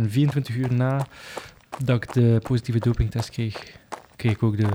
een 0.00 0.10
24 0.10 0.54
uur 0.56 0.72
na 0.72 1.06
dat 1.84 2.02
ik 2.02 2.12
de 2.12 2.40
positieve 2.42 2.78
dopingtest 2.78 3.30
kreeg, 3.30 3.78
kreeg 4.16 4.32
ik 4.32 4.42
ook 4.42 4.56
de 4.56 4.68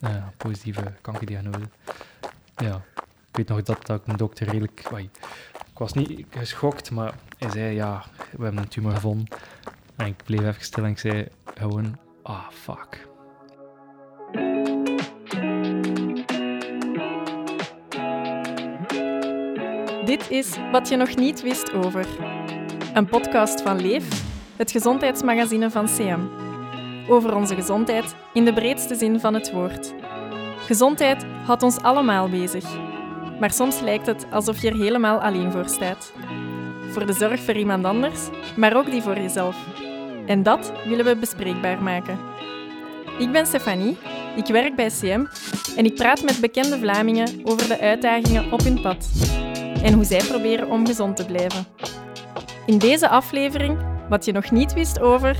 uh, 0.00 0.10
positieve 0.36 0.92
kankerdiagnose. 1.00 1.68
Ja, 2.56 2.82
ik 3.30 3.36
weet 3.36 3.48
nog 3.48 3.62
dat, 3.62 3.86
dat 3.86 4.00
ik 4.00 4.06
een 4.06 4.16
dokter 4.16 4.46
redelijk... 4.46 4.90
Ik 5.72 5.84
was 5.84 5.92
niet 5.92 6.26
geschokt, 6.30 6.90
maar 6.90 7.14
hij 7.38 7.50
zei, 7.50 7.74
ja, 7.74 8.04
we 8.36 8.42
hebben 8.42 8.62
een 8.62 8.68
tumor 8.68 8.92
gevonden. 8.92 9.28
En 9.96 10.06
ik 10.06 10.16
bleef 10.24 10.40
even 10.40 10.62
stil 10.62 10.84
en 10.84 10.90
ik 10.90 10.98
zei 10.98 11.28
gewoon, 11.54 11.98
ah, 12.22 12.48
fuck. 12.50 13.06
Dit 20.04 20.30
is 20.30 20.56
Wat 20.72 20.88
je 20.88 20.96
nog 20.96 21.16
niet 21.16 21.42
wist 21.42 21.72
over. 21.72 22.06
Een 22.94 23.06
podcast 23.06 23.62
van 23.62 23.80
Leef, 23.80 24.27
het 24.58 24.70
gezondheidsmagazine 24.70 25.70
van 25.70 25.86
CM. 25.86 26.20
Over 27.08 27.34
onze 27.34 27.54
gezondheid 27.54 28.14
in 28.32 28.44
de 28.44 28.52
breedste 28.52 28.94
zin 28.94 29.20
van 29.20 29.34
het 29.34 29.52
woord. 29.52 29.94
Gezondheid 30.66 31.26
houdt 31.44 31.62
ons 31.62 31.78
allemaal 31.82 32.28
bezig. 32.28 32.64
Maar 33.40 33.50
soms 33.50 33.80
lijkt 33.80 34.06
het 34.06 34.26
alsof 34.30 34.62
je 34.62 34.68
er 34.68 34.76
helemaal 34.76 35.18
alleen 35.18 35.52
voor 35.52 35.68
staat. 35.68 36.12
Voor 36.90 37.06
de 37.06 37.12
zorg 37.12 37.40
voor 37.40 37.54
iemand 37.54 37.84
anders, 37.84 38.28
maar 38.56 38.76
ook 38.76 38.90
die 38.90 39.02
voor 39.02 39.16
jezelf. 39.16 39.56
En 40.26 40.42
dat 40.42 40.72
willen 40.84 41.04
we 41.04 41.16
bespreekbaar 41.16 41.82
maken. 41.82 42.18
Ik 43.18 43.32
ben 43.32 43.46
Stefanie, 43.46 43.96
ik 44.36 44.46
werk 44.46 44.76
bij 44.76 44.88
CM 45.00 45.26
en 45.76 45.84
ik 45.84 45.94
praat 45.94 46.22
met 46.22 46.40
bekende 46.40 46.78
Vlamingen 46.78 47.40
over 47.44 47.68
de 47.68 47.80
uitdagingen 47.80 48.52
op 48.52 48.60
hun 48.60 48.80
pad 48.80 49.10
en 49.82 49.92
hoe 49.92 50.04
zij 50.04 50.22
proberen 50.28 50.70
om 50.70 50.86
gezond 50.86 51.16
te 51.16 51.26
blijven. 51.26 51.66
In 52.66 52.78
deze 52.78 53.08
aflevering 53.08 53.78
wat 54.08 54.24
je 54.24 54.32
nog 54.32 54.50
niet 54.50 54.72
wist 54.72 55.00
over. 55.00 55.34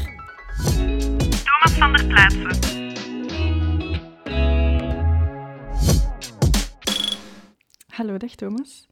Thomas 1.45 1.73
van 1.79 1.93
der 1.93 2.07
Plaatsen. 2.07 2.67
Hallo, 7.87 8.17
dag 8.17 8.35
Thomas. 8.35 8.89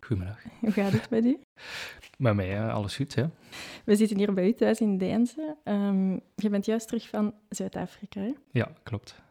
Goedemiddag. 0.00 0.42
Hoe 0.60 0.70
gaat 0.70 0.92
het 0.92 1.10
met 1.10 1.24
u? 1.24 1.38
Met 2.18 2.34
mij, 2.34 2.70
alles 2.70 2.96
goed, 2.96 3.14
hè? 3.14 3.24
We 3.84 3.96
zitten 3.96 4.16
hier 4.16 4.34
bij 4.34 4.46
u 4.46 4.52
thuis 4.52 4.80
in 4.80 4.98
Deinze. 4.98 5.56
Um, 5.64 6.20
je 6.34 6.48
bent 6.48 6.64
juist 6.64 6.86
terug 6.86 7.08
van 7.08 7.34
Zuid-Afrika, 7.48 8.20
hè? 8.20 8.32
Ja, 8.50 8.72
klopt. 8.82 9.22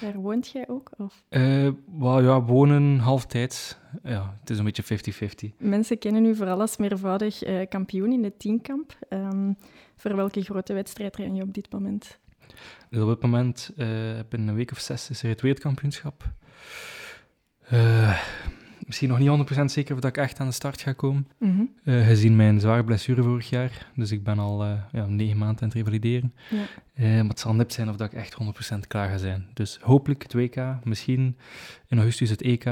Daar 0.00 0.14
woont 0.14 0.48
jij 0.48 0.68
ook? 0.68 0.90
Of? 0.96 1.24
Uh, 1.30 1.70
well, 1.98 2.22
ja, 2.22 2.42
wonen 2.42 2.98
halftijds. 2.98 3.76
Ja, 4.02 4.36
het 4.40 4.50
is 4.50 4.58
een 4.58 4.64
beetje 4.64 5.52
50-50. 5.52 5.56
Mensen 5.58 5.98
kennen 5.98 6.24
u 6.24 6.34
vooral 6.36 6.60
als 6.60 6.76
meervoudig 6.76 7.46
uh, 7.46 7.60
kampioen 7.68 8.12
in 8.12 8.22
de 8.22 8.36
tienkamp. 8.36 8.96
Um, 9.08 9.56
voor 9.96 10.16
welke 10.16 10.42
grote 10.42 10.72
wedstrijd 10.72 11.16
ren 11.16 11.34
je 11.34 11.42
op 11.42 11.54
dit 11.54 11.72
moment? 11.72 12.18
Dus 12.90 13.02
op 13.02 13.08
dit 13.08 13.22
moment, 13.22 13.72
uh, 13.76 13.86
binnen 14.28 14.48
een 14.48 14.54
week 14.54 14.70
of 14.70 14.78
zes, 14.78 15.10
is 15.10 15.22
er 15.22 15.28
het 15.28 15.40
wereldkampioenschap. 15.40 16.24
Misschien 18.88 19.08
nog 19.08 19.18
niet 19.18 19.60
100% 19.60 19.64
zeker 19.64 19.94
of 19.94 20.00
dat 20.00 20.10
ik 20.10 20.16
echt 20.16 20.40
aan 20.40 20.46
de 20.46 20.52
start 20.52 20.80
ga 20.80 20.92
komen. 20.92 21.28
Mm 21.38 21.50
-hmm. 21.56 21.94
uh, 21.94 22.06
gezien 22.06 22.36
mijn 22.36 22.60
zware 22.60 22.84
blessure 22.84 23.22
vorig 23.22 23.48
jaar. 23.48 23.90
Dus 23.94 24.10
ik 24.10 24.22
ben 24.22 24.38
al 24.38 24.64
uh, 24.64 24.72
ja, 24.92 25.06
negen 25.06 25.38
maanden 25.38 25.62
aan 25.62 25.68
het 25.68 25.76
revalideren. 25.76 26.34
Ja. 26.50 26.64
Uh, 27.04 27.20
maar 27.20 27.28
het 27.28 27.40
zal 27.40 27.54
nipt 27.54 27.72
zijn 27.72 27.88
of 27.88 27.96
dat 27.96 28.12
ik 28.12 28.18
echt 28.18 28.36
100% 28.74 28.78
klaar 28.88 29.08
ga 29.08 29.16
zijn. 29.16 29.46
Dus 29.54 29.78
hopelijk 29.82 30.22
het 30.22 30.32
WK, 30.32 30.56
misschien 30.84 31.36
in 31.88 31.96
augustus 31.96 32.30
het 32.30 32.42
EK. 32.42 32.64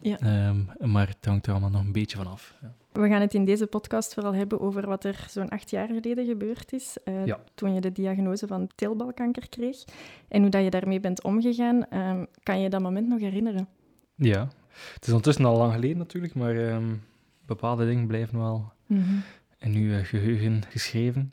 Ja. 0.00 0.48
Um, 0.48 0.68
maar 0.80 1.08
het 1.08 1.24
hangt 1.24 1.46
er 1.46 1.52
allemaal 1.52 1.70
nog 1.70 1.84
een 1.84 1.92
beetje 1.92 2.16
van 2.16 2.26
af. 2.26 2.54
Ja. 2.62 2.72
We 2.92 3.08
gaan 3.08 3.20
het 3.20 3.34
in 3.34 3.44
deze 3.44 3.66
podcast 3.66 4.14
vooral 4.14 4.34
hebben 4.34 4.60
over 4.60 4.86
wat 4.86 5.04
er 5.04 5.26
zo'n 5.30 5.48
acht 5.48 5.70
jaar 5.70 5.86
geleden 5.86 6.26
gebeurd 6.26 6.72
is. 6.72 6.96
Ja. 7.24 7.40
Toen 7.54 7.74
je 7.74 7.80
de 7.80 7.92
diagnose 7.92 8.46
van 8.46 8.68
teelbalkanker 8.74 9.48
kreeg. 9.48 9.84
En 10.28 10.40
hoe 10.40 10.50
dat 10.50 10.64
je 10.64 10.70
daarmee 10.70 11.00
bent 11.00 11.22
omgegaan. 11.22 11.86
Um, 11.94 12.26
kan 12.42 12.60
je 12.60 12.68
dat 12.68 12.80
moment 12.80 13.08
nog 13.08 13.20
herinneren? 13.20 13.68
Ja, 14.14 14.48
het 14.94 15.02
is 15.02 15.08
ondertussen 15.08 15.44
al 15.44 15.56
lang 15.56 15.72
geleden 15.72 15.98
natuurlijk, 15.98 16.34
maar 16.34 16.56
um, 16.56 17.02
bepaalde 17.46 17.86
dingen 17.86 18.06
blijven 18.06 18.38
wel 18.38 18.72
mm 18.86 19.02
-hmm. 19.02 19.22
in 19.58 19.74
uw 19.74 19.90
uh, 19.90 20.04
geheugen 20.04 20.62
geschreven. 20.68 21.32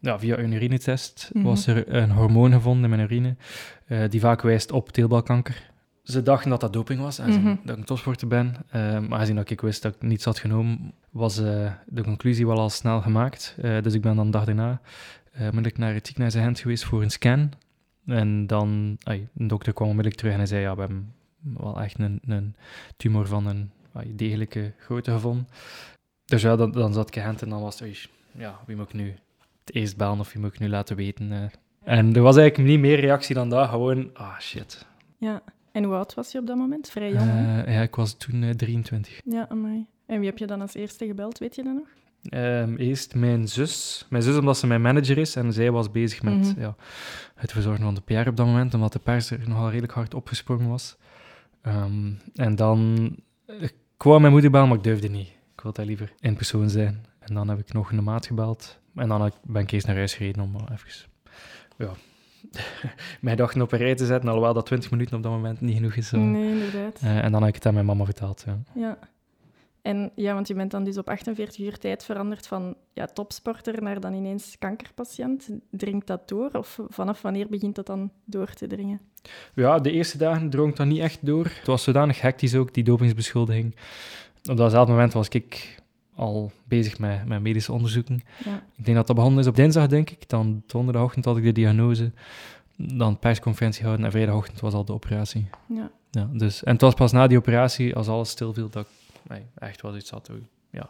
Ja, 0.00 0.18
via 0.18 0.38
een 0.38 0.52
urinetest 0.52 1.30
mm 1.32 1.42
-hmm. 1.42 1.50
was 1.50 1.66
er 1.66 1.94
een 1.94 2.10
hormoon 2.10 2.52
gevonden 2.52 2.84
in 2.84 2.90
mijn 2.90 3.02
urine 3.02 3.36
uh, 3.86 4.08
die 4.08 4.20
vaak 4.20 4.42
wijst 4.42 4.72
op 4.72 4.90
teelbalkanker. 4.90 5.70
Ze 6.02 6.22
dachten 6.22 6.50
dat 6.50 6.60
dat 6.60 6.72
doping 6.72 7.00
was, 7.00 7.18
en 7.18 7.30
mm 7.30 7.44
-hmm. 7.44 7.60
dat 7.64 7.74
ik 7.74 7.80
een 7.80 7.86
topsporter 7.86 8.28
ben. 8.28 8.46
Uh, 8.46 8.72
maar 8.72 9.12
aangezien 9.18 9.38
ik 9.38 9.60
wist 9.60 9.82
dat 9.82 9.94
ik 9.94 10.02
niets 10.02 10.24
had 10.24 10.38
genomen, 10.38 10.92
was 11.10 11.36
de 11.36 12.02
conclusie 12.02 12.46
wel 12.46 12.58
al 12.58 12.70
snel 12.70 13.00
gemaakt. 13.00 13.56
dus 13.82 13.94
ik 13.94 14.00
ben 14.00 14.16
dan 14.16 14.24
de 14.24 14.32
dag 14.32 14.44
daarna 14.44 14.80
onmiddellijk 15.38 15.78
naar 15.78 15.94
het 15.94 16.06
ziekenhuis 16.06 16.34
Gent 16.34 16.60
geweest 16.60 16.84
voor 16.84 17.02
een 17.02 17.10
scan. 17.10 17.50
En 18.06 18.46
dan, 18.46 18.96
ay, 19.02 19.28
een 19.36 19.46
dokter 19.46 19.72
kwam 19.72 19.88
onmiddellijk 19.88 20.20
terug 20.20 20.32
en 20.32 20.38
hij 20.38 20.48
zei, 20.48 20.60
ja, 20.60 20.74
we 20.74 20.80
hebben 20.80 21.14
wel 21.56 21.80
echt 21.80 21.98
een, 21.98 22.20
een 22.26 22.54
tumor 22.96 23.26
van 23.26 23.46
een 23.46 23.70
degelijke 24.16 24.72
grootte 24.78 25.10
gevonden. 25.10 25.48
Dus 26.24 26.42
ja, 26.42 26.56
dan, 26.56 26.72
dan 26.72 26.92
zat 26.92 27.08
ik 27.08 27.16
in 27.16 27.22
en 27.22 27.48
dan 27.48 27.60
was 27.60 27.78
het, 27.78 28.08
ja, 28.32 28.60
wie 28.66 28.76
moet 28.76 28.88
ik 28.88 28.94
nu 28.94 29.14
het 29.64 29.74
eerst 29.74 29.96
bellen 29.96 30.18
of 30.18 30.32
wie 30.32 30.42
moet 30.42 30.52
ik 30.52 30.58
nu 30.58 30.68
laten 30.68 30.96
weten? 30.96 31.32
Uh. 31.32 31.42
En 31.84 32.14
er 32.14 32.22
was 32.22 32.36
eigenlijk 32.36 32.68
niet 32.68 32.80
meer 32.80 33.00
reactie 33.00 33.34
dan 33.34 33.48
dat, 33.48 33.68
gewoon, 33.68 34.10
ah 34.14 34.38
shit. 34.40 34.86
Ja, 35.18 35.42
en 35.72 35.84
hoe 35.84 35.94
oud 35.94 36.14
was 36.14 36.32
je 36.32 36.38
op 36.38 36.46
dat 36.46 36.56
moment? 36.56 36.90
Vrij 36.90 37.12
jong? 37.12 37.26
Uh, 37.26 37.74
ja, 37.74 37.82
ik 37.82 37.94
was 37.94 38.16
toen 38.16 38.42
uh, 38.42 38.50
23. 38.50 39.20
Ja, 39.24 39.46
amai. 39.48 39.86
En 40.06 40.18
wie 40.18 40.28
heb 40.28 40.38
je 40.38 40.46
dan 40.46 40.60
als 40.60 40.74
eerste 40.74 41.06
gebeld, 41.06 41.38
weet 41.38 41.54
je 41.54 41.62
dat 41.62 41.74
nog? 41.74 41.86
Um, 42.30 42.76
eerst 42.76 43.14
mijn 43.14 43.48
zus. 43.48 44.06
Mijn 44.10 44.22
zus, 44.22 44.36
omdat 44.36 44.58
ze 44.58 44.66
mijn 44.66 44.80
manager 44.80 45.18
is 45.18 45.36
en 45.36 45.52
zij 45.52 45.70
was 45.70 45.90
bezig 45.90 46.22
met 46.22 46.34
mm 46.34 46.42
-hmm. 46.42 46.60
ja, 46.60 46.76
het 47.34 47.52
verzorgen 47.52 47.84
van 47.84 47.94
de 47.94 48.00
PR 48.00 48.28
op 48.28 48.36
dat 48.36 48.46
moment, 48.46 48.74
omdat 48.74 48.92
de 48.92 48.98
pers 48.98 49.30
er 49.30 49.48
nogal 49.48 49.68
redelijk 49.68 49.92
hard 49.92 50.14
opgesprongen 50.14 50.68
was. 50.68 50.96
Um, 51.66 52.18
en 52.34 52.56
dan 52.56 53.10
ik 53.46 53.74
kwam 53.96 54.20
mijn 54.20 54.32
moeder 54.32 54.50
bellen, 54.50 54.68
maar 54.68 54.76
ik 54.76 54.84
durfde 54.84 55.08
niet. 55.08 55.28
Ik 55.28 55.60
wilde 55.62 55.84
liever 55.84 56.12
in 56.20 56.36
persoon 56.36 56.70
zijn. 56.70 57.06
En 57.18 57.34
dan 57.34 57.48
heb 57.48 57.58
ik 57.58 57.72
nog 57.72 57.92
een 57.92 58.04
maat 58.04 58.26
gebeld. 58.26 58.78
En 58.94 59.08
dan 59.08 59.32
ben 59.42 59.62
ik 59.62 59.70
eerst 59.70 59.86
naar 59.86 59.96
huis 59.96 60.14
gereden 60.14 60.42
om 60.42 60.56
even... 60.72 61.10
Ja, 61.76 61.90
mijn 63.20 63.36
dagen 63.36 63.62
op 63.62 63.72
een 63.72 63.78
rij 63.78 63.94
te 63.94 64.06
zetten, 64.06 64.28
alhoewel 64.28 64.54
dat 64.54 64.66
20 64.66 64.90
minuten 64.90 65.16
op 65.16 65.22
dat 65.22 65.32
moment 65.32 65.60
niet 65.60 65.74
genoeg 65.74 65.94
is. 65.94 66.08
Zo. 66.08 66.18
Nee, 66.18 66.50
inderdaad. 66.50 67.00
Uh, 67.04 67.24
en 67.24 67.32
dan 67.32 67.40
heb 67.40 67.48
ik 67.48 67.54
het 67.54 67.66
aan 67.66 67.74
mijn 67.74 67.86
mama 67.86 68.04
verteld. 68.04 68.44
Ja. 68.46 68.58
ja. 68.74 68.98
En 69.86 70.10
ja, 70.14 70.34
want 70.34 70.48
je 70.48 70.54
bent 70.54 70.70
dan 70.70 70.84
dus 70.84 70.98
op 70.98 71.08
48 71.08 71.58
uur 71.58 71.78
tijd 71.78 72.04
veranderd 72.04 72.46
van 72.46 72.74
ja, 72.92 73.06
topsporter 73.06 73.82
naar 73.82 74.00
dan 74.00 74.14
ineens 74.14 74.56
kankerpatiënt. 74.58 75.48
Dringt 75.70 76.06
dat 76.06 76.28
door? 76.28 76.50
Of 76.52 76.78
vanaf 76.88 77.22
wanneer 77.22 77.46
begint 77.48 77.74
dat 77.74 77.86
dan 77.86 78.10
door 78.24 78.52
te 78.52 78.66
dringen? 78.66 79.00
Ja, 79.54 79.78
de 79.78 79.90
eerste 79.90 80.18
dagen 80.18 80.50
drong 80.50 80.74
dat 80.74 80.86
niet 80.86 81.00
echt 81.00 81.26
door. 81.26 81.44
Het 81.44 81.66
was 81.66 81.82
zodanig 81.82 82.20
hectisch 82.20 82.54
ook, 82.54 82.74
die 82.74 82.84
dopingsbeschuldiging. 82.84 83.76
Op 84.50 84.56
datzelfde 84.56 84.92
moment 84.92 85.12
was 85.12 85.28
ik 85.28 85.82
al 86.14 86.52
bezig 86.64 86.98
met, 86.98 87.26
met 87.26 87.42
medische 87.42 87.72
onderzoeken. 87.72 88.22
Ja. 88.44 88.62
Ik 88.76 88.84
denk 88.84 88.96
dat 88.96 89.06
dat 89.06 89.16
begonnen 89.16 89.40
is 89.40 89.46
op 89.46 89.56
dinsdag, 89.56 89.86
denk 89.86 90.10
ik. 90.10 90.28
Dan 90.28 90.62
donderdagochtend 90.66 91.24
had 91.24 91.36
ik 91.36 91.42
de 91.42 91.52
diagnose. 91.52 92.12
Dan 92.76 93.18
persconferentie 93.18 93.84
houden 93.84 94.04
en 94.04 94.10
vrijdagochtend 94.10 94.60
was 94.60 94.74
al 94.74 94.84
de 94.84 94.92
operatie. 94.92 95.48
Ja. 95.68 95.90
Ja, 96.10 96.28
dus, 96.32 96.64
en 96.64 96.72
het 96.72 96.80
was 96.80 96.94
pas 96.94 97.12
na 97.12 97.26
die 97.26 97.38
operatie, 97.38 97.96
als 97.96 98.08
alles 98.08 98.30
stilviel, 98.30 98.70
dat 98.70 98.82
ik 98.82 99.05
nee, 99.28 99.46
echt 99.54 99.82
wel 99.82 99.96
iets 99.96 100.10
had. 100.10 100.30
Ja, 100.70 100.88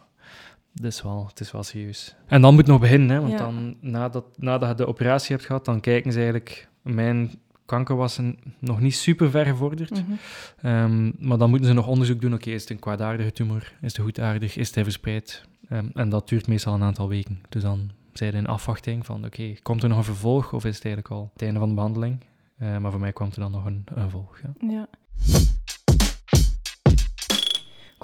het 0.75 0.85
is 0.85 1.03
wel, 1.03 1.27
het 1.27 1.41
is 1.41 1.53
wel 1.53 1.63
serieus. 1.63 2.17
En 2.27 2.41
dan 2.41 2.55
moet 2.55 2.67
nog 2.67 2.81
beginnen, 2.81 3.09
hè, 3.09 3.21
want 3.21 3.33
ja. 3.33 3.39
dan, 3.39 3.77
nadat, 3.81 4.25
nadat 4.39 4.69
je 4.69 4.75
de 4.75 4.87
operatie 4.87 5.35
hebt 5.35 5.47
gehad, 5.47 5.65
dan 5.65 5.81
kijken 5.81 6.13
ze 6.13 6.19
eigenlijk... 6.19 6.69
Mijn 6.83 7.31
kanker 7.65 7.97
was 7.97 8.19
een, 8.19 8.39
nog 8.59 8.81
niet 8.81 8.95
super 8.95 9.31
ver 9.31 9.47
gevorderd, 9.47 9.91
mm 9.91 10.19
-hmm. 10.61 10.71
um, 10.71 11.15
maar 11.19 11.39
dan 11.39 11.51
moeten 11.51 11.69
ze 11.69 11.75
nog 11.75 11.87
onderzoek 11.87 12.21
doen. 12.21 12.33
Oké, 12.33 12.43
okay, 12.43 12.55
is 12.55 12.61
het 12.61 12.71
een 12.71 12.79
kwaadaardige 12.79 13.33
tumor? 13.33 13.73
Is 13.81 13.97
het 13.97 14.03
goedaardig? 14.03 14.57
Is 14.57 14.75
het 14.75 14.83
verspreid? 14.85 15.45
Um, 15.71 15.91
en 15.95 16.09
dat 16.09 16.29
duurt 16.29 16.47
meestal 16.47 16.75
een 16.75 16.83
aantal 16.83 17.09
weken. 17.09 17.41
Dus 17.49 17.63
dan 17.63 17.91
zijn 18.13 18.33
ze 18.33 18.39
in 18.39 18.47
afwachting 18.47 19.07
van, 19.07 19.17
oké, 19.17 19.27
okay, 19.27 19.59
komt 19.63 19.83
er 19.83 19.89
nog 19.89 19.99
een 19.99 20.05
vervolg 20.05 20.53
of 20.53 20.65
is 20.65 20.75
het 20.75 20.85
eigenlijk 20.85 21.15
al 21.15 21.31
het 21.33 21.43
einde 21.43 21.59
van 21.59 21.69
de 21.69 21.75
behandeling? 21.75 22.25
Uh, 22.59 22.79
maar 22.79 22.91
voor 22.91 23.01
mij 23.01 23.13
kwam 23.13 23.29
er 23.29 23.41
dan 23.41 23.51
nog 23.51 23.65
een, 23.65 23.83
een 23.85 24.01
vervolg. 24.01 24.41
Ja. 24.43 24.69
ja 24.69 24.89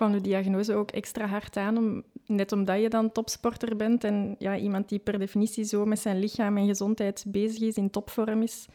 kwam 0.03 0.21
de 0.23 0.29
diagnose 0.29 0.75
ook 0.75 0.91
extra 0.91 1.27
hard 1.27 1.57
aan, 1.57 1.77
om, 1.77 2.03
net 2.27 2.53
omdat 2.53 2.81
je 2.81 2.89
dan 2.89 3.13
topsporter 3.13 3.77
bent 3.77 4.05
en 4.05 4.37
ja, 4.39 4.57
iemand 4.57 4.89
die 4.89 4.99
per 4.99 5.19
definitie 5.19 5.65
zo 5.65 5.85
met 5.85 5.99
zijn 5.99 6.19
lichaam 6.19 6.57
en 6.57 6.67
gezondheid 6.67 7.25
bezig 7.27 7.61
is, 7.61 7.75
in 7.75 7.91
topvorm 7.91 8.43
is. 8.43 8.67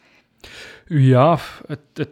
Ja, 0.86 1.38
het, 1.66 1.80
het, 1.94 2.08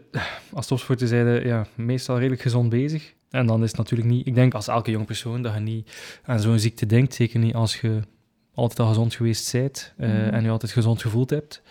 als 0.53 0.67
topsporter 0.67 1.07
zijn 1.07 1.47
ja, 1.47 1.67
meestal 1.75 2.19
redelijk 2.19 2.43
gezond 2.43 2.69
bezig. 2.69 3.15
En 3.31 3.47
dan 3.47 3.63
is 3.63 3.69
het 3.69 3.79
natuurlijk 3.79 4.09
niet... 4.09 4.27
Ik 4.27 4.35
denk 4.35 4.55
als 4.55 4.69
elke 4.69 4.91
jong 4.91 5.07
persoon 5.07 5.43
dat 5.43 5.55
je 5.55 5.61
niet 5.61 5.91
aan 6.23 6.41
zo'n 6.41 6.59
ziekte 6.59 6.87
denkt. 6.87 7.15
Zeker 7.15 7.39
niet 7.39 7.55
als 7.55 7.81
je 7.81 8.01
altijd 8.55 8.81
al 8.81 8.89
gezond 8.89 9.15
geweest 9.15 9.53
bent 9.53 9.95
uh, 9.99 10.09
mm. 10.09 10.15
en 10.15 10.43
je 10.43 10.51
altijd 10.51 10.73
gezond 10.73 11.03
gevoeld 11.03 11.31
hebt. 11.31 11.63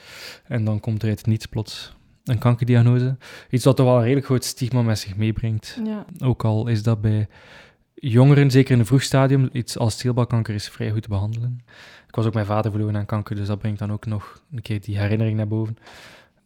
En 0.43 0.63
dan 0.63 0.79
komt 0.79 1.03
er 1.03 1.09
het 1.09 1.25
niets 1.25 1.45
plots 1.45 1.95
een 2.25 2.37
kankerdiagnose. 2.37 3.17
Iets 3.49 3.63
wat 3.63 3.75
toch 3.75 3.85
wel 3.85 3.95
een 3.95 4.01
redelijk 4.01 4.25
groot 4.25 4.43
stigma 4.43 4.81
met 4.81 4.99
zich 4.99 5.15
meebrengt. 5.15 5.79
Ja. 5.83 6.05
Ook 6.23 6.43
al 6.43 6.67
is 6.67 6.83
dat 6.83 7.01
bij 7.01 7.27
jongeren, 7.93 8.51
zeker 8.51 8.73
in 8.73 8.79
een 8.79 8.85
vroeg 8.85 9.01
stadium, 9.01 9.49
iets 9.51 9.77
als 9.77 9.93
steelbalkanker 9.93 10.53
is 10.53 10.69
vrij 10.69 10.91
goed 10.91 11.01
te 11.01 11.09
behandelen. 11.09 11.61
Ik 12.07 12.15
was 12.15 12.25
ook 12.25 12.33
mijn 12.33 12.45
vader 12.45 12.71
verloren 12.71 12.97
aan 12.97 13.05
kanker, 13.05 13.35
dus 13.35 13.47
dat 13.47 13.59
brengt 13.59 13.79
dan 13.79 13.91
ook 13.91 14.05
nog 14.05 14.41
een 14.51 14.61
keer 14.61 14.81
die 14.81 14.97
herinnering 14.97 15.37
naar 15.37 15.47
boven. 15.47 15.77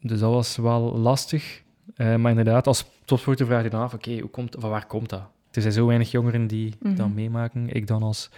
Dus 0.01 0.19
dat 0.19 0.31
was 0.31 0.55
wel 0.55 0.97
lastig. 0.97 1.61
Uh, 1.97 2.15
maar 2.15 2.29
inderdaad, 2.29 2.67
als 2.67 2.85
topsporter 3.05 3.45
vraag 3.45 3.63
je 3.63 3.69
dan 3.69 3.81
af, 3.81 3.93
oké, 3.93 4.19
hoe 4.19 4.29
komt, 4.29 4.55
van 4.59 4.69
waar 4.69 4.85
komt 4.85 5.09
dat? 5.09 5.21
Er 5.51 5.61
zijn 5.61 5.73
zo 5.73 5.85
weinig 5.85 6.11
jongeren 6.11 6.47
die 6.47 6.73
mm 6.79 6.95
dat 6.95 7.09
meemaken. 7.09 7.69
Ik 7.69 7.87
dan 7.87 8.03
als 8.03 8.29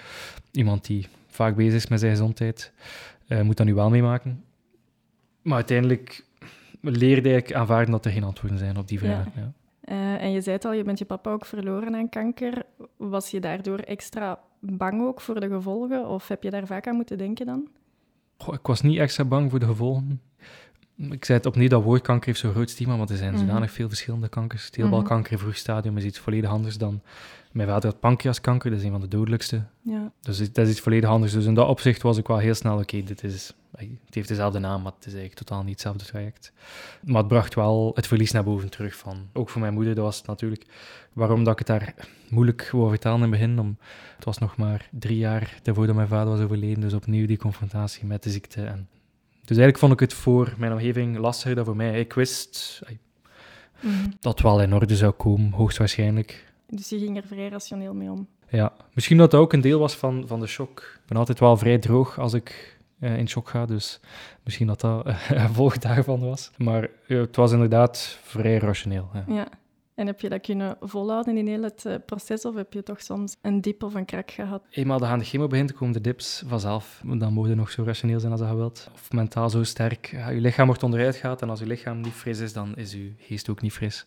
iemand 0.51 0.85
die 0.85 1.07
vaak 1.27 1.55
bezig 1.55 1.73
is 1.73 1.87
met 1.87 1.99
zijn 1.99 2.11
gezondheid, 2.11 2.71
uh, 3.27 3.41
moet 3.41 3.57
dat 3.57 3.65
nu 3.65 3.73
wel 3.73 3.89
meemaken. 3.89 4.43
Maar 5.41 5.55
uiteindelijk 5.55 6.23
leerde 6.81 7.35
ik 7.35 7.53
aanvaarden 7.53 7.91
dat 7.91 8.05
er 8.05 8.11
geen 8.11 8.23
antwoorden 8.23 8.57
zijn 8.57 8.77
op 8.77 8.87
die 8.87 8.99
vragen. 8.99 9.31
Ja. 9.35 9.53
Uh, 9.85 10.23
en 10.23 10.31
je 10.31 10.41
zei 10.41 10.55
het 10.55 10.65
al, 10.65 10.73
je 10.73 10.83
bent 10.83 10.99
je 10.99 11.05
papa 11.05 11.31
ook 11.31 11.45
verloren 11.45 11.95
aan 11.95 12.09
kanker. 12.09 12.63
Was 12.97 13.31
je 13.31 13.39
daardoor 13.39 13.79
extra 13.79 14.39
bang 14.59 15.01
ook 15.01 15.21
voor 15.21 15.39
de 15.39 15.47
gevolgen? 15.47 16.07
Of 16.07 16.27
heb 16.27 16.43
je 16.43 16.49
daar 16.49 16.65
vaak 16.65 16.87
aan 16.87 16.95
moeten 16.95 17.17
denken 17.17 17.45
dan? 17.45 17.67
Goh, 18.37 18.53
ik 18.53 18.67
was 18.67 18.81
niet 18.81 18.97
extra 18.97 19.25
bang 19.25 19.49
voor 19.49 19.59
de 19.59 19.65
gevolgen. 19.65 20.21
Ik 21.09 21.25
zei 21.25 21.37
het 21.37 21.47
opnieuw, 21.47 21.67
dat 21.67 21.83
woord 21.83 22.01
kanker 22.01 22.25
heeft 22.25 22.39
zo'n 22.39 22.51
groot 22.51 22.69
stigma, 22.69 22.95
maar 22.95 23.09
er 23.09 23.17
zijn 23.17 23.33
mhm. 23.33 23.39
zodanig 23.39 23.71
veel 23.71 23.87
verschillende 23.87 24.27
kankers. 24.27 24.69
Teelbalkanker 24.69 25.31
in 25.31 25.37
vroeg 25.37 25.55
stadium 25.55 25.97
is 25.97 26.03
iets 26.03 26.19
volledig 26.19 26.49
anders 26.49 26.77
dan... 26.77 27.01
Mijn 27.51 27.67
vader 27.67 27.89
had 27.89 27.99
pancreaskanker, 27.99 28.69
dat 28.69 28.79
is 28.79 28.85
een 28.85 28.91
van 28.91 29.01
de 29.01 29.07
dodelijkste. 29.07 29.63
Ja. 29.81 30.11
Dus 30.21 30.37
dat 30.53 30.65
is 30.65 30.71
iets 30.71 30.79
volledig 30.79 31.09
anders. 31.09 31.31
Dus 31.31 31.45
in 31.45 31.53
dat 31.53 31.67
opzicht 31.67 32.01
was 32.01 32.17
ik 32.17 32.27
wel 32.27 32.37
heel 32.37 32.53
snel, 32.53 32.77
oké, 32.77 33.03
dit 33.03 33.23
is... 33.23 33.53
Het 33.77 34.15
heeft 34.15 34.27
dezelfde 34.27 34.59
naam, 34.59 34.81
maar 34.81 34.91
het 34.91 35.05
is 35.05 35.13
eigenlijk 35.13 35.47
totaal 35.47 35.63
niet 35.63 35.71
hetzelfde 35.71 36.05
traject. 36.05 36.53
Maar 37.03 37.17
het 37.17 37.27
bracht 37.27 37.55
wel 37.55 37.91
het 37.95 38.07
verlies 38.07 38.31
naar 38.31 38.43
boven 38.43 38.69
terug 38.69 38.95
van... 38.95 39.27
Ook 39.33 39.49
voor 39.49 39.61
mijn 39.61 39.73
moeder, 39.73 39.95
dat 39.95 40.03
was 40.03 40.17
het 40.17 40.27
natuurlijk... 40.27 40.65
Waarom 41.13 41.43
dat 41.43 41.59
ik 41.59 41.67
het 41.67 41.67
daar 41.67 41.93
moeilijk 42.29 42.69
wou 42.71 42.89
vertellen 42.89 43.15
in 43.15 43.21
het 43.21 43.31
begin, 43.31 43.59
om, 43.59 43.77
het 44.15 44.25
was 44.25 44.37
nog 44.37 44.57
maar 44.57 44.89
drie 44.91 45.17
jaar 45.17 45.59
daarvoor 45.63 45.85
dat 45.85 45.95
mijn 45.95 46.07
vader 46.07 46.33
was 46.33 46.43
overleden, 46.43 46.81
dus 46.81 46.93
opnieuw 46.93 47.27
die 47.27 47.37
confrontatie 47.37 48.05
met 48.05 48.23
de 48.23 48.29
ziekte 48.29 48.63
en 48.63 48.87
dus 49.51 49.59
eigenlijk 49.59 49.77
vond 49.77 50.01
ik 50.01 50.09
het 50.09 50.19
voor 50.19 50.53
mijn 50.57 50.71
omgeving 50.71 51.17
lastiger 51.17 51.55
dan 51.55 51.65
voor 51.65 51.75
mij. 51.75 51.99
Ik 51.99 52.13
wist 52.13 52.81
mm. 53.79 54.13
dat 54.19 54.33
het 54.33 54.41
wel 54.41 54.61
in 54.61 54.73
orde 54.73 54.95
zou 54.95 55.11
komen, 55.11 55.51
hoogstwaarschijnlijk. 55.51 56.53
Dus 56.67 56.89
je 56.89 56.99
ging 56.99 57.17
er 57.17 57.27
vrij 57.27 57.49
rationeel 57.49 57.93
mee 57.93 58.11
om? 58.11 58.27
Ja, 58.49 58.73
misschien 58.93 59.17
dat 59.17 59.31
dat 59.31 59.39
ook 59.39 59.53
een 59.53 59.61
deel 59.61 59.79
was 59.79 59.95
van, 59.95 60.23
van 60.27 60.39
de 60.39 60.47
shock. 60.47 60.79
Ik 60.79 61.07
ben 61.07 61.17
altijd 61.17 61.39
wel 61.39 61.57
vrij 61.57 61.77
droog 61.77 62.19
als 62.19 62.33
ik 62.33 62.77
uh, 62.99 63.17
in 63.17 63.29
shock 63.29 63.49
ga, 63.49 63.65
dus 63.65 63.99
misschien 64.43 64.67
dat 64.67 64.81
dat 64.81 65.05
een 65.07 65.15
gevolg 65.15 65.77
daarvan 65.77 66.19
was. 66.19 66.51
Maar 66.57 66.89
uh, 67.07 67.21
het 67.21 67.35
was 67.35 67.51
inderdaad 67.51 68.19
vrij 68.23 68.57
rationeel. 68.57 69.09
Ja. 69.13 69.23
ja. 69.27 69.47
En 70.01 70.07
heb 70.07 70.21
je 70.21 70.29
dat 70.29 70.41
kunnen 70.41 70.77
volhouden 70.79 71.37
in 71.37 71.47
heel 71.47 71.63
het 71.63 71.85
eh, 71.85 71.95
proces, 72.05 72.45
of 72.45 72.55
heb 72.55 72.73
je 72.73 72.83
toch 72.83 73.01
soms 73.01 73.35
een 73.41 73.61
dip 73.61 73.83
of 73.83 73.93
een 73.93 74.05
krak 74.05 74.31
gehad? 74.31 74.63
Eenmaal 74.69 75.05
aan 75.05 75.19
de 75.19 75.25
chemo 75.25 75.47
begint, 75.47 75.73
komen 75.73 75.93
de 75.93 76.01
dips 76.01 76.43
vanzelf. 76.47 77.01
Dan 77.17 77.33
moet 77.33 77.47
je 77.47 77.55
nog 77.55 77.71
zo 77.71 77.83
rationeel 77.83 78.19
zijn 78.19 78.31
als 78.31 78.41
je 78.41 78.55
wilt. 78.55 78.89
Of 78.93 79.11
mentaal 79.11 79.49
zo 79.49 79.63
sterk. 79.63 80.05
Ja, 80.11 80.29
je 80.29 80.41
lichaam 80.41 80.65
wordt 80.65 80.83
onderuit 80.83 81.15
gaat 81.15 81.41
en 81.41 81.49
als 81.49 81.59
je 81.59 81.65
lichaam 81.65 82.01
niet 82.01 82.13
fris 82.13 82.39
is, 82.39 82.53
dan 82.53 82.75
is 82.75 82.91
je 82.91 83.13
geest 83.17 83.49
ook 83.49 83.61
niet 83.61 83.73
fris. 83.73 84.05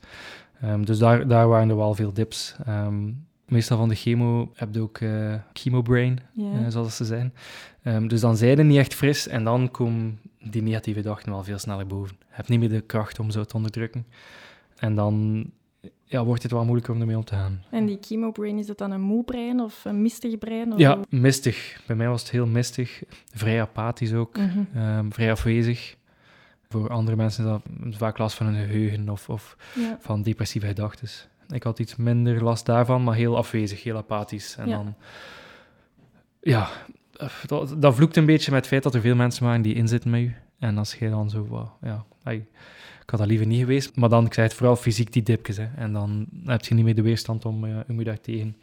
Um, 0.65 0.85
dus 0.85 0.99
daar, 0.99 1.29
daar 1.29 1.49
waren 1.49 1.69
er 1.69 1.77
wel 1.77 1.95
veel 1.95 2.13
dips. 2.13 2.57
Um, 2.69 3.27
meestal 3.47 3.77
van 3.77 3.89
de 3.89 3.95
chemo 3.95 4.51
heb 4.55 4.75
je 4.75 4.81
ook 4.81 5.01
uh, 5.01 5.35
chemobrain, 5.53 6.21
yeah. 6.33 6.61
uh, 6.61 6.67
zoals 6.69 6.97
ze 6.97 7.05
zijn. 7.05 7.35
Um, 7.85 8.09
dus 8.09 8.21
dan 8.21 8.37
zijn 8.37 8.57
je 8.57 8.63
niet 8.63 8.79
echt 8.79 8.95
fris 8.95 9.29
en 9.29 9.45
dan 9.45 9.71
komen 9.71 10.21
die 10.51 10.63
negatieve 10.63 11.01
gedachten 11.01 11.33
wel 11.33 11.45
veel 11.45 11.59
sneller 11.59 11.87
boven. 11.87 12.17
Je 12.19 12.25
hebt 12.29 12.49
niet 12.49 12.61
meer 12.61 12.69
de 12.69 12.81
kracht 12.81 13.19
om 13.19 13.31
zo 13.31 13.45
te 13.45 13.57
onderdrukken. 13.57 14.07
En 14.77 14.95
dan 14.95 15.45
ja, 16.05 16.25
wordt 16.25 16.43
het 16.43 16.53
wel 16.53 16.65
moeilijker 16.65 16.95
om 16.95 17.01
ermee 17.01 17.17
om 17.17 17.25
te 17.25 17.35
gaan. 17.35 17.63
En 17.71 17.87
die 17.87 17.99
chemobrain, 18.01 18.59
is 18.59 18.67
dat 18.67 18.79
dan 18.79 18.91
een 18.91 19.01
moe 19.01 19.25
brein 19.25 19.61
of 19.61 19.85
een 19.85 20.03
mistig 20.03 20.39
brein? 20.39 20.73
Of 20.73 20.79
ja, 20.79 20.99
mistig. 21.09 21.81
Bij 21.87 21.97
mij 21.97 22.09
was 22.09 22.23
het 22.23 22.31
heel 22.31 22.47
mistig. 22.47 23.03
Vrij 23.33 23.61
apathisch 23.61 24.13
ook. 24.13 24.37
Mhm. 24.37 24.65
Ehm, 24.75 25.11
vrij 25.11 25.31
afwezig. 25.31 25.97
Voor 26.69 26.89
andere 26.89 27.17
mensen 27.17 27.45
is 27.45 27.51
dat 27.51 27.63
vaak 27.99 28.19
last 28.19 28.37
van 28.37 28.47
hun 28.47 28.67
geheugen 28.67 29.09
of, 29.09 29.29
of 29.29 29.57
van 29.99 30.23
depressieve 30.23 30.67
gedachten. 30.67 31.09
Ik 31.49 31.63
had 31.63 31.79
iets 31.79 31.97
minder 31.97 32.45
last 32.45 32.67
daarvan, 32.67 33.05
maar 33.05 33.15
heel 33.15 33.37
afwezig, 33.37 33.83
heel 33.83 33.97
apathisch. 33.97 34.57
En 34.57 34.71
dan... 34.71 34.95
Ja, 36.41 36.69
dat, 37.47 37.75
dat 37.79 37.95
vloekt 37.95 38.17
een 38.17 38.27
beetje 38.27 38.51
met 38.51 38.61
het 38.61 38.69
feit 38.69 38.83
dat 38.83 38.95
er 38.95 39.01
veel 39.01 39.15
mensen 39.15 39.45
waren 39.45 39.63
die 39.63 39.75
inzitten 39.75 40.11
met 40.11 40.21
u. 40.21 40.35
En 40.59 40.79
als 40.79 40.95
je 40.95 41.11
dan 41.11 41.31
zo... 41.31 41.47
Wow, 41.47 41.69
ja, 41.83 42.05
ik 43.05 43.11
had 43.11 43.19
dat 43.19 43.29
liever 43.29 43.47
niet 43.47 43.61
geweest. 43.61 43.97
Maar 43.97 44.09
dan, 44.09 44.27
ik 44.27 44.35
zei 44.35 44.47
het, 44.47 44.57
vooral 44.57 44.77
fysiek 44.77 45.13
die 45.13 45.23
dipjes. 45.23 45.57
Hè. 45.57 45.69
En 45.77 45.93
dan 45.93 46.27
heb 46.45 46.65
je 46.65 46.75
niet 46.75 46.85
meer 46.85 46.95
de 46.95 47.03
weerstand 47.03 47.45
om, 47.45 47.65
uh, 47.65 47.77
om 47.89 47.99
je 47.99 48.05
daar 48.05 48.21
tegen 48.21 48.57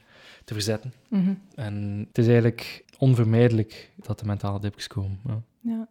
te 0.46 0.54
verzetten. 0.54 0.94
Mhm. 1.08 1.34
En 1.56 2.06
het 2.08 2.18
is 2.18 2.28
eigenlijk 2.28 2.86
onvermijdelijk 2.98 3.92
dat 3.96 4.20
de 4.20 4.26
mentale 4.26 4.60
dipjes 4.60 4.88
komen. 4.88 5.20
Ja. 5.26 5.42
ja. 5.60 5.88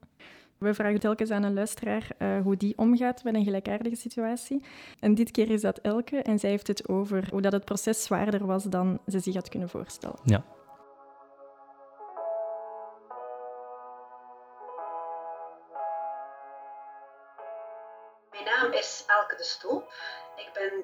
We 0.59 0.75
vragen 0.75 1.01
telkens 1.01 1.31
aan 1.31 1.43
een 1.43 1.55
luisteraar 1.55 2.09
uh, 2.19 2.41
hoe 2.43 2.57
die 2.57 2.79
omgaat 2.79 3.25
met 3.25 3.35
een 3.35 3.45
gelijkaardige 3.45 3.97
situatie. 3.97 4.63
En 4.99 5.15
dit 5.15 5.31
keer 5.31 5.51
is 5.51 5.61
dat 5.61 5.79
Elke 5.79 6.17
en 6.17 6.39
zij 6.39 6.51
heeft 6.51 6.67
het 6.67 6.89
over 6.89 7.29
hoe 7.31 7.41
dat 7.41 7.53
het 7.53 7.65
proces 7.65 8.03
zwaarder 8.03 8.47
was 8.47 8.65
dan 8.65 8.99
ze 9.07 9.19
zich 9.21 9.35
had 9.35 9.49
kunnen 9.49 9.69
voorstellen. 9.69 10.19
Ja. 10.25 10.45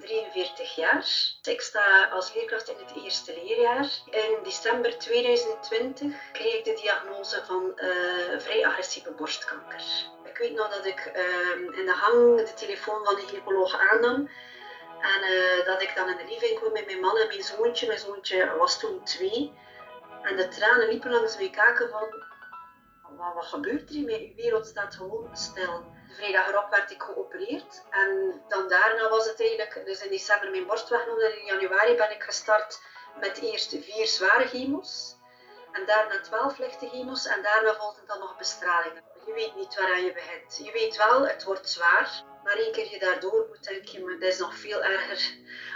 43 0.07 0.75
jaar. 0.75 1.07
Ik 1.43 1.61
sta 1.61 2.09
als 2.09 2.35
leerkracht 2.35 2.69
in 2.69 2.77
het 2.87 3.05
eerste 3.05 3.35
leerjaar. 3.43 3.89
In 4.11 4.39
december 4.43 4.99
2020 4.99 6.13
kreeg 6.33 6.55
ik 6.55 6.65
de 6.65 6.79
diagnose 6.83 7.45
van 7.45 7.73
uh, 7.77 8.39
vrij 8.39 8.67
agressieve 8.67 9.11
borstkanker. 9.11 9.83
Ik 10.25 10.37
weet 10.39 10.55
nog 10.55 10.69
dat 10.69 10.87
ik 10.87 11.13
uh, 11.15 11.79
in 11.79 11.87
de 11.87 11.95
hang 11.97 12.37
de 12.37 12.55
telefoon 12.55 13.05
van 13.05 13.15
de 13.15 13.21
gynaecoloog 13.27 13.79
aannam. 13.79 14.31
En 15.01 15.33
uh, 15.33 15.67
dat 15.67 15.83
ik 15.83 15.93
dan 15.97 16.09
in 16.09 16.17
de 16.17 16.33
living 16.33 16.59
kwam 16.59 16.73
met 16.73 16.87
mijn 16.87 17.01
man 17.01 17.17
en 17.17 17.27
mijn 17.27 17.43
zoontje. 17.43 17.87
Mijn 17.87 17.99
zoontje 17.99 18.57
was 18.59 18.79
toen 18.79 19.05
twee. 19.05 19.53
En 20.23 20.37
de 20.37 20.49
tranen 20.49 20.89
liepen 20.89 21.11
langs 21.11 21.37
mijn 21.37 21.51
kaken 21.51 21.91
van... 21.91 22.25
Wat, 23.35 23.47
gebeurt 23.47 23.89
er 23.89 23.95
hier? 23.95 24.05
Mijn 24.05 24.33
wereld 24.37 24.67
staat 24.67 24.95
gewoon 24.95 25.29
stil 25.33 25.85
vrijdag 26.11 26.49
erop 26.49 26.71
werd 26.71 26.91
ik 26.91 27.03
geopereerd. 27.03 27.83
En 27.91 28.43
dan 28.49 28.69
daarna 28.69 29.09
was 29.09 29.27
het 29.27 29.41
eigenlijk, 29.41 29.83
dus 29.85 30.03
in 30.05 30.11
december 30.11 30.51
mijn 30.51 30.67
borst 30.67 30.89
weggenomen 30.89 31.25
en 31.25 31.39
in 31.39 31.45
januari 31.45 31.95
ben 31.95 32.11
ik 32.11 32.23
gestart 32.23 32.81
met 33.21 33.41
eerst 33.41 33.77
vier 33.81 34.07
zware 34.07 34.49
chemo's. 34.49 35.17
En 35.73 35.87
daarna 35.87 36.21
twaalf 36.21 36.59
lichte 36.59 36.89
chemo's 36.89 37.27
en 37.27 37.43
daarna 37.43 37.75
volgde 37.75 38.07
dan 38.07 38.19
nog 38.19 38.37
bestraling. 38.37 39.01
Je 39.27 39.33
weet 39.33 39.55
niet 39.57 39.75
waaraan 39.75 40.05
je 40.05 40.13
begint. 40.13 40.61
Je 40.65 40.73
weet 40.73 40.97
wel, 40.97 41.27
het 41.29 41.45
wordt 41.45 41.71
zwaar. 41.71 42.25
Maar 42.45 42.57
één 42.57 42.73
keer 42.73 42.91
je 42.91 42.99
daardoor 42.99 43.47
moet, 43.49 43.65
denk 43.65 43.85
je, 43.85 44.05
maar 44.05 44.19
dat 44.19 44.29
is 44.29 44.39
nog 44.39 44.55
veel 44.55 44.83
erger 44.83 45.35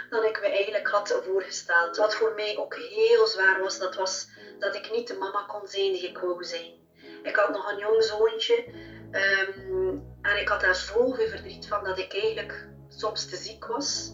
dan 0.09 0.23
ik 0.23 0.41
me 0.41 0.47
eigenlijk 0.47 0.87
had 0.87 1.21
voorgesteld. 1.25 1.97
Wat 1.97 2.15
voor 2.15 2.33
mij 2.33 2.57
ook 2.57 2.75
heel 2.75 3.27
zwaar 3.27 3.59
was, 3.59 3.79
dat 3.79 3.95
was 3.95 4.27
dat 4.59 4.75
ik 4.75 4.91
niet 4.91 5.07
de 5.07 5.17
mama 5.17 5.43
kon 5.47 5.67
zijn 5.67 5.91
die 5.91 6.07
ik 6.07 6.17
wou 6.17 6.43
zijn. 6.43 6.89
Ik 7.23 7.35
had 7.35 7.49
nog 7.49 7.71
een 7.71 7.77
jong 7.77 8.03
zoontje 8.03 8.65
Ehm, 9.11 9.97
en 10.21 10.39
ik 10.39 10.47
had 10.47 10.61
daar 10.61 10.75
zoveel 10.75 11.27
verdriet 11.27 11.67
van 11.67 11.83
dat 11.83 11.97
ik 11.97 12.13
eigenlijk 12.13 12.67
soms 12.87 13.25
te 13.25 13.35
ziek 13.35 13.65
was 13.65 14.13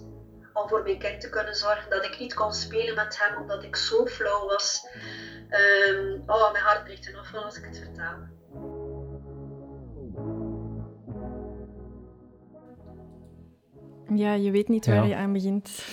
om 0.54 0.68
voor 0.68 0.84
mijn 0.84 1.00
kind 1.00 1.22
te 1.22 1.30
kunnen 1.30 1.56
zorgen. 1.56 1.90
Dat 1.90 2.06
ik 2.06 2.20
niet 2.20 2.34
kon 2.34 2.54
spelen 2.54 2.96
met 2.96 3.20
hem 3.20 3.42
omdat 3.42 3.64
ik 3.64 3.76
zo 3.76 4.06
flauw 4.06 4.46
was. 4.46 4.88
Um, 5.90 6.24
oh, 6.26 6.52
mijn 6.52 6.64
hart 6.64 6.84
breekt 6.84 7.08
er 7.08 7.14
nog 7.14 7.28
van 7.28 7.44
als 7.44 7.58
ik 7.58 7.66
het 7.66 7.78
vertel. 7.78 8.36
Ja, 14.16 14.34
je 14.34 14.52
weet 14.52 14.68
niet 14.68 14.86
waar 14.86 15.08
je 15.08 15.16
aan 15.16 15.34
begint. 15.34 15.86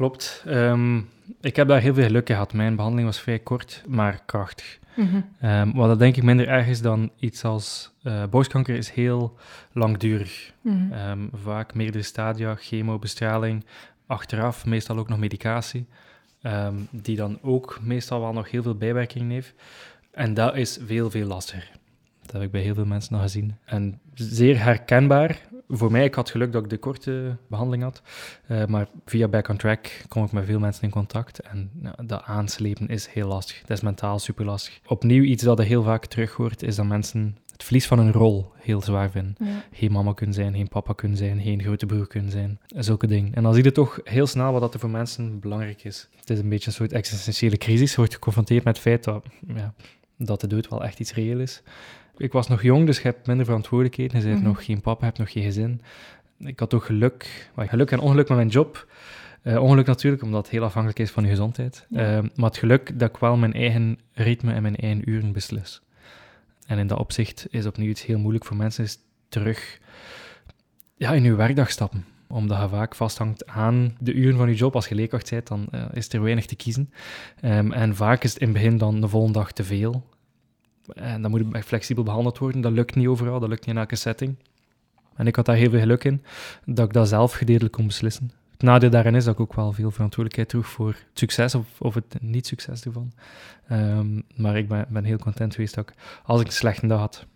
Klopt. 0.00 0.44
Um, 0.46 1.08
ik 1.40 1.56
heb 1.56 1.68
daar 1.68 1.80
heel 1.80 1.94
veel 1.94 2.04
geluk 2.04 2.26
gehad. 2.26 2.52
Mijn 2.52 2.76
behandeling 2.76 3.08
was 3.08 3.20
vrij 3.20 3.38
kort, 3.38 3.82
maar 3.88 4.22
krachtig. 4.26 4.78
Mm 4.94 5.72
wat 5.74 5.88
dat 5.88 5.98
denk 5.98 6.16
ik 6.16 6.22
minder 6.22 6.48
erg 6.48 6.66
is 6.66 6.82
dan 6.82 7.10
iets 7.18 7.44
als 7.44 7.92
uh, 8.02 8.22
borstkanker 8.30 8.76
is 8.76 8.90
heel 8.90 9.36
langdurig. 9.72 10.52
Mm 10.60 11.30
vaak 11.32 11.74
meerdere 11.74 12.04
stadia, 12.04 12.54
chemo, 12.54 12.98
bestraling, 12.98 13.64
achteraf 14.06 14.66
meestal 14.66 14.98
ook 14.98 15.08
nog 15.08 15.18
medicatie, 15.18 15.86
ehm, 16.42 16.74
die 16.90 17.16
dan 17.16 17.38
ook 17.42 17.78
meestal 17.82 18.20
wel 18.20 18.32
nog 18.32 18.50
heel 18.50 18.62
veel 18.62 18.76
bijwerking 18.76 19.30
heeft. 19.30 19.54
En 20.10 20.34
dat 20.34 20.56
is 20.56 20.78
veel, 20.86 21.10
veel 21.10 21.26
lastiger. 21.26 21.70
Dat 22.22 22.32
heb 22.32 22.42
ik 22.42 22.50
bij 22.50 22.62
heel 22.62 22.74
veel 22.74 22.86
mensen 22.86 23.12
nog 23.12 23.22
gezien. 23.22 23.56
En 23.64 24.00
zeer 24.14 24.62
herkenbaar. 24.62 25.40
Voor 25.72 25.90
mij, 25.90 26.04
ik 26.04 26.14
had 26.14 26.30
geluk 26.30 26.52
dat 26.52 26.62
ik 26.62 26.70
de 26.70 26.76
korte 26.76 27.36
behandeling 27.46 27.82
had. 27.82 28.02
Uh, 28.48 28.64
maar 28.66 28.88
via 29.04 29.28
Back 29.28 29.48
on 29.48 29.56
Track 29.56 30.04
kom 30.08 30.24
ik 30.24 30.32
met 30.32 30.44
veel 30.44 30.58
mensen 30.58 30.82
in 30.82 30.90
contact. 30.90 31.40
En 31.40 31.70
nou, 31.72 32.06
dat 32.06 32.22
aanslepen 32.22 32.88
is 32.88 33.06
heel 33.06 33.28
lastig. 33.28 33.60
Dat 33.60 33.76
is 33.76 33.82
mentaal 33.82 34.18
super 34.18 34.44
lastig. 34.44 34.80
Opnieuw 34.86 35.22
iets 35.22 35.42
dat 35.42 35.58
er 35.58 35.64
heel 35.64 35.82
vaak 35.82 36.06
terug 36.06 36.32
hoort, 36.32 36.62
is 36.62 36.76
dat 36.76 36.86
mensen 36.86 37.36
het 37.52 37.64
verlies 37.64 37.86
van 37.86 37.98
een 37.98 38.12
rol 38.12 38.52
heel 38.56 38.82
zwaar 38.82 39.10
vinden. 39.10 39.36
geen 39.72 39.92
mama 39.92 40.12
kunnen 40.12 40.34
zijn, 40.34 40.54
geen 40.54 40.68
papa 40.68 40.92
kunnen 40.92 41.18
zijn, 41.18 41.40
geen 41.40 41.62
grote 41.62 41.86
broer 41.86 42.06
kunnen 42.06 42.30
zijn. 42.30 42.58
Zulke 42.66 43.06
dingen. 43.06 43.34
En 43.34 43.42
dan 43.42 43.54
zie 43.54 43.64
je 43.64 43.72
toch 43.72 44.00
heel 44.04 44.26
snel 44.26 44.52
wat 44.52 44.60
dat 44.60 44.74
er 44.74 44.80
voor 44.80 44.90
mensen 44.90 45.40
belangrijk 45.40 45.84
is. 45.84 46.08
Het 46.16 46.30
is 46.30 46.38
een 46.38 46.48
beetje 46.48 46.66
een 46.66 46.72
soort 46.72 46.92
existentiële 46.92 47.56
crisis. 47.56 47.90
Je 47.90 47.96
wordt 47.96 48.14
geconfronteerd 48.14 48.64
met 48.64 48.74
het 48.74 48.82
feit 48.84 49.04
dat, 49.04 49.24
ja, 49.54 49.74
dat 50.16 50.40
de 50.40 50.46
dood 50.46 50.68
wel 50.68 50.84
echt 50.84 51.00
iets 51.00 51.14
reëel 51.14 51.38
is. 51.38 51.62
Ik 52.20 52.32
was 52.32 52.48
nog 52.48 52.62
jong, 52.62 52.86
dus 52.86 52.96
je 52.96 53.02
hebt 53.02 53.26
minder 53.26 53.46
verantwoordelijkheden. 53.46 54.20
Je 54.20 54.26
bent 54.26 54.42
nog 54.42 54.64
geen 54.64 54.80
papa, 54.80 54.98
je 54.98 55.04
hebt 55.04 55.18
nog 55.18 55.32
geen 55.32 55.42
gezin. 55.42 55.80
Ik 56.38 56.58
had 56.58 56.74
ook 56.74 56.84
geluk, 56.84 57.50
geluk 57.56 57.90
en 57.90 58.00
ongeluk 58.00 58.28
met 58.28 58.36
mijn 58.36 58.48
job. 58.48 58.86
Uh, 59.42 59.62
ongeluk 59.62 59.86
natuurlijk, 59.86 60.22
omdat 60.22 60.42
het 60.42 60.50
heel 60.50 60.62
afhankelijk 60.62 60.98
is 60.98 61.10
van 61.10 61.22
je 61.22 61.30
gezondheid. 61.30 61.86
Ehm, 61.92 62.28
maar 62.34 62.48
het 62.48 62.58
geluk 62.58 62.98
dat 62.98 63.08
ik 63.08 63.16
wel 63.16 63.36
mijn 63.36 63.52
eigen 63.52 63.98
ritme 64.12 64.52
en 64.52 64.62
mijn 64.62 64.76
eigen 64.76 65.10
uren 65.10 65.32
beslis. 65.32 65.82
En 66.66 66.78
in 66.78 66.86
dat 66.86 66.98
opzicht 66.98 67.46
is 67.50 67.66
opnieuw 67.66 67.90
iets 67.90 68.06
heel 68.06 68.18
moeilijk 68.18 68.44
voor 68.44 68.56
mensen, 68.56 68.84
is 68.84 68.98
terug 69.28 69.80
ja, 70.96 71.12
in 71.12 71.22
je 71.22 71.34
werkdag 71.34 71.70
stappen. 71.70 72.04
Omdat 72.28 72.60
je 72.60 72.68
vaak 72.68 72.94
vasthangt 72.94 73.46
aan 73.46 73.96
de 73.98 74.12
uren 74.12 74.36
van 74.36 74.48
je 74.48 74.54
job. 74.54 74.74
Als 74.74 74.88
je 74.88 74.94
leerkracht 74.94 75.30
bent, 75.30 75.46
dan 75.46 75.66
uh, 75.74 75.84
is 75.92 76.12
er 76.12 76.22
weinig 76.22 76.46
te 76.46 76.56
kiezen. 76.56 76.92
Um, 77.44 77.72
en 77.72 77.96
vaak 77.96 78.24
is 78.24 78.32
het 78.32 78.40
in 78.40 78.48
het 78.48 78.56
begin 78.56 78.78
dan 78.78 79.00
de 79.00 79.08
volgende 79.08 79.38
dag 79.38 79.52
te 79.52 79.64
veel. 79.64 80.04
En 80.94 81.22
dan 81.22 81.30
moet 81.30 81.64
flexibel 81.64 82.04
behandeld 82.04 82.38
worden. 82.38 82.60
Dat 82.60 82.72
lukt 82.72 82.94
niet 82.94 83.06
overal, 83.06 83.40
dat 83.40 83.48
lukt 83.48 83.66
niet 83.66 83.74
in 83.74 83.80
elke 83.80 83.96
setting. 83.96 84.36
En 85.16 85.26
ik 85.26 85.36
had 85.36 85.46
daar 85.46 85.56
heel 85.56 85.70
veel 85.70 85.80
geluk 85.80 86.04
in, 86.04 86.22
dat 86.64 86.86
ik 86.86 86.92
dat 86.92 87.08
zelf 87.08 87.32
gedeeltelijk 87.32 87.74
kon 87.74 87.86
beslissen. 87.86 88.30
Het 88.50 88.62
nadeel 88.62 88.90
daarin 88.90 89.14
is 89.14 89.24
dat 89.24 89.34
ik 89.34 89.40
ook 89.40 89.54
wel 89.54 89.72
veel 89.72 89.90
verantwoordelijkheid 89.90 90.48
droeg 90.48 90.66
voor 90.66 90.88
het 90.88 91.18
succes 91.18 91.54
of, 91.54 91.80
of 91.80 91.94
het 91.94 92.16
niet-succes 92.20 92.84
ervan. 92.84 93.12
Um, 93.72 94.22
maar 94.36 94.56
ik 94.56 94.68
ben, 94.68 94.86
ben, 94.88 95.04
heel 95.04 95.18
content 95.18 95.54
geweest 95.54 95.74
dat 95.74 95.88
ik, 95.88 95.94
als 96.24 96.40
ik 96.40 96.46
een 96.46 96.52
slechte 96.52 96.86
dag 96.86 96.98
had, 96.98 97.26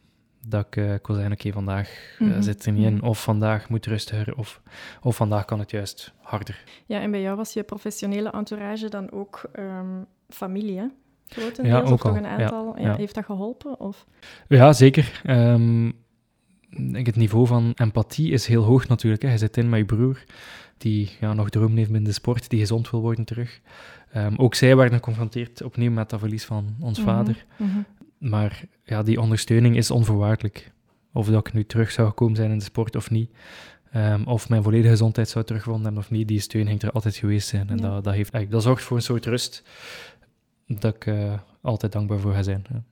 dat 0.46 0.66
ik, 0.66 0.76
uh, 0.76 0.94
wil 1.02 1.16
zeggen, 1.16 1.32
oké, 1.32 1.52
vandaag 1.52 2.16
uh, 2.18 2.36
zit 2.40 2.66
er 2.66 2.72
niet 2.72 2.86
in, 2.86 3.02
of 3.02 3.22
vandaag 3.22 3.68
moet 3.68 3.86
rustiger, 3.86 4.36
of, 4.36 4.60
of 5.02 5.16
vandaag 5.16 5.44
kan 5.44 5.58
het 5.58 5.70
juist 5.70 6.12
harder. 6.20 6.64
Ja, 6.86 7.00
en 7.00 7.10
bij 7.10 7.20
jou 7.20 7.36
was 7.36 7.52
je 7.52 7.62
professionele 7.62 8.30
entourage 8.30 8.88
dan 8.88 9.10
ook 9.10 9.42
um, 9.58 10.06
familie, 10.28 10.78
hè? 10.78 10.86
Ja, 11.62 11.80
ook 11.80 11.92
of 11.92 12.04
al. 12.04 12.16
een 12.16 12.26
aantal. 12.26 12.78
Ja, 12.78 12.82
ja. 12.82 12.96
Heeft 12.96 13.14
dat 13.14 13.24
geholpen? 13.24 13.80
Of? 13.80 14.06
Ja, 14.48 14.72
zeker. 14.72 15.22
Um, 15.26 15.92
het 16.92 17.16
niveau 17.16 17.46
van 17.46 17.72
empathie 17.74 18.32
is 18.32 18.46
heel 18.46 18.62
hoog 18.62 18.88
natuurlijk. 18.88 19.22
Hè. 19.22 19.30
Je 19.30 19.38
zit 19.38 19.56
in 19.56 19.68
met 19.68 19.78
je 19.78 19.84
broer, 19.84 20.24
die 20.78 21.10
ja, 21.20 21.32
nog 21.32 21.50
droom 21.50 21.76
heeft 21.76 21.90
binnen 21.90 22.08
de 22.08 22.12
sport, 22.12 22.50
die 22.50 22.60
gezond 22.60 22.90
wil 22.90 23.00
worden 23.00 23.24
terug. 23.24 23.60
Um, 24.16 24.36
ook 24.36 24.54
zij 24.54 24.76
werden 24.76 24.94
geconfronteerd 24.94 25.62
opnieuw 25.62 25.90
met 25.90 26.10
dat 26.10 26.20
verlies 26.20 26.44
van 26.44 26.76
ons 26.80 26.98
mm 26.98 27.04
-hmm. 27.04 27.14
vader. 27.14 27.44
Mm 27.56 27.70
-hmm. 27.70 27.84
Maar 28.30 28.64
ja, 28.84 29.02
die 29.02 29.20
ondersteuning 29.20 29.76
is 29.76 29.90
onvoorwaardelijk. 29.90 30.72
Of 31.12 31.26
dat 31.26 31.46
ik 31.46 31.52
nu 31.52 31.64
terug 31.64 31.90
zou 31.90 32.08
gekomen 32.08 32.36
zijn 32.36 32.50
in 32.50 32.58
de 32.58 32.64
sport 32.64 32.96
of 32.96 33.10
niet. 33.10 33.30
Um, 33.96 34.26
of 34.26 34.48
mijn 34.48 34.62
volledige 34.62 34.88
gezondheid 34.88 35.28
zou 35.28 35.44
teruggevonden 35.44 35.84
hebben 35.84 36.02
of 36.02 36.10
niet. 36.10 36.28
Die 36.28 36.40
steun 36.40 36.66
ging 36.66 36.82
er 36.82 36.90
altijd 36.90 37.16
geweest 37.16 37.48
zijn. 37.48 37.68
En 37.68 37.78
ja. 37.78 37.82
dat, 37.82 38.04
dat, 38.04 38.14
heeft, 38.14 38.50
dat 38.50 38.62
zorgt 38.62 38.82
voor 38.82 38.96
een 38.96 39.02
soort 39.02 39.26
rust 39.26 39.62
dat 40.66 40.94
ik 40.94 41.06
uh, 41.06 41.38
altijd 41.60 41.92
dankbaar 41.92 42.18
voor 42.18 42.32
ga 42.32 42.42
zijn. 42.42 42.64
Ja. 42.72 42.82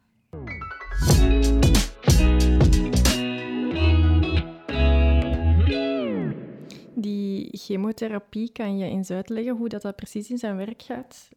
Die 6.95 7.49
chemotherapie, 7.53 8.53
kan 8.53 8.79
je 8.79 8.85
eens 8.85 9.11
uitleggen 9.11 9.57
hoe 9.57 9.69
dat, 9.69 9.83
dat 9.83 9.97
precies 9.97 10.31
in 10.31 10.39
zijn 10.39 10.57
werk 10.57 10.83
gaat? 10.83 11.29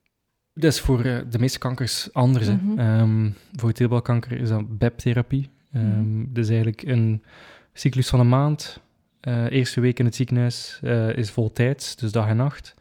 Dat 0.53 0.71
is 0.71 0.79
voor 0.79 1.05
uh, 1.05 1.19
de 1.29 1.39
meeste 1.39 1.59
kankers 1.59 2.13
anders. 2.13 2.49
Mm 2.49 2.59
-hmm. 2.59 2.79
um, 2.79 3.35
voor 3.51 3.71
teelbalkanker 3.71 4.39
is 4.39 4.49
dat 4.49 4.77
BEP-therapie. 4.77 5.49
Um, 5.75 5.81
mm 5.81 5.91
-hmm. 5.91 6.33
Dus 6.33 6.47
eigenlijk 6.47 6.81
een 6.81 7.23
cyclus 7.73 8.09
van 8.09 8.19
een 8.19 8.29
maand. 8.29 8.81
Uh, 9.21 9.51
eerste 9.51 9.81
week 9.81 9.99
in 9.99 10.05
het 10.05 10.15
ziekenhuis 10.15 10.79
uh, 10.83 11.17
is 11.17 11.31
voltijds, 11.31 11.95
dus 11.95 12.11
dag 12.11 12.27
en 12.27 12.35
nacht. 12.35 12.73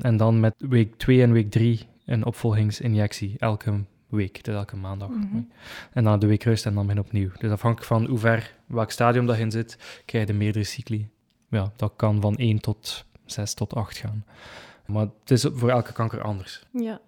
En 0.00 0.16
dan 0.16 0.40
met 0.40 0.54
week 0.58 0.94
2 0.96 1.22
en 1.22 1.32
week 1.32 1.50
3 1.50 1.86
een 2.04 2.24
opvolgingsinjectie 2.24 3.34
elke 3.38 3.84
week, 4.08 4.44
dus 4.44 4.54
elke 4.54 4.76
maandag. 4.76 5.08
Mm 5.08 5.28
-hmm. 5.30 5.50
En 5.92 6.04
dan 6.04 6.18
de 6.18 6.26
week 6.26 6.42
rust 6.42 6.66
en 6.66 6.74
dan 6.74 6.86
ben 6.86 6.98
opnieuw. 6.98 7.30
Dus 7.38 7.50
afhankelijk 7.50 7.92
van 7.92 8.06
hoe 8.06 8.18
ver, 8.18 8.54
welk 8.66 8.90
stadium 8.90 9.26
dat 9.26 9.38
in 9.38 9.50
zit, 9.50 10.02
krijg 10.04 10.26
je 10.26 10.32
meerdere 10.32 10.64
cycli. 10.64 11.08
Ja, 11.48 11.72
dat 11.76 11.92
kan 11.96 12.20
van 12.20 12.36
1 12.36 12.60
tot 12.60 13.04
6 13.24 13.54
tot 13.54 13.74
8 13.74 13.96
gaan. 13.96 14.24
Maar 14.86 15.06
het 15.20 15.30
is 15.30 15.46
voor 15.52 15.70
elke 15.70 15.92
kanker 15.92 16.22
anders. 16.22 16.66
Ja. 16.70 17.00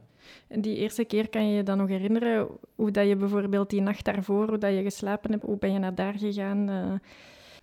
En 0.49 0.61
die 0.61 0.76
eerste 0.76 1.05
keer 1.05 1.29
kan 1.29 1.49
je 1.49 1.57
je 1.57 1.62
dan 1.62 1.79
nog 1.79 1.88
herinneren 1.88 2.49
hoe 2.75 2.91
dat 2.91 3.09
je 3.09 3.17
bijvoorbeeld 3.17 3.71
die 3.71 3.81
nacht 3.81 4.05
daarvoor, 4.05 4.49
hoe 4.49 4.59
dat 4.59 4.75
je 4.75 4.83
geslapen 4.83 5.31
hebt, 5.31 5.43
hoe 5.43 5.59
ben 5.59 5.73
je 5.73 5.79
naar 5.79 5.95
daar 5.95 6.15
gegaan? 6.19 6.71
Uh... 6.71 6.93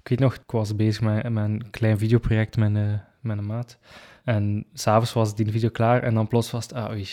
Ik 0.02 0.10
weet 0.10 0.20
nog, 0.20 0.34
ik 0.36 0.52
was 0.52 0.76
bezig 0.76 1.02
met, 1.02 1.30
met 1.30 1.44
een 1.44 1.70
klein 1.72 1.98
videoproject 1.98 2.58
met, 2.58 2.72
uh, 2.72 2.94
met 3.20 3.38
een 3.38 3.46
maat. 3.46 3.78
En 4.24 4.66
s'avonds 4.74 5.14
was 5.14 5.36
die 5.36 5.52
video 5.52 5.70
klaar 5.70 6.04
en 6.04 6.14
dan 6.14 6.28
plots 6.28 6.52
was 6.52 6.64
het, 6.64 6.74
ah 6.74 6.90
oei, 6.90 7.08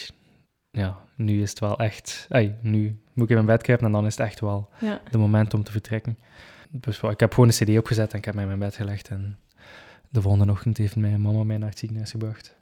ja, 0.70 0.98
nu 1.16 1.42
is 1.42 1.50
het 1.50 1.58
wel 1.58 1.78
echt, 1.78 2.26
ay, 2.28 2.56
nu 2.60 3.00
moet 3.12 3.24
ik 3.24 3.36
in 3.36 3.44
mijn 3.44 3.46
bed 3.46 3.62
kruipen 3.62 3.86
en 3.86 3.92
dan 3.92 4.06
is 4.06 4.16
het 4.16 4.26
echt 4.26 4.40
wel 4.40 4.68
ja. 4.80 5.00
de 5.10 5.18
moment 5.18 5.54
om 5.54 5.62
te 5.62 5.72
vertrekken. 5.72 6.18
Dus 6.70 7.00
ik 7.00 7.20
heb 7.20 7.34
gewoon 7.34 7.48
een 7.48 7.54
cd 7.54 7.78
opgezet 7.78 8.12
en 8.12 8.18
ik 8.18 8.24
heb 8.24 8.34
mij 8.34 8.42
in 8.42 8.48
mijn 8.48 8.60
bed 8.60 8.76
gelegd 8.76 9.08
en 9.08 9.38
de 10.08 10.22
volgende 10.22 10.52
ochtend 10.52 10.76
heeft 10.76 10.96
mijn 10.96 11.20
mama 11.20 11.44
mij 11.44 11.58
naar 11.58 11.68
het 11.68 11.78
ziekenhuis 11.78 12.10
gebracht. 12.10 12.56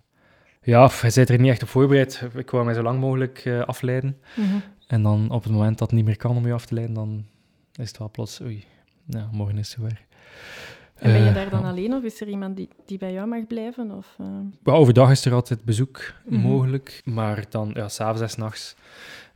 Ja, 0.62 0.90
hij 1.00 1.10
zit 1.10 1.28
er 1.28 1.38
niet 1.38 1.50
echt 1.50 1.62
op 1.62 1.68
voorbereid. 1.68 2.24
Ik 2.34 2.50
wou 2.50 2.64
mij 2.64 2.74
zo 2.74 2.82
lang 2.82 3.00
mogelijk 3.00 3.44
uh, 3.44 3.60
afleiden. 3.60 4.16
Mm 4.36 4.44
-hmm. 4.44 4.62
En 4.86 5.02
dan 5.02 5.30
op 5.30 5.42
het 5.42 5.52
moment 5.52 5.78
dat 5.78 5.88
het 5.88 5.96
niet 5.96 6.06
meer 6.06 6.16
kan 6.16 6.36
om 6.36 6.46
je 6.46 6.52
af 6.52 6.66
te 6.66 6.74
leiden, 6.74 6.94
dan 6.94 7.24
is 7.74 7.88
het 7.88 7.98
wel 7.98 8.10
plots, 8.10 8.40
oei, 8.40 8.64
ja, 9.04 9.28
morgen 9.32 9.58
is 9.58 9.70
het 9.70 9.80
zover. 9.80 10.06
En 10.98 11.12
ben 11.12 11.24
je 11.24 11.32
daar 11.32 11.50
dan 11.50 11.62
uh, 11.62 11.68
alleen 11.68 11.94
of 11.94 12.02
is 12.02 12.20
er 12.20 12.28
iemand 12.28 12.56
die, 12.56 12.68
die 12.86 12.98
bij 12.98 13.12
jou 13.12 13.28
mag 13.28 13.46
blijven? 13.46 13.90
Of, 13.90 14.16
uh... 14.20 14.26
well, 14.62 14.74
overdag 14.74 15.10
is 15.10 15.24
er 15.24 15.32
altijd 15.32 15.64
bezoek 15.64 16.12
mm 16.24 16.32
-hmm. 16.32 16.50
mogelijk, 16.50 17.02
maar 17.04 17.44
dan, 17.48 17.70
ja, 17.74 17.88
s'avonds 17.88 18.20
en 18.20 18.30
s'nachts 18.30 18.74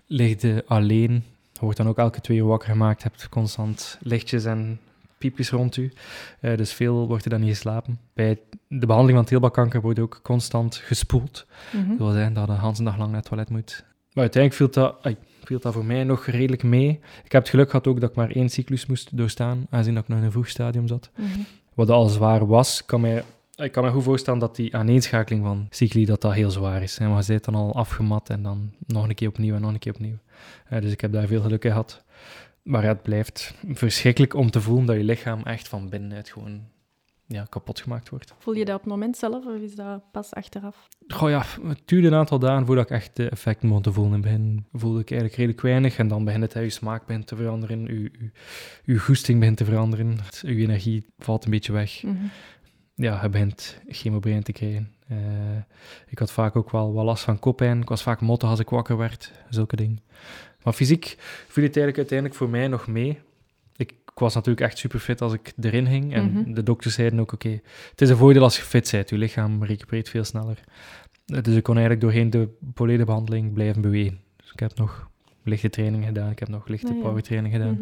ligt 0.06 0.42
je 0.42 0.64
alleen. 0.66 1.24
Wordt 1.60 1.76
dan 1.76 1.88
ook 1.88 1.98
elke 1.98 2.20
twee 2.20 2.38
uur 2.38 2.44
wakker 2.44 2.68
gemaakt, 2.68 3.02
hebt 3.02 3.28
constant 3.28 3.98
lichtjes 4.00 4.44
en 4.44 4.80
piepjes 5.18 5.50
rond 5.50 5.76
u. 5.76 5.92
Uh, 6.40 6.56
dus 6.56 6.72
veel 6.72 7.06
wordt 7.06 7.24
er 7.24 7.30
dan 7.30 7.40
niet 7.40 7.48
geslapen. 7.48 7.98
Bij 8.12 8.38
de 8.68 8.86
behandeling 8.86 9.18
van 9.18 9.26
teelbalkanker 9.26 9.80
wordt 9.80 9.98
ook 9.98 10.20
constant 10.22 10.76
gespoeld. 10.76 11.46
Mm 11.72 11.80
-hmm. 11.80 11.88
Dat 11.88 11.98
wil 11.98 12.10
zeggen 12.10 12.34
dat 12.34 12.46
je 12.46 12.52
de 12.54 12.60
hele 12.60 12.82
dag 12.82 12.98
lang 12.98 13.10
naar 13.10 13.20
het 13.20 13.28
toilet 13.28 13.50
moet. 13.50 13.84
Maar 14.12 14.22
uiteindelijk 14.22 14.54
viel 14.54 14.82
dat, 14.82 15.02
ay, 15.02 15.16
viel 15.44 15.58
dat 15.60 15.72
voor 15.72 15.84
mij 15.84 16.04
nog 16.04 16.26
redelijk 16.26 16.62
mee. 16.62 17.00
Ik 17.24 17.32
heb 17.32 17.42
het 17.42 17.50
geluk 17.50 17.70
gehad 17.70 17.86
ook 17.86 18.00
dat 18.00 18.10
ik 18.10 18.16
maar 18.16 18.30
één 18.30 18.48
cyclus 18.48 18.86
moest 18.86 19.16
doorstaan, 19.16 19.66
aangezien 19.70 19.94
dat 19.94 20.02
ik 20.02 20.08
nog 20.08 20.18
in 20.18 20.24
een 20.24 20.30
vroeg 20.30 20.48
stadium 20.48 20.86
zat. 20.86 21.10
Mm 21.16 21.24
-hmm. 21.32 21.46
Wat 21.74 21.90
al 21.90 22.08
zwaar 22.08 22.46
was, 22.46 22.84
kan 22.84 23.00
mij, 23.00 23.22
ik 23.56 23.72
kan 23.72 23.84
me 23.84 23.90
goed 23.90 24.02
voorstellen 24.02 24.40
dat 24.40 24.56
die 24.56 24.76
aaneenschakeling 24.76 25.44
van 25.44 25.66
cycli 25.70 26.04
dat 26.04 26.20
dat 26.20 26.32
heel 26.32 26.50
zwaar 26.50 26.82
is. 26.82 26.98
Maar 26.98 27.20
je 27.20 27.26
bent 27.26 27.44
dan 27.44 27.54
al 27.54 27.74
afgemat 27.74 28.28
en 28.30 28.42
dan 28.42 28.72
nog 28.86 29.08
een 29.08 29.14
keer 29.14 29.28
opnieuw 29.28 29.54
en 29.54 29.60
nog 29.60 29.72
een 29.72 29.78
keer 29.78 29.92
opnieuw. 29.92 30.18
Uh, 30.72 30.80
dus 30.80 30.92
ik 30.92 31.00
heb 31.00 31.12
daar 31.12 31.26
veel 31.26 31.42
geluk 31.42 31.64
in 31.64 31.70
gehad. 31.70 32.04
Maar 32.62 32.82
het 32.82 33.02
blijft 33.02 33.54
verschrikkelijk 33.72 34.34
om 34.34 34.50
te 34.50 34.60
voelen 34.60 34.86
dat 34.86 34.96
je 34.96 35.04
lichaam 35.04 35.42
echt 35.42 35.68
van 35.68 35.88
binnenuit 35.88 36.30
gewoon 36.30 36.60
ja, 37.32 37.46
kapot 37.48 37.80
gemaakt 37.80 38.08
wordt. 38.08 38.34
Voel 38.38 38.54
je 38.54 38.64
dat 38.64 38.74
op 38.74 38.80
het 38.80 38.90
moment 38.90 39.16
zelf 39.16 39.46
of 39.46 39.60
is 39.60 39.74
dat 39.74 40.02
pas 40.10 40.32
achteraf? 40.32 40.88
Goh 41.08 41.30
ja, 41.30 41.44
het 41.62 41.82
duurde 41.84 42.06
een 42.06 42.14
aantal 42.14 42.38
dagen 42.38 42.66
voordat 42.66 42.84
ik 42.84 42.90
echt 42.90 43.16
de 43.16 43.28
effecten 43.28 43.68
begon 43.68 43.82
te 43.82 43.92
voelen. 43.92 44.12
In 44.14 44.20
het 44.20 44.30
begin 44.30 44.66
voelde 44.72 45.00
ik 45.00 45.10
eigenlijk 45.10 45.38
redelijk 45.38 45.62
weinig 45.62 45.98
en 45.98 46.08
dan 46.08 46.24
begint 46.24 46.42
het, 46.42 46.52
je 46.52 46.70
smaak 46.70 47.06
begint 47.06 47.26
te 47.26 47.36
veranderen, 47.36 47.84
je, 47.84 48.02
je, 48.02 48.30
je 48.84 48.98
goesting 48.98 49.38
begint 49.38 49.56
te 49.56 49.64
veranderen, 49.64 50.18
je 50.40 50.56
energie 50.56 51.06
valt 51.18 51.44
een 51.44 51.50
beetje 51.50 51.72
weg. 51.72 52.02
Mm 52.02 52.16
-hmm. 52.16 52.30
Ja, 52.94 53.22
je 53.22 53.28
begint 53.28 53.78
chemobrein 53.88 54.42
te 54.42 54.52
krijgen. 54.52 54.92
Uh, 55.10 55.18
ik 56.08 56.18
had 56.18 56.32
vaak 56.32 56.56
ook 56.56 56.70
wel, 56.70 56.94
wel 56.94 57.04
last 57.04 57.24
van 57.24 57.38
koppijn, 57.38 57.80
ik 57.80 57.88
was 57.88 58.02
vaak 58.02 58.20
motten 58.20 58.48
als 58.48 58.58
ik 58.58 58.68
wakker 58.68 58.96
werd, 58.96 59.32
zulke 59.48 59.76
dingen. 59.76 60.00
Maar 60.62 60.72
fysiek 60.72 61.04
viel 61.48 61.64
het 61.64 61.76
eigenlijk 61.76 61.96
uiteindelijk 61.96 62.38
voor 62.38 62.48
mij 62.48 62.68
nog 62.68 62.86
mee. 62.86 63.20
Was 64.22 64.34
natuurlijk 64.34 64.66
echt 64.66 64.78
super 64.78 64.98
fit 64.98 65.20
als 65.20 65.32
ik 65.32 65.52
erin 65.60 65.86
ging. 65.86 66.14
En 66.14 66.30
mm 66.30 66.34
-hmm. 66.34 66.54
de 66.54 66.62
dokters 66.62 66.94
zeiden 66.94 67.20
ook, 67.20 67.32
oké, 67.32 67.46
okay, 67.46 67.62
het 67.90 68.00
is 68.00 68.08
een 68.08 68.16
voordeel 68.16 68.42
als 68.42 68.56
je 68.56 68.62
fit 68.62 68.90
bent. 68.90 69.10
Je 69.10 69.18
lichaam 69.18 69.64
recupereert 69.64 70.08
veel 70.08 70.24
sneller. 70.24 70.58
Dus 71.24 71.56
ik 71.56 71.62
kon 71.62 71.76
eigenlijk 71.76 72.00
doorheen 72.04 72.30
de 72.30 72.48
volledige 72.74 73.06
behandeling 73.06 73.52
blijven 73.52 73.82
bewegen. 73.82 74.20
Dus 74.36 74.52
ik 74.52 74.60
heb 74.60 74.74
nog 74.74 75.10
lichte 75.42 75.70
training 75.70 76.04
gedaan. 76.04 76.30
Ik 76.30 76.38
heb 76.38 76.48
nog 76.48 76.66
lichte 76.66 76.94
powertraining 76.94 77.54
gedaan. 77.54 77.70
Mm 77.70 77.78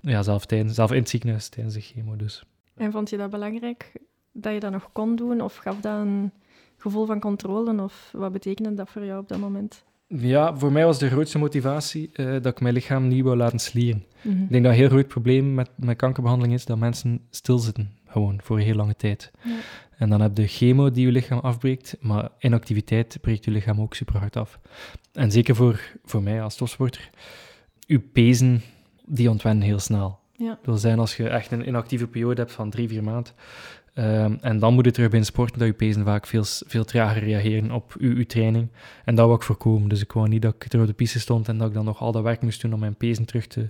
-hmm. 0.00 0.10
Ja, 0.10 0.22
zelf, 0.22 0.46
tijdens, 0.46 0.74
zelf 0.74 0.90
in 0.90 0.98
het 0.98 1.08
ziekenhuis 1.08 1.48
tijdens 1.48 1.74
de 1.74 1.80
chemo 1.80 2.16
dus. 2.16 2.44
En 2.74 2.92
vond 2.92 3.10
je 3.10 3.16
dat 3.16 3.30
belangrijk, 3.30 3.92
dat 4.32 4.52
je 4.52 4.60
dat 4.60 4.72
nog 4.72 4.90
kon 4.92 5.16
doen? 5.16 5.40
Of 5.40 5.56
gaf 5.56 5.80
dat 5.80 6.00
een 6.00 6.32
gevoel 6.76 7.06
van 7.06 7.20
controle? 7.20 7.82
Of 7.82 8.10
wat 8.12 8.32
betekende 8.32 8.74
dat 8.74 8.90
voor 8.90 9.04
jou 9.04 9.20
op 9.20 9.28
dat 9.28 9.38
moment? 9.38 9.84
Ja, 10.08 10.56
voor 10.56 10.72
mij 10.72 10.84
was 10.84 10.98
de 10.98 11.08
grootste 11.08 11.38
motivatie 11.38 12.10
uh, 12.12 12.32
dat 12.32 12.46
ik 12.46 12.60
mijn 12.60 12.74
lichaam 12.74 13.08
niet 13.08 13.24
wou 13.24 13.36
laten 13.36 13.58
slieren. 13.58 14.04
Mm 14.22 14.32
-hmm. 14.32 14.42
Ik 14.42 14.50
denk 14.50 14.64
dat 14.64 14.72
een 14.72 14.78
heel 14.78 14.88
groot 14.88 15.08
probleem 15.08 15.54
met, 15.54 15.70
met 15.76 15.96
kankerbehandeling 15.96 16.54
is 16.54 16.64
dat 16.64 16.78
mensen 16.78 17.20
stilzitten, 17.30 17.90
gewoon, 18.06 18.40
voor 18.42 18.56
een 18.56 18.64
heel 18.64 18.74
lange 18.74 18.96
tijd. 18.96 19.30
Ja. 19.42 19.56
En 19.96 20.08
dan 20.08 20.20
heb 20.20 20.36
je 20.36 20.46
chemo 20.46 20.90
die 20.90 21.06
je 21.06 21.12
lichaam 21.12 21.38
afbreekt, 21.38 21.96
maar 22.00 22.28
inactiviteit 22.38 23.18
breekt 23.20 23.44
je 23.44 23.50
lichaam 23.50 23.80
ook 23.80 23.94
super 23.94 24.18
hard 24.18 24.36
af. 24.36 24.58
En 25.12 25.30
zeker 25.30 25.54
voor, 25.54 25.80
voor 26.04 26.22
mij 26.22 26.42
als 26.42 26.56
topsporter, 26.56 27.10
je 27.78 27.98
pezen, 27.98 28.62
die 29.06 29.30
ontwennen 29.30 29.64
heel 29.64 29.78
snel. 29.78 30.18
Ja. 30.32 30.48
Dat 30.48 30.58
wil 30.64 30.76
zijn 30.76 30.98
als 30.98 31.16
je 31.16 31.28
echt 31.28 31.50
een 31.50 31.66
inactieve 31.68 32.06
periode 32.06 32.40
hebt 32.40 32.52
van 32.52 32.70
drie, 32.70 32.88
vier 32.88 33.04
maanden. 33.04 33.32
Ehm, 33.98 34.36
en 34.40 34.58
dan 34.58 34.74
moet 34.74 34.84
het 34.84 34.94
terug 34.94 35.10
bij 35.10 35.22
sporten 35.22 35.58
dat 35.58 35.68
je 35.68 35.74
pezen 35.74 36.04
vaak 36.04 36.26
veel, 36.26 36.44
veel 36.44 36.84
trager 36.84 37.22
reageren 37.22 37.70
op 37.70 37.96
je, 38.00 38.16
je 38.16 38.26
training. 38.26 38.68
En 39.04 39.14
dat 39.14 39.24
wou 39.24 39.38
ik 39.38 39.44
voorkomen. 39.44 39.88
Dus 39.88 40.02
ik 40.02 40.12
wou 40.12 40.28
niet 40.28 40.42
dat 40.42 40.54
ik 40.54 40.72
er 40.72 40.80
op 40.80 40.86
de 40.86 40.92
piste 40.92 41.20
stond 41.20 41.48
en 41.48 41.58
dat 41.58 41.68
ik 41.68 41.74
dan 41.74 41.84
nog 41.84 42.00
al 42.00 42.12
dat 42.12 42.22
werk 42.22 42.42
moest 42.42 42.60
doen 42.60 42.72
om 42.72 42.80
mijn 42.80 42.94
pezen 42.94 43.24
terug 43.24 43.46
te, 43.46 43.68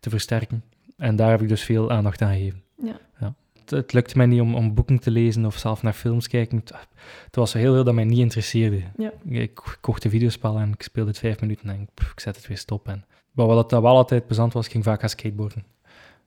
te 0.00 0.10
versterken. 0.10 0.64
En 0.96 1.16
daar 1.16 1.30
heb 1.30 1.42
ik 1.42 1.48
dus 1.48 1.62
veel 1.62 1.90
aandacht 1.90 2.22
aan 2.22 2.32
gegeven. 2.32 2.62
Ja. 2.82 2.98
ja. 3.20 3.34
Het, 3.60 3.70
het, 3.70 3.92
lukte 3.92 4.16
mij 4.16 4.26
niet 4.26 4.40
om, 4.40 4.54
om 4.54 4.74
boeken 4.74 4.98
te 4.98 5.10
lezen 5.10 5.46
of 5.46 5.58
zelf 5.58 5.82
naar 5.82 5.92
films 5.92 6.28
kijken. 6.28 6.58
Het, 6.58 6.72
het 7.24 7.36
was 7.36 7.52
heel 7.52 7.74
veel 7.74 7.84
dat 7.84 7.94
mij 7.94 8.04
niet 8.04 8.18
interesseerde. 8.18 8.82
Ja. 8.96 9.12
Ik 9.24 9.78
kocht 9.80 10.04
een 10.04 10.10
videospel 10.10 10.58
en 10.58 10.72
ik 10.72 10.82
speelde 10.82 11.10
het 11.10 11.18
vijf 11.18 11.40
minuten 11.40 11.68
en 11.68 11.80
ik, 11.80 12.10
ik 12.12 12.20
zet 12.20 12.36
het 12.36 12.46
weer 12.46 12.58
stop. 12.58 12.88
En, 12.88 13.04
maar 13.32 13.46
wat 13.46 13.70
dat 13.70 13.82
wel 13.82 13.96
altijd 13.96 14.26
plezant 14.26 14.52
was, 14.52 14.68
ging 14.68 14.84
vaak 14.84 15.00
gaan 15.00 15.08
skateboarden. 15.08 15.64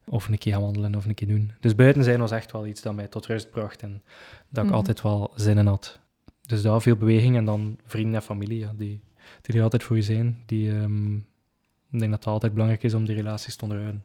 Of 0.05 0.27
een 0.27 0.37
keer 0.37 0.53
gaan 0.53 0.61
wandelen 0.61 0.95
of 0.95 1.05
een 1.05 1.13
keer 1.13 1.27
doen. 1.27 1.51
Dus 1.59 1.75
buiten 1.75 2.03
zijn 2.03 2.19
was 2.19 2.31
echt 2.31 2.51
wel 2.51 2.67
iets 2.67 2.81
dat 2.81 2.93
mij 2.95 3.07
tot 3.07 3.25
rust 3.25 3.51
bracht 3.51 3.81
en 3.81 4.01
dat 4.49 4.63
ik 4.63 4.69
Mhm. 4.69 4.77
altijd 4.79 5.01
wel 5.01 5.31
zin 5.35 5.57
in 5.57 5.65
had. 5.67 5.99
Dus 6.41 6.61
daar 6.61 6.81
veel 6.81 6.95
beweging 6.95 7.35
en 7.37 7.45
dan 7.45 7.77
vrienden 7.85 8.15
en 8.15 8.21
familie, 8.21 8.59
ja, 8.59 8.73
die, 8.75 9.01
die 9.41 9.55
er 9.57 9.63
altijd 9.63 9.83
voor 9.83 9.95
je 9.95 10.01
zijn. 10.01 10.43
Die, 10.45 10.71
ehm, 10.71 11.15
ik 11.15 11.99
denk 11.99 12.11
dat 12.11 12.19
het 12.23 12.27
altijd 12.27 12.51
belangrijk 12.53 12.83
is 12.83 12.93
om 12.93 13.05
die 13.05 13.15
relaties 13.15 13.55
te 13.55 13.63
onderhouden. 13.63 14.03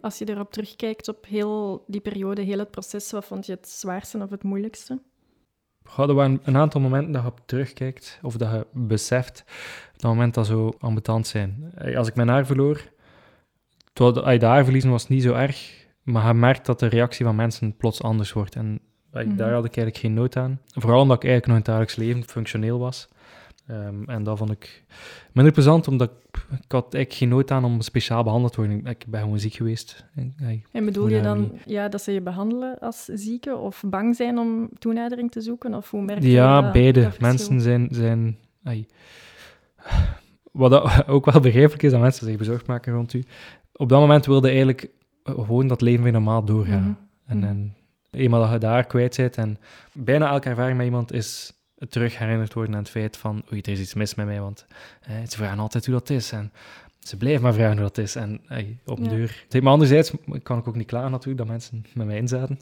Als 0.00 0.18
je 0.18 0.28
erop 0.28 0.52
terugkijkt 0.52 1.08
op 1.08 1.26
heel 1.26 1.84
die 1.86 2.00
periode, 2.00 2.42
heel 2.42 2.58
het 2.58 2.70
proces, 2.70 3.10
wat 3.10 3.24
vond 3.24 3.46
je 3.46 3.52
het 3.52 3.68
zwaarste 3.68 4.18
of 4.18 4.30
het 4.30 4.42
moeilijkste? 4.42 5.00
Er 5.96 6.14
waren 6.14 6.40
een 6.44 6.56
aantal 6.56 6.80
momenten 6.80 7.12
dat 7.12 7.22
je 7.22 7.28
op 7.28 7.40
terugkijkt, 7.46 8.18
of 8.22 8.36
dat 8.36 8.50
je 8.50 8.66
beseft, 8.72 9.44
dat 9.96 10.10
moment 10.10 10.34
dat 10.34 10.46
zo 10.46 10.72
ambetant 10.78 11.26
zijn. 11.26 11.70
Eh, 11.74 11.96
Als 11.96 12.08
ik 12.08 12.14
mijn 12.14 12.28
haar 12.28 12.46
verloor, 12.46 12.82
was- 13.92 14.38
de 14.38 14.46
haar 14.46 14.64
verliezen 14.64 14.90
was 14.90 15.08
niet 15.08 15.22
zo 15.22 15.32
erg, 15.34 15.86
maar 16.02 16.26
je 16.26 16.34
merkt 16.34 16.66
dat 16.66 16.78
de 16.80 16.86
reactie 16.86 17.24
van 17.24 17.36
mensen 17.36 17.76
plots 17.76 18.02
anders 18.02 18.32
wordt. 18.32 18.54
En 18.54 18.80
eh, 19.10 19.24
Mhm. 19.26 19.36
daar 19.36 19.52
had 19.52 19.64
ik 19.64 19.76
eigenlijk 19.76 19.96
geen 19.96 20.14
nood 20.14 20.36
aan. 20.36 20.60
Vooral 20.74 21.00
omdat 21.00 21.16
ik 21.16 21.24
eigenlijk 21.30 21.46
nog 21.46 21.56
in 21.56 21.62
het 21.62 21.86
dagelijks 21.86 21.96
leven 21.96 22.32
functioneel 22.32 22.78
was. 22.78 23.08
Ehm, 23.66 24.02
en 24.10 24.22
dat 24.22 24.38
vond 24.38 24.50
ik 24.50 24.84
minder 25.32 25.52
plezant, 25.52 25.88
omdat 25.88 26.10
ik, 26.10 26.36
ik 26.50 26.72
had 26.72 26.82
eigenlijk 26.94 27.12
geen 27.12 27.28
nood 27.28 27.50
aan 27.50 27.64
om 27.64 27.80
speciaal 27.80 28.22
behandeld 28.22 28.52
te 28.52 28.60
worden. 28.60 28.86
Ik 28.86 29.04
ben 29.08 29.20
gewoon 29.20 29.38
ziek 29.38 29.54
geweest. 29.54 30.04
En, 30.14 30.34
En 30.72 30.84
bedoel 30.84 31.08
je 31.08 31.20
dan 31.22 31.52
ja, 31.64 31.88
dat 31.88 32.02
ze 32.02 32.12
je 32.12 32.20
behandelen 32.20 32.78
als 32.78 33.04
zieke 33.04 33.56
of 33.56 33.82
bang 33.86 34.16
zijn 34.16 34.38
om 34.38 34.68
toenadering 34.78 35.30
te 35.30 35.40
zoeken? 35.40 35.74
Of 35.74 35.90
hoe 35.90 36.02
merk 36.02 36.22
je 36.22 36.30
Ja, 36.30 36.60
dat- 36.62 36.72
beide. 36.72 37.02
dat 37.02 37.20
mensen 37.20 37.60
zijn... 37.60 37.88
zijn 37.90 38.36
ai. 38.62 38.86
Wat 40.52 40.72
ook 41.08 41.24
wel 41.24 41.40
begrijpelijk 41.40 41.82
is, 41.82 41.90
dat 41.90 42.00
mensen 42.00 42.26
zich 42.26 42.36
bezorgd 42.36 42.66
maken 42.66 42.92
rond 42.92 43.12
u. 43.12 43.24
Op 43.72 43.88
dat 43.88 44.00
moment 44.00 44.26
wilde 44.26 44.46
eigenlijk 44.48 44.88
gewoon 45.24 45.66
dat 45.66 45.80
leven 45.80 46.02
weer 46.02 46.12
normaal 46.12 46.44
doorgaan. 46.44 46.82
Mhm. 46.82 47.30
En, 47.30 47.38
Mhm. 47.38 47.46
en 47.46 47.74
eenmaal 48.10 48.40
dat 48.40 48.50
je 48.52 48.58
daar 48.58 48.84
kwijt 48.86 49.16
bent 49.16 49.36
en 49.36 49.58
bijna 49.92 50.30
elke 50.30 50.48
ervaring 50.48 50.76
met 50.76 50.86
iemand 50.86 51.12
is 51.12 51.52
terug 51.88 52.18
herinnerd 52.18 52.52
worden 52.52 52.74
aan 52.74 52.80
het 52.80 52.90
feit 52.90 53.16
van 53.16 53.42
oei, 53.52 53.60
er 53.60 53.72
is 53.72 53.80
iets 53.80 53.94
mis 53.94 54.14
met 54.14 54.26
mij, 54.26 54.40
want 54.40 54.66
eh, 55.00 55.14
ze 55.28 55.36
vragen 55.36 55.58
altijd 55.58 55.86
hoe 55.86 55.94
dat 55.94 56.10
is 56.10 56.32
en 56.32 56.52
ze 56.98 57.16
blijven 57.16 57.42
maar 57.42 57.54
vragen 57.54 57.72
hoe 57.72 57.82
dat 57.86 57.98
is 57.98 58.16
en 58.16 58.40
ai, 58.48 58.78
op 58.84 58.96
de 58.96 59.02
Ja. 59.02 59.08
deur. 59.10 59.46
Maar 59.62 59.72
anderzijds 59.72 60.12
kan 60.42 60.58
ik 60.58 60.68
ook 60.68 60.76
niet 60.76 60.86
klagen 60.86 61.10
natuurlijk 61.10 61.38
dat 61.38 61.46
mensen 61.48 61.84
met 61.94 62.06
mij 62.06 62.16
inzaten. 62.16 62.58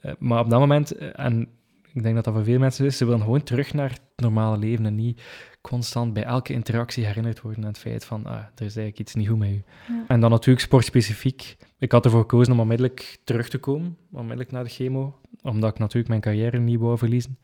Eh, 0.00 0.12
maar 0.18 0.40
op 0.40 0.50
dat 0.50 0.58
moment, 0.60 0.92
eh, 0.92 1.08
en 1.18 1.48
ik 1.92 2.02
denk 2.02 2.14
dat 2.14 2.24
dat 2.24 2.34
voor 2.34 2.44
veel 2.44 2.58
mensen 2.58 2.86
is, 2.86 2.96
ze 2.96 3.04
willen 3.04 3.20
gewoon 3.20 3.42
terug 3.42 3.74
naar 3.74 3.90
het 3.90 4.00
normale 4.16 4.58
leven 4.58 4.86
en 4.86 4.94
niet 4.94 5.22
constant 5.60 6.12
bij 6.12 6.22
elke 6.24 6.52
interactie 6.52 7.04
herinnerd 7.06 7.40
worden 7.40 7.62
aan 7.62 7.68
het 7.68 7.78
feit 7.78 8.04
van 8.04 8.26
ah, 8.26 8.32
er 8.34 8.42
is 8.54 8.60
eigenlijk 8.76 8.98
iets 8.98 9.14
niet 9.14 9.28
goed 9.28 9.38
met 9.38 9.48
u. 9.48 9.62
Ja. 9.88 10.04
En 10.08 10.20
dan 10.20 10.30
natuurlijk 10.30 10.64
sportspecifiek. 10.64 11.56
Ik 11.78 11.92
had 11.92 12.04
ervoor 12.04 12.20
gekozen 12.20 12.52
om 12.52 12.60
onmiddellijk 12.60 13.18
terug 13.24 13.48
te 13.48 13.58
komen, 13.58 13.96
onmiddellijk 14.12 14.50
na 14.50 14.62
de 14.62 14.68
chemo, 14.68 15.20
omdat 15.42 15.70
ik 15.70 15.78
natuurlijk 15.78 16.08
mijn 16.08 16.20
carrière 16.20 16.58
niet 16.58 16.78
wou 16.80 16.98
verliezen. 16.98 17.38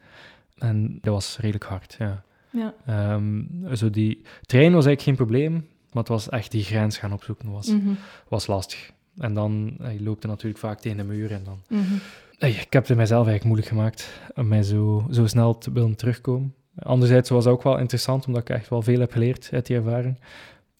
En 0.62 0.98
dat 1.00 1.14
was 1.14 1.36
redelijk 1.40 1.64
hard, 1.64 1.96
ja. 1.98 2.22
Ja. 2.50 2.74
Ehm, 2.86 3.42
zo 3.74 3.90
die 3.90 4.22
trainen 4.46 4.74
was 4.74 4.86
eigenlijk 4.86 5.02
geen 5.02 5.26
probleem, 5.26 5.52
maar 5.92 6.02
het 6.02 6.08
was 6.08 6.28
echt 6.28 6.50
die 6.50 6.64
grens 6.64 6.98
gaan 6.98 7.12
opzoeken 7.12 7.50
was, 7.50 7.66
Mhm. 7.66 7.92
was 8.28 8.46
lastig. 8.46 8.90
En 9.18 9.34
dan 9.34 9.78
je 9.92 10.02
loopt 10.02 10.22
er 10.22 10.28
natuurlijk 10.28 10.58
vaak 10.60 10.80
tegen 10.80 10.96
de 10.98 11.04
muur 11.04 11.32
en 11.32 11.44
dan... 11.44 11.62
Mhm. 11.68 11.94
Ik 12.38 12.72
heb 12.72 12.86
het 12.86 12.96
mijzelf 12.96 13.26
eigenlijk 13.26 13.44
moeilijk 13.44 13.68
gemaakt 13.68 14.20
om 14.34 14.48
mij 14.48 14.62
zo, 14.62 15.06
zo 15.10 15.26
snel 15.26 15.58
te 15.58 15.72
willen 15.72 15.96
terugkomen. 15.96 16.54
Anderzijds 16.78 17.30
was 17.30 17.44
het 17.44 17.52
ook 17.54 17.62
wel 17.62 17.78
interessant, 17.78 18.26
omdat 18.26 18.42
ik 18.42 18.50
echt 18.50 18.68
wel 18.68 18.82
veel 18.82 19.00
heb 19.00 19.12
geleerd 19.12 19.48
uit 19.52 19.66
die 19.66 19.76
ervaring. 19.76 20.18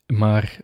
Maar 0.06 0.58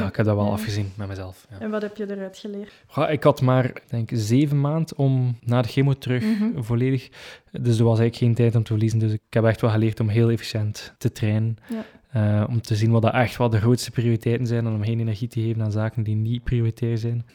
ja, 0.00 0.06
ik 0.08 0.16
heb 0.16 0.26
dat 0.26 0.36
wel 0.36 0.52
afgezien 0.52 0.92
met 0.96 1.08
mezelf. 1.08 1.46
Ja. 1.50 1.58
En 1.60 1.70
wat 1.70 1.82
heb 1.82 1.96
je 1.96 2.10
eruit 2.10 2.38
geleerd? 2.38 2.72
Ja, 2.94 3.08
ik 3.08 3.22
had 3.22 3.40
maar, 3.40 3.72
denk 3.88 4.10
zeven 4.12 4.60
maanden 4.60 4.96
om 4.98 5.36
na 5.44 5.62
de 5.62 5.68
chemo 5.68 5.92
terug 5.92 6.24
Mhm. 6.24 6.62
volledig. 6.62 7.08
Dus 7.50 7.78
er 7.78 7.84
was 7.84 7.98
eigenlijk 7.98 8.16
geen 8.16 8.34
tijd 8.34 8.54
om 8.56 8.62
te 8.62 8.72
verliezen. 8.72 8.98
Dus 8.98 9.12
ik 9.12 9.20
heb 9.30 9.44
echt 9.44 9.60
wel 9.60 9.70
geleerd 9.70 10.00
om 10.00 10.08
heel 10.08 10.30
efficiënt 10.30 10.94
te 10.98 11.12
trainen. 11.12 11.56
Ja. 11.68 11.84
Eh, 12.10 12.48
om 12.48 12.60
te 12.60 12.76
zien 12.76 12.90
wat 12.90 13.02
dat 13.02 13.12
echt 13.12 13.36
wel 13.36 13.50
de 13.50 13.60
grootste 13.60 13.90
prioriteiten 13.90 14.46
zijn 14.46 14.66
en 14.66 14.72
om 14.72 14.84
geen 14.84 15.00
energie 15.00 15.28
te 15.28 15.40
geven 15.40 15.62
aan 15.62 15.72
zaken 15.72 16.02
die 16.02 16.14
niet 16.16 16.44
prioritair 16.44 16.98
zijn. 16.98 17.26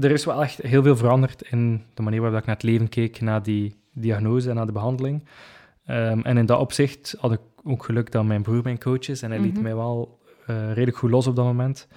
Er 0.00 0.10
is 0.10 0.24
wel 0.24 0.42
echt 0.42 0.62
heel 0.62 0.82
veel 0.82 0.96
veranderd 0.96 1.42
in 1.50 1.82
de 1.94 2.02
manier 2.02 2.20
waarop 2.20 2.38
ik 2.40 2.46
naar 2.46 2.54
het 2.54 2.64
leven 2.64 2.88
keek, 2.88 3.20
na 3.20 3.40
die 3.40 3.74
diagnose 3.92 4.48
en 4.50 4.54
na 4.54 4.64
de 4.64 4.72
behandeling. 4.72 5.24
Ehm, 5.84 6.20
en 6.20 6.36
in 6.38 6.46
dat 6.46 6.58
opzicht 6.60 7.14
had 7.20 7.32
ik 7.32 7.40
ook 7.64 7.84
geluk 7.84 8.10
dat 8.12 8.24
mijn 8.24 8.42
broer 8.42 8.62
mijn 8.62 8.78
coach 8.78 9.08
is 9.08 9.22
en 9.22 9.30
hij 9.30 9.40
liet 9.40 9.52
Mhm. 9.54 9.62
mij 9.62 9.74
wel 9.74 10.18
redelijk 10.46 10.96
goed 10.96 11.10
los 11.10 11.26
op 11.26 11.36
dat 11.36 11.44
moment. 11.44 11.88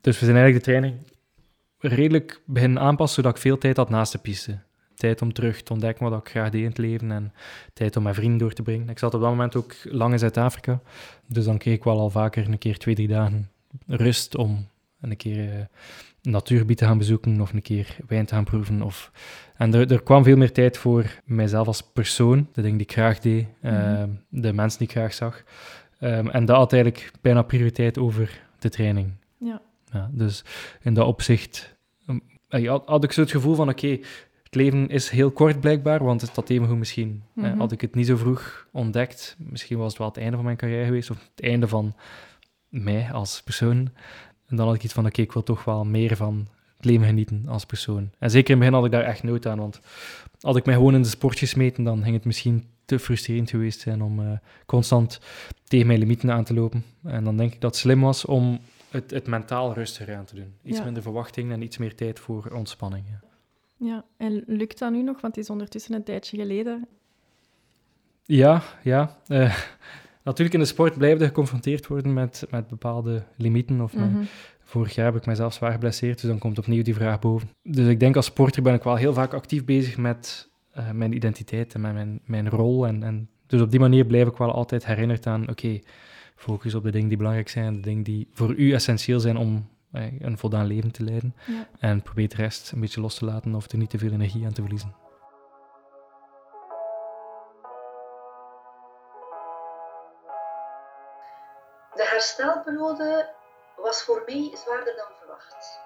Dus 0.00 0.18
we 0.18 0.24
zijn 0.24 0.36
eigenlijk 0.36 0.64
de 0.64 0.70
training 0.70 0.96
redelijk 1.78 2.40
beginnen 2.46 2.82
aanpassen, 2.82 3.22
zodat 3.22 3.36
ik 3.36 3.42
veel 3.42 3.58
tijd 3.58 3.76
had 3.76 3.90
naast 3.90 4.12
de 4.12 4.18
piste. 4.18 4.58
Tijd 4.94 5.22
om 5.22 5.32
terug 5.32 5.62
te 5.62 5.72
ontdekken 5.72 6.10
wat 6.10 6.20
ik 6.20 6.28
graag 6.28 6.50
deed 6.50 6.60
in 6.60 6.68
het 6.68 6.78
leven 6.78 7.10
en 7.10 7.32
tijd 7.72 7.96
om 7.96 8.02
mijn 8.02 8.14
vrienden 8.14 8.38
door 8.38 8.52
te 8.52 8.62
brengen. 8.62 8.88
Ik 8.88 8.98
zat 8.98 9.14
op 9.14 9.20
dat 9.20 9.30
moment 9.30 9.56
ook 9.56 9.74
lang 9.84 10.12
in 10.12 10.18
Zuid-Afrika, 10.18 10.80
dus 11.26 11.44
dan 11.44 11.58
kreeg 11.58 11.74
ik 11.74 11.84
wel 11.84 11.98
al 11.98 12.10
vaker 12.10 12.48
een 12.48 12.58
keer 12.58 12.78
twee, 12.78 12.94
drie 12.94 13.08
dagen 13.08 13.50
rust 13.86 14.36
om 14.36 14.68
een 15.00 15.16
keer 15.16 15.48
eh, 15.52 15.58
een 16.22 16.30
natuurgebied 16.32 16.76
te 16.78 16.84
gaan 16.84 16.98
bezoeken 16.98 17.40
of 17.40 17.52
een 17.52 17.62
keer 17.62 17.96
wijn 18.06 18.26
te 18.26 18.34
gaan 18.34 18.44
proeven. 18.44 18.82
Of... 18.82 19.10
En 19.56 19.74
er, 19.74 19.92
er 19.92 20.02
kwam 20.02 20.24
veel 20.24 20.36
meer 20.36 20.52
tijd 20.52 20.78
voor 20.78 21.04
mijzelf 21.24 21.66
als 21.66 21.82
persoon, 21.92 22.48
de 22.52 22.62
dingen 22.62 22.76
die 22.78 22.86
ik 22.86 22.92
graag 22.92 23.18
deed, 23.18 23.46
eh, 23.60 23.72
Mhm. 23.72 24.08
de 24.28 24.52
mensen 24.52 24.78
die 24.78 24.88
ik 24.88 24.94
graag 24.94 25.14
zag. 25.14 25.42
Ehm, 25.98 26.26
en 26.28 26.44
dat 26.44 26.56
had 26.56 26.72
eigenlijk 26.72 27.12
bijna 27.20 27.42
prioriteit 27.42 27.98
over 27.98 28.40
de 28.58 28.68
training. 28.68 29.12
Ja. 29.38 29.60
Ja, 29.92 30.10
dus 30.12 30.44
in 30.82 30.94
dat 30.94 31.06
opzicht 31.06 31.76
um, 32.08 32.22
eh, 32.48 32.68
had, 32.68 32.86
had 32.86 33.04
ik 33.04 33.12
zo 33.12 33.20
het 33.20 33.30
gevoel 33.30 33.54
van, 33.54 33.68
oké, 33.68 33.88
het 34.42 34.54
leven 34.54 34.88
is 34.88 35.08
heel 35.08 35.30
kort 35.30 35.60
blijkbaar, 35.60 36.04
want 36.04 36.20
het 36.20 36.30
had 36.36 36.48
evengoed 36.50 36.78
misschien, 36.78 37.22
eh, 37.36 37.42
Mhm. 37.42 37.58
had 37.58 37.72
ik 37.72 37.80
het 37.80 37.94
niet 37.94 38.06
zo 38.06 38.16
vroeg 38.16 38.66
ontdekt, 38.72 39.36
misschien 39.38 39.78
was 39.78 39.88
het 39.88 39.98
wel 39.98 40.08
het 40.08 40.16
einde 40.16 40.36
van 40.36 40.44
mijn 40.44 40.56
carrière 40.56 40.84
geweest, 40.84 41.10
of 41.10 41.28
het 41.34 41.44
einde 41.44 41.68
van 41.68 41.94
mij 42.68 43.12
als 43.12 43.42
persoon. 43.42 43.76
En 44.46 44.56
dan 44.56 44.66
had 44.66 44.74
ik 44.74 44.82
iets 44.84 44.92
van, 44.94 45.06
oké, 45.06 45.20
ik 45.22 45.32
wil 45.32 45.42
toch 45.42 45.64
wel 45.64 45.84
meer 45.84 46.16
van 46.16 46.48
het 46.76 46.84
leven 46.84 47.06
genieten 47.06 47.44
als 47.48 47.66
persoon. 47.66 48.10
En 48.18 48.30
zeker 48.30 48.54
in 48.54 48.60
het 48.60 48.70
begin 48.70 48.74
had 48.74 48.84
ik 48.84 48.90
daar 48.90 49.10
echt 49.10 49.22
nood 49.22 49.46
aan, 49.46 49.58
want 49.58 49.80
had 50.40 50.56
ik 50.56 50.64
mij 50.64 50.74
gewoon 50.74 50.94
in 50.94 51.02
de 51.02 51.08
sport 51.08 51.38
gesmeten, 51.38 51.84
dan 51.84 52.02
ging 52.02 52.14
het 52.14 52.24
misschien 52.24 52.64
te 52.86 52.98
frustrerend 52.98 53.50
geweest 53.50 53.80
zijn 53.80 54.02
om 54.02 54.20
eh, 54.20 54.32
constant 54.66 55.20
tegen 55.64 55.86
mijn 55.86 55.98
limieten 55.98 56.30
aan 56.32 56.44
te 56.44 56.54
lopen. 56.54 56.84
En 57.04 57.24
dan 57.24 57.36
denk 57.36 57.52
ik 57.52 57.60
dat 57.60 57.70
het 57.70 57.80
slim 57.80 58.00
was 58.00 58.24
om 58.24 58.58
het, 58.90 59.10
het 59.10 59.26
mentaal 59.26 59.74
rustiger 59.74 60.16
aan 60.16 60.24
te 60.24 60.34
doen. 60.34 60.54
Iets 60.62 60.78
Ja. 60.78 60.84
minder 60.84 61.02
verwachtingen 61.02 61.52
en 61.52 61.62
iets 61.62 61.78
meer 61.78 61.94
tijd 61.94 62.18
voor 62.20 62.50
ontspanning. 62.54 63.04
Ja. 63.08 63.20
ja. 63.86 64.04
En 64.16 64.42
lukt 64.46 64.78
dat 64.78 64.92
nu 64.92 65.02
nog? 65.02 65.20
Want 65.20 65.34
het 65.34 65.44
is 65.44 65.50
ondertussen 65.50 65.94
een 65.94 66.04
tijdje 66.04 66.36
geleden. 66.36 66.86
Ja, 68.24 68.62
ja. 68.82 69.18
Eh, 69.26 69.56
natuurlijk 70.24 70.54
in 70.54 70.60
de 70.62 70.66
sport 70.66 70.98
blijf 70.98 71.18
je 71.18 71.24
geconfronteerd 71.26 71.86
worden 71.86 72.12
met, 72.14 72.46
met 72.50 72.68
bepaalde 72.68 73.22
limieten. 73.36 73.80
Of 73.80 73.94
met- 73.94 74.12
Mhm. 74.12 74.22
vorig 74.62 74.94
jaar 74.94 75.04
heb 75.12 75.16
ik 75.16 75.26
mezelf 75.26 75.52
zwaar 75.54 75.72
geblesseerd, 75.72 76.20
dus 76.20 76.30
dan 76.30 76.38
komt 76.38 76.58
opnieuw 76.58 76.82
die 76.82 76.94
vraag 76.94 77.18
boven. 77.18 77.48
Dus 77.62 77.86
ik 77.88 78.00
denk 78.00 78.16
als 78.16 78.26
sporter 78.26 78.62
ben 78.62 78.74
ik 78.74 78.82
wel 78.82 78.96
heel 78.96 79.12
vaak 79.14 79.32
actief 79.34 79.64
bezig 79.64 79.96
met 79.96 80.48
eh, 80.76 80.90
mijn 80.90 81.12
identiteit 81.12 81.74
en 81.74 81.80
met 81.80 81.92
mijn, 81.92 82.20
mijn 82.24 82.50
rol. 82.50 82.86
En, 82.86 83.02
en 83.02 83.28
dus 83.46 83.60
op 83.60 83.70
die 83.70 83.80
manier 83.80 84.04
blijf 84.04 84.28
ik 84.28 84.36
wel 84.36 84.52
altijd 84.52 84.86
herinnerd 84.86 85.26
aan, 85.26 85.48
oké, 85.48 85.80
focus 86.34 86.74
op 86.74 86.82
de 86.82 86.90
dingen 86.90 87.08
die 87.08 87.16
belangrijk 87.16 87.48
zijn, 87.48 87.74
de 87.74 87.80
dingen 87.80 88.02
die 88.02 88.28
voor 88.32 88.54
u 88.54 88.72
essentieel 88.72 89.20
zijn 89.20 89.36
om 89.36 89.68
eh, 89.92 90.20
een 90.20 90.38
voldaan 90.38 90.66
leven 90.66 90.92
te 90.92 91.04
leiden. 91.04 91.34
Ja. 91.46 91.68
En 91.78 92.02
probeer 92.02 92.28
de 92.28 92.36
rest 92.36 92.72
een 92.72 92.80
beetje 92.80 93.00
los 93.00 93.14
te 93.14 93.24
laten 93.24 93.54
of 93.54 93.70
er 93.70 93.78
niet 93.78 93.90
te 93.90 93.98
veel 93.98 94.12
energie 94.12 94.44
aan 94.44 94.52
te 94.52 94.60
verliezen. 94.60 94.94
De 101.94 102.06
herstelperiode 102.10 103.34
was 103.76 104.02
voor 104.02 104.22
mij 104.26 104.50
zwaarder 104.54 104.96
dan 104.96 105.16
verwacht. 105.18 105.85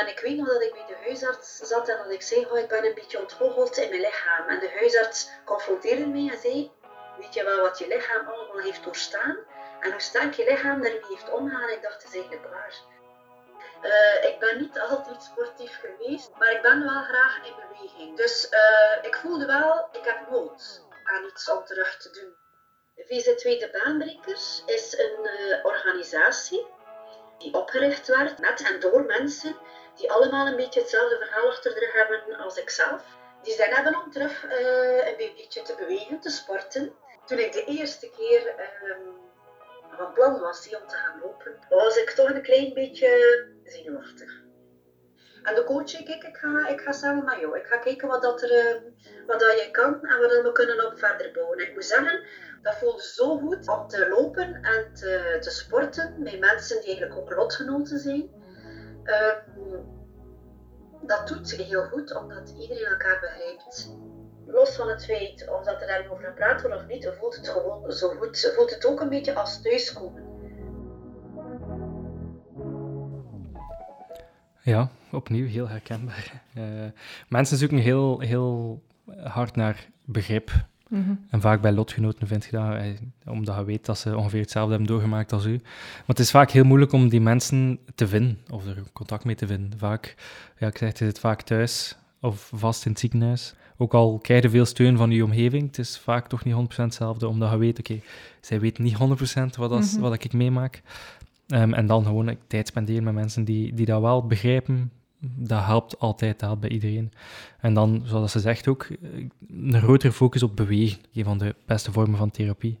En 0.00 0.08
ik 0.08 0.20
weet 0.20 0.36
nog 0.36 0.48
dat 0.48 0.62
ik 0.62 0.72
bij 0.72 0.86
de 0.86 0.96
huisarts 1.04 1.56
zat 1.56 1.88
en 1.88 1.96
dat 1.96 2.10
ik 2.10 2.22
zei, 2.22 2.46
oh, 2.50 2.58
ik 2.58 2.68
ben 2.68 2.84
een 2.84 2.94
beetje 2.94 3.20
ontgoocheld 3.20 3.76
in 3.76 3.88
mijn 3.88 4.00
lichaam. 4.00 4.48
En 4.48 4.60
de 4.60 4.70
huisarts 4.70 5.28
confronteerde 5.44 6.06
mij 6.06 6.28
en 6.32 6.38
zei, 6.38 6.70
weet 7.18 7.34
je 7.34 7.44
wel 7.44 7.60
wat 7.60 7.78
je 7.78 7.86
lichaam 7.86 8.26
allemaal 8.26 8.58
heeft 8.58 8.84
doorstaan? 8.84 9.36
En 9.80 9.90
hoe 9.90 10.00
sterk 10.00 10.34
je 10.34 10.44
lichaam 10.44 10.82
daarmee 10.82 11.06
heeft 11.08 11.30
omgaan, 11.30 11.68
ik 11.68 11.82
dacht, 11.82 12.02
het 12.02 12.04
is 12.04 12.14
eigenlijk 12.14 12.50
waar. 12.50 12.74
Uh, 13.82 14.30
ik 14.30 14.38
ben 14.38 14.60
niet 14.60 14.80
altijd 14.80 15.22
sportief 15.22 15.80
geweest, 15.80 16.30
maar 16.38 16.52
ik 16.52 16.62
ben 16.62 16.84
wel 16.84 17.02
graag 17.02 17.46
in 17.46 17.54
beweging. 17.54 18.16
Dus 18.16 18.48
uh, 18.50 19.04
ik 19.04 19.14
voelde 19.14 19.46
wel, 19.46 19.88
ik 19.92 20.04
heb 20.04 20.30
nood 20.30 20.82
aan 21.04 21.24
iets 21.24 21.50
om 21.50 21.64
terug 21.64 21.96
te 21.96 22.10
doen. 22.10 22.36
VZ2 23.02 23.42
De 23.42 23.68
Baanbrekers 23.72 24.62
is 24.66 24.98
een 24.98 25.18
uh, 25.22 25.64
organisatie 25.64 26.66
die 27.38 27.54
opgericht 27.54 28.06
werd 28.08 28.38
met 28.38 28.62
en 28.62 28.80
door 28.80 29.04
mensen 29.04 29.56
die 29.94 30.10
allemaal 30.10 30.46
een 30.46 30.56
beetje 30.56 30.80
hetzelfde 30.80 31.16
verhaal 31.16 31.48
achter 31.48 31.74
de 31.74 31.90
hebben 31.92 32.36
als 32.38 32.56
ikzelf. 32.56 33.02
Die 33.42 33.54
zijn 33.54 33.74
hebben 33.74 34.00
om 34.00 34.10
terug 34.10 34.42
een 34.42 35.16
beetje 35.16 35.62
te 35.62 35.74
bewegen, 35.74 36.20
te 36.20 36.30
sporten. 36.30 36.92
Toen 37.26 37.38
ik 37.38 37.52
de 37.52 37.64
eerste 37.64 38.10
keer 38.10 38.54
um, 38.84 39.22
van 39.96 40.12
plan 40.12 40.40
was 40.40 40.76
om 40.80 40.88
te 40.88 40.96
gaan 40.96 41.20
lopen, 41.22 41.58
was 41.68 41.96
ik 41.96 42.10
toch 42.10 42.30
een 42.30 42.42
klein 42.42 42.74
beetje 42.74 43.46
zenuwachtig. 43.64 44.42
En 45.42 45.54
de 45.54 45.64
coach 45.64 45.88
zei, 45.88 46.04
kijk, 46.04 46.22
ik 46.22 46.36
ga, 46.36 46.68
ik 46.68 46.80
ga 46.80 46.92
samen 46.92 47.24
met. 47.24 47.54
Ik 47.54 47.66
ga 47.66 47.76
kijken 47.76 48.08
wat, 48.08 48.22
dat 48.22 48.42
er, 48.42 48.50
eh, 48.50 48.76
wat 49.26 49.40
dat 49.40 49.62
je 49.62 49.70
kan 49.70 50.04
en 50.06 50.18
wat 50.18 50.42
we 50.42 50.52
kunnen 50.52 50.86
op 50.86 50.98
verder 50.98 51.32
bouwen. 51.32 51.58
En 51.58 51.66
ik 51.66 51.74
moet 51.74 51.84
zeggen, 51.84 52.24
dat 52.62 52.74
voelde 52.74 53.02
zo 53.02 53.38
goed 53.38 53.68
om 53.68 53.88
te 53.88 54.08
lopen 54.08 54.62
en 54.62 54.94
te, 54.94 55.36
te 55.40 55.50
sporten 55.50 56.14
met 56.18 56.40
mensen 56.40 56.80
die 56.80 56.86
eigenlijk 56.86 57.20
ook 57.20 57.34
lotgenoten 57.34 57.98
zijn. 57.98 58.30
Um, 59.04 60.00
dat 61.06 61.28
doet 61.28 61.50
heel 61.50 61.84
goed, 61.84 62.16
omdat 62.16 62.54
iedereen 62.60 62.86
elkaar 62.86 63.20
begrijpt 63.20 63.90
los 64.46 64.76
van 64.76 64.88
het 64.88 65.04
feit 65.04 65.48
of 65.48 65.64
dat 65.64 65.80
er 65.80 65.86
daarover 65.86 66.24
gepraat 66.24 66.62
wordt 66.62 66.76
of 66.76 66.86
niet, 66.86 67.12
voelt 67.18 67.36
het 67.36 67.48
gewoon 67.48 67.92
zo 67.92 68.08
goed. 68.08 68.52
Voelt 68.56 68.70
het 68.70 68.86
ook 68.86 69.00
een 69.00 69.08
beetje 69.08 69.34
als 69.34 69.62
thuiskomen. 69.62 70.30
Ja, 74.60 74.88
opnieuw 75.12 75.46
heel 75.46 75.68
herkenbaar. 75.68 76.42
Uh, 76.58 76.84
mensen 77.28 77.56
zoeken 77.56 77.78
heel, 77.78 78.20
heel 78.20 78.82
hard 79.22 79.56
naar 79.56 79.88
begrip. 80.04 80.50
Mhm. 80.92 81.14
En 81.30 81.40
vaak 81.40 81.60
bij 81.60 81.72
lotgenoten 81.72 82.26
vind 82.26 82.44
je 82.44 82.50
dat, 82.50 82.74
eh, 82.74 82.86
omdat 83.24 83.56
je 83.56 83.64
weet 83.64 83.86
dat 83.86 83.98
ze 83.98 84.16
ongeveer 84.16 84.40
hetzelfde 84.40 84.70
hebben 84.70 84.88
doorgemaakt 84.88 85.32
als 85.32 85.44
u. 85.44 85.50
Maar 85.52 86.02
het 86.06 86.18
is 86.18 86.30
vaak 86.30 86.50
heel 86.50 86.64
moeilijk 86.64 86.92
om 86.92 87.08
die 87.08 87.20
mensen 87.20 87.78
te 87.94 88.08
vinden, 88.08 88.38
of 88.50 88.66
er 88.66 88.82
contact 88.92 89.24
mee 89.24 89.34
te 89.34 89.46
vinden. 89.46 89.78
Vaak, 89.78 90.14
ja, 90.58 90.66
ik 90.66 90.78
zeg, 90.78 90.96
zit 90.96 91.18
vaak 91.18 91.42
thuis 91.42 91.96
of 92.20 92.50
vast 92.54 92.84
in 92.84 92.90
het 92.90 93.00
ziekenhuis. 93.00 93.54
Ook 93.76 93.94
al 93.94 94.18
krijg 94.18 94.42
je 94.42 94.50
veel 94.50 94.64
steun 94.64 94.96
van 94.96 95.10
je 95.10 95.24
omgeving, 95.24 95.66
het 95.66 95.78
is 95.78 95.98
vaak 95.98 96.28
toch 96.28 96.44
niet 96.44 96.54
100% 96.54 96.92
hetzelfde, 96.92 97.28
omdat 97.28 97.50
je 97.50 97.56
weet, 97.56 97.78
oké, 97.78 98.00
zij 98.40 98.60
weten 98.60 98.84
niet 98.84 98.96
100% 98.96 99.56
wat, 99.56 99.70
dat, 99.70 99.92
mm 99.92 100.00
wat 100.00 100.24
ik 100.24 100.32
meemaak. 100.32 100.82
Um, 101.48 101.74
en 101.74 101.86
dan 101.86 102.04
gewoon 102.04 102.36
tijd 102.46 102.66
spenderen 102.66 103.02
met 103.02 103.14
mensen 103.14 103.44
die, 103.44 103.74
die 103.74 103.86
dat 103.86 104.00
wel 104.00 104.26
begrijpen, 104.26 104.90
dat 105.36 105.64
helpt 105.64 105.98
altijd, 105.98 106.32
dat 106.38 106.48
helpt 106.48 106.60
bij 106.60 106.70
iedereen. 106.70 107.12
En 107.60 107.74
dan, 107.74 108.02
zoals 108.04 108.32
ze 108.32 108.40
zegt 108.40 108.68
ook, 108.68 108.88
een 109.48 109.80
grotere 109.80 110.12
focus 110.12 110.42
op 110.42 110.56
bewegen, 110.56 110.98
een 111.12 111.24
van 111.24 111.38
de 111.38 111.54
beste 111.66 111.92
vormen 111.92 112.18
van 112.18 112.30
therapie. 112.30 112.78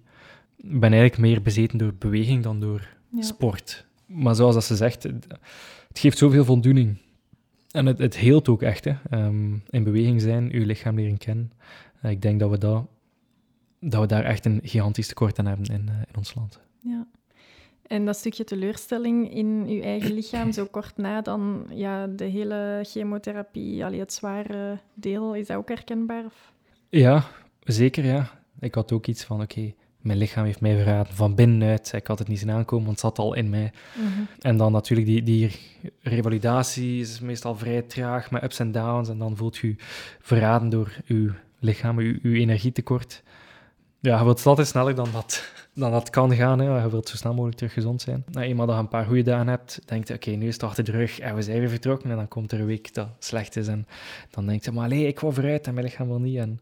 Ik 0.56 0.80
ben 0.80 0.92
eigenlijk 0.92 1.18
meer 1.18 1.42
bezeten 1.42 1.78
door 1.78 1.94
beweging 1.98 2.42
dan 2.42 2.60
door 2.60 2.88
sport. 3.18 3.86
Maar 4.06 4.34
zoals 4.34 4.54
dat 4.54 4.64
ze 4.64 4.76
zegt, 4.76 5.02
het 5.02 5.98
geeft 5.98 6.18
zoveel 6.18 6.44
voldoening. 6.44 6.96
En 7.70 7.86
het, 7.86 7.98
het 7.98 8.16
heelt 8.16 8.48
ook 8.48 8.62
echt, 8.62 8.84
hè. 8.84 8.94
Ehm, 9.10 9.52
in 9.70 9.84
beweging 9.84 10.20
zijn, 10.20 10.52
uw 10.52 10.64
lichaam 10.64 10.94
leren 10.94 11.18
kennen. 11.18 11.52
Uh, 12.04 12.10
ik 12.10 12.22
denk 12.22 12.40
dat 12.40 12.50
we, 12.50 12.58
dat, 12.58 12.86
dat 13.80 14.00
we 14.00 14.06
daar 14.06 14.24
echt 14.24 14.44
een 14.44 14.60
gigantisch 14.62 15.06
tekort 15.06 15.38
aan 15.38 15.46
hebben 15.46 15.66
in, 15.66 15.86
uh, 15.88 15.94
in 15.96 16.16
ons 16.16 16.34
land. 16.34 16.60
Ja. 16.78 17.06
En 17.86 18.04
dat 18.04 18.16
stukje 18.16 18.44
teleurstelling 18.44 19.34
in 19.34 19.64
uw 19.68 19.80
eigen 19.80 20.12
lichaam, 20.12 20.52
zo 20.52 20.64
kort 20.64 20.96
na 20.96 21.20
dan 21.20 21.66
ja, 21.70 22.06
de 22.06 22.24
hele 22.24 22.80
chemotherapie, 22.82 23.84
allee, 23.84 24.00
het 24.00 24.12
zware 24.12 24.78
deel, 24.94 25.34
is 25.34 25.46
dat 25.46 25.56
ook 25.56 25.68
herkenbaar? 25.68 26.24
Of? 26.24 26.52
Ja, 26.88 27.24
zeker 27.60 28.04
ja. 28.04 28.30
Ik 28.60 28.74
had 28.74 28.92
ook 28.92 29.06
iets 29.06 29.24
van, 29.24 29.42
oké, 29.42 29.72
mijn 30.02 30.18
lichaam 30.18 30.44
heeft 30.44 30.60
mij 30.60 30.76
verraden 30.76 31.14
van 31.14 31.34
binnenuit. 31.34 31.92
Ik 31.92 32.06
had 32.06 32.18
het 32.18 32.28
niet 32.28 32.38
zien 32.38 32.50
aankomen, 32.50 32.86
want 32.86 33.00
het 33.00 33.06
zat 33.06 33.18
al 33.18 33.34
in 33.34 33.50
mij. 33.50 33.72
Mhm. 33.94 34.22
En 34.40 34.56
dan 34.56 34.72
natuurlijk 34.72 35.06
die, 35.08 35.22
die 35.22 35.50
revalidatie 36.00 37.00
is 37.00 37.20
meestal 37.20 37.56
vrij 37.56 37.82
traag, 37.82 38.30
met 38.30 38.42
ups 38.42 38.58
en 38.58 38.72
downs. 38.72 39.08
En 39.08 39.18
dan 39.18 39.36
voelt 39.36 39.56
je 39.56 39.74
verraden 40.20 40.68
door 40.68 40.96
je 41.04 41.32
lichaam, 41.58 42.00
je, 42.00 42.18
je 42.22 42.38
energietekort. 42.38 43.22
Ja, 44.02 44.18
je 44.18 44.24
wilt 44.24 44.66
sneller 44.68 44.94
dan 44.94 45.08
dat, 45.12 45.52
dan 45.74 45.90
dat 45.90 46.10
kan 46.10 46.34
gaan. 46.34 46.58
Hè. 46.58 46.82
Je 46.82 46.90
wilt 46.90 47.08
zo 47.08 47.16
snel 47.16 47.32
mogelijk 47.32 47.56
terug 47.56 47.72
gezond 47.72 48.02
zijn. 48.02 48.24
Nou, 48.30 48.46
eenmaal 48.46 48.66
dat 48.66 48.74
je 48.74 48.80
een 48.80 48.88
paar 48.88 49.04
goede 49.04 49.22
dagen 49.22 49.48
hebt, 49.48 49.80
denk 49.84 50.08
je, 50.08 50.14
oké, 50.14 50.30
nu 50.30 50.46
is 50.46 50.52
het 50.52 50.62
achter 50.62 50.84
de 50.84 50.90
rug 50.90 51.18
en 51.18 51.34
we 51.34 51.42
zijn 51.42 51.58
weer 51.58 51.68
vertrokken. 51.68 52.10
En 52.10 52.16
dan 52.16 52.28
komt 52.28 52.52
er 52.52 52.60
een 52.60 52.66
week 52.66 52.94
dat 52.94 53.08
slecht 53.18 53.56
is. 53.56 53.68
En 53.68 53.86
dan 54.30 54.46
denk 54.46 54.64
je, 54.64 54.72
maar 54.72 54.88
nee, 54.88 55.06
ik 55.06 55.20
wil 55.20 55.32
vooruit 55.32 55.66
en 55.66 55.74
mijn 55.74 55.86
lichaam 55.86 56.08
wil 56.08 56.20
niet. 56.20 56.38
En 56.38 56.60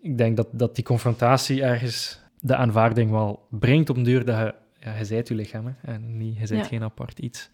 ik 0.00 0.18
denk 0.18 0.36
dat, 0.36 0.48
dat 0.50 0.74
die 0.74 0.84
confrontatie 0.84 1.62
ergens 1.62 2.20
de 2.40 2.56
aanvaarding 2.56 3.10
wel 3.10 3.46
brengt 3.50 3.90
op 3.90 3.96
de 3.96 4.02
deur 4.02 4.24
dat 4.24 4.38
je, 4.38 4.54
ja, 4.80 4.96
je 4.96 5.04
zijt 5.04 5.28
je 5.28 5.34
lichaam 5.34 5.66
hè, 5.66 5.92
en 5.92 6.16
niet, 6.16 6.38
je 6.38 6.46
zijt 6.46 6.66
geen 6.66 6.82
apart 6.82 7.18
iets. 7.18 7.50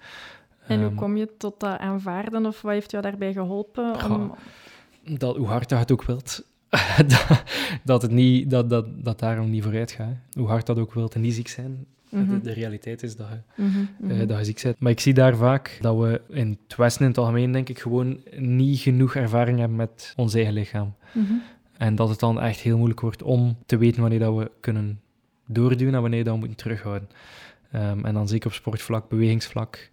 En 0.67 0.79
hoe 0.79 0.89
ehm, 0.89 0.97
kom 0.97 1.17
je 1.17 1.37
tot 1.37 1.61
dat 1.61 1.79
aanvaarden 1.79 2.47
of 2.47 2.63
wat 2.63 2.73
heeft 2.73 2.91
jou 2.91 3.03
daarbij 3.03 3.33
geholpen? 3.33 4.11
Om... 4.11 4.35
Dat, 5.19 5.37
hoe 5.37 5.47
hard 5.47 5.69
dat 5.69 5.71
je 5.71 5.85
het 5.85 5.93
ook 5.93 6.05
wilt, 6.05 6.45
dat, 7.85 8.03
het 8.03 8.11
niet, 8.11 8.51
dat, 8.51 8.71
dat, 8.71 9.05
dat 9.05 9.19
daarom 9.19 9.51
niet 9.51 9.63
vooruit 9.63 9.91
gaat. 9.91 10.17
Hoe 10.33 10.49
hard 10.49 10.67
dat 10.67 10.79
ook 10.79 10.95
wilt 10.95 11.15
en 11.15 11.21
niet 11.21 11.35
ziek 11.35 11.49
zijn. 11.49 11.87
Mhm. 12.09 12.41
de, 12.43 12.53
realiteit 12.53 13.03
is 13.03 13.17
dat 13.17 13.27
je, 13.29 13.63
mhm, 13.63 13.79
mhm. 13.99 14.21
Eh, 14.21 14.29
dat 14.29 14.39
je 14.39 14.45
ziek 14.45 14.63
bent. 14.63 14.79
Maar 14.79 14.91
ik 14.91 15.01
zie 15.01 15.15
daar 15.15 15.37
vaak 15.37 15.79
dat 15.81 15.99
we 15.99 16.21
in 16.29 16.59
het 16.67 16.77
Westen 16.77 17.03
in 17.03 17.09
het 17.09 17.19
algemeen, 17.19 17.53
denk 17.53 17.69
ik, 17.69 17.79
gewoon 17.79 18.21
niet 18.37 18.79
genoeg 18.79 19.15
ervaring 19.15 19.59
hebben 19.59 19.77
met 19.77 20.13
ons 20.17 20.35
eigen 20.35 20.53
lichaam. 20.53 20.95
En 21.77 21.95
dat 21.95 22.09
het 22.09 22.21
dan 22.21 22.41
echt 22.41 22.61
heel 22.61 22.77
moeilijk 22.77 23.01
wordt 23.01 23.23
om 23.23 23.57
te 23.67 23.77
weten 23.77 24.01
wanneer 24.01 24.19
dat 24.19 24.37
we 24.37 24.51
kunnen 24.61 25.01
doorduwen 25.47 25.95
en 25.95 26.01
wanneer 26.01 26.25
dat 26.25 26.33
we 26.33 26.39
moeten 26.39 26.57
terughouden. 26.57 27.09
Um, 27.75 28.05
en 28.05 28.15
dan 28.15 28.29
zeker 28.29 28.47
op 28.47 28.55
sportvlak, 28.55 29.09
bewegingsvlak, 29.09 29.91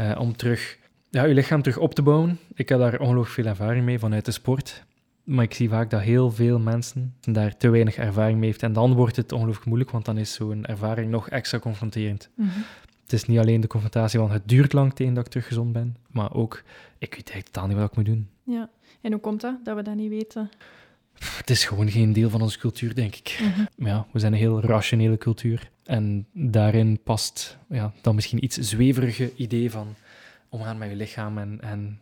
uh, 0.00 0.16
om 0.18 0.36
terug, 0.36 0.78
ja, 1.10 1.24
je 1.24 1.34
lichaam 1.34 1.62
terug 1.62 1.78
op 1.78 1.94
te 1.94 2.02
bouwen. 2.02 2.38
Ik 2.54 2.68
heb 2.68 2.78
daar 2.78 2.98
ongelooflijk 2.98 3.34
veel 3.34 3.46
ervaring 3.46 3.84
mee 3.84 3.98
vanuit 3.98 4.24
de 4.24 4.30
sport. 4.30 4.84
Maar 5.24 5.44
ik 5.44 5.54
zie 5.54 5.68
vaak 5.68 5.90
dat 5.90 6.00
heel 6.00 6.30
veel 6.30 6.58
mensen 6.58 7.14
daar 7.20 7.56
te 7.56 7.68
weinig 7.68 7.96
ervaring 7.96 8.38
mee 8.38 8.48
heeft. 8.48 8.62
En 8.62 8.72
dan 8.72 8.94
wordt 8.94 9.16
het 9.16 9.32
ongelooflijk 9.32 9.66
moeilijk, 9.66 9.90
want 9.90 10.04
dan 10.04 10.18
is 10.18 10.34
zo'n 10.34 10.66
ervaring 10.66 11.10
nog 11.10 11.28
extra 11.28 11.58
confronterend. 11.58 12.28
Mhm. 12.34 12.48
Het 13.02 13.12
is 13.12 13.24
niet 13.24 13.38
alleen 13.38 13.60
de 13.60 13.66
confrontatie 13.66 14.18
van 14.18 14.30
het 14.30 14.48
duurt 14.48 14.72
lang 14.72 14.94
tegen 14.94 15.14
dat 15.14 15.24
ik 15.24 15.30
terug 15.30 15.46
gezond 15.46 15.72
ben, 15.72 15.96
maar 16.10 16.34
ook, 16.34 16.62
ik 16.98 17.14
weet 17.14 17.30
eigenlijk 17.30 17.46
totaal 17.46 17.66
niet 17.66 17.76
wat 17.76 17.90
ik 17.90 17.96
moet 17.96 18.04
doen. 18.04 18.28
Ja, 18.42 18.70
en 19.00 19.12
hoe 19.12 19.20
komt 19.20 19.40
dat, 19.40 19.64
dat 19.64 19.76
we 19.76 19.82
dat 19.82 19.94
niet 19.94 20.08
weten? 20.08 20.50
Het 21.36 21.50
is 21.50 21.64
gewoon 21.64 21.90
geen 21.90 22.12
deel 22.12 22.30
van 22.30 22.42
onze 22.42 22.58
cultuur, 22.58 22.94
denk 22.94 23.14
ik. 23.14 23.40
Mhm. 23.42 23.86
ja, 23.86 24.06
we 24.10 24.18
zijn 24.18 24.32
een 24.32 24.38
heel 24.38 24.60
rationele 24.60 25.18
cultuur. 25.18 25.70
En 25.84 26.26
daarin 26.32 26.98
past 27.04 27.58
ja, 27.68 27.92
dan 28.00 28.14
misschien 28.14 28.44
iets 28.44 28.56
zweverige 28.56 29.32
idee 29.36 29.70
van 29.70 29.94
omgaan 30.48 30.78
met 30.78 30.88
je 30.88 30.96
lichaam 30.96 31.38
en, 31.38 31.58
en 31.60 32.00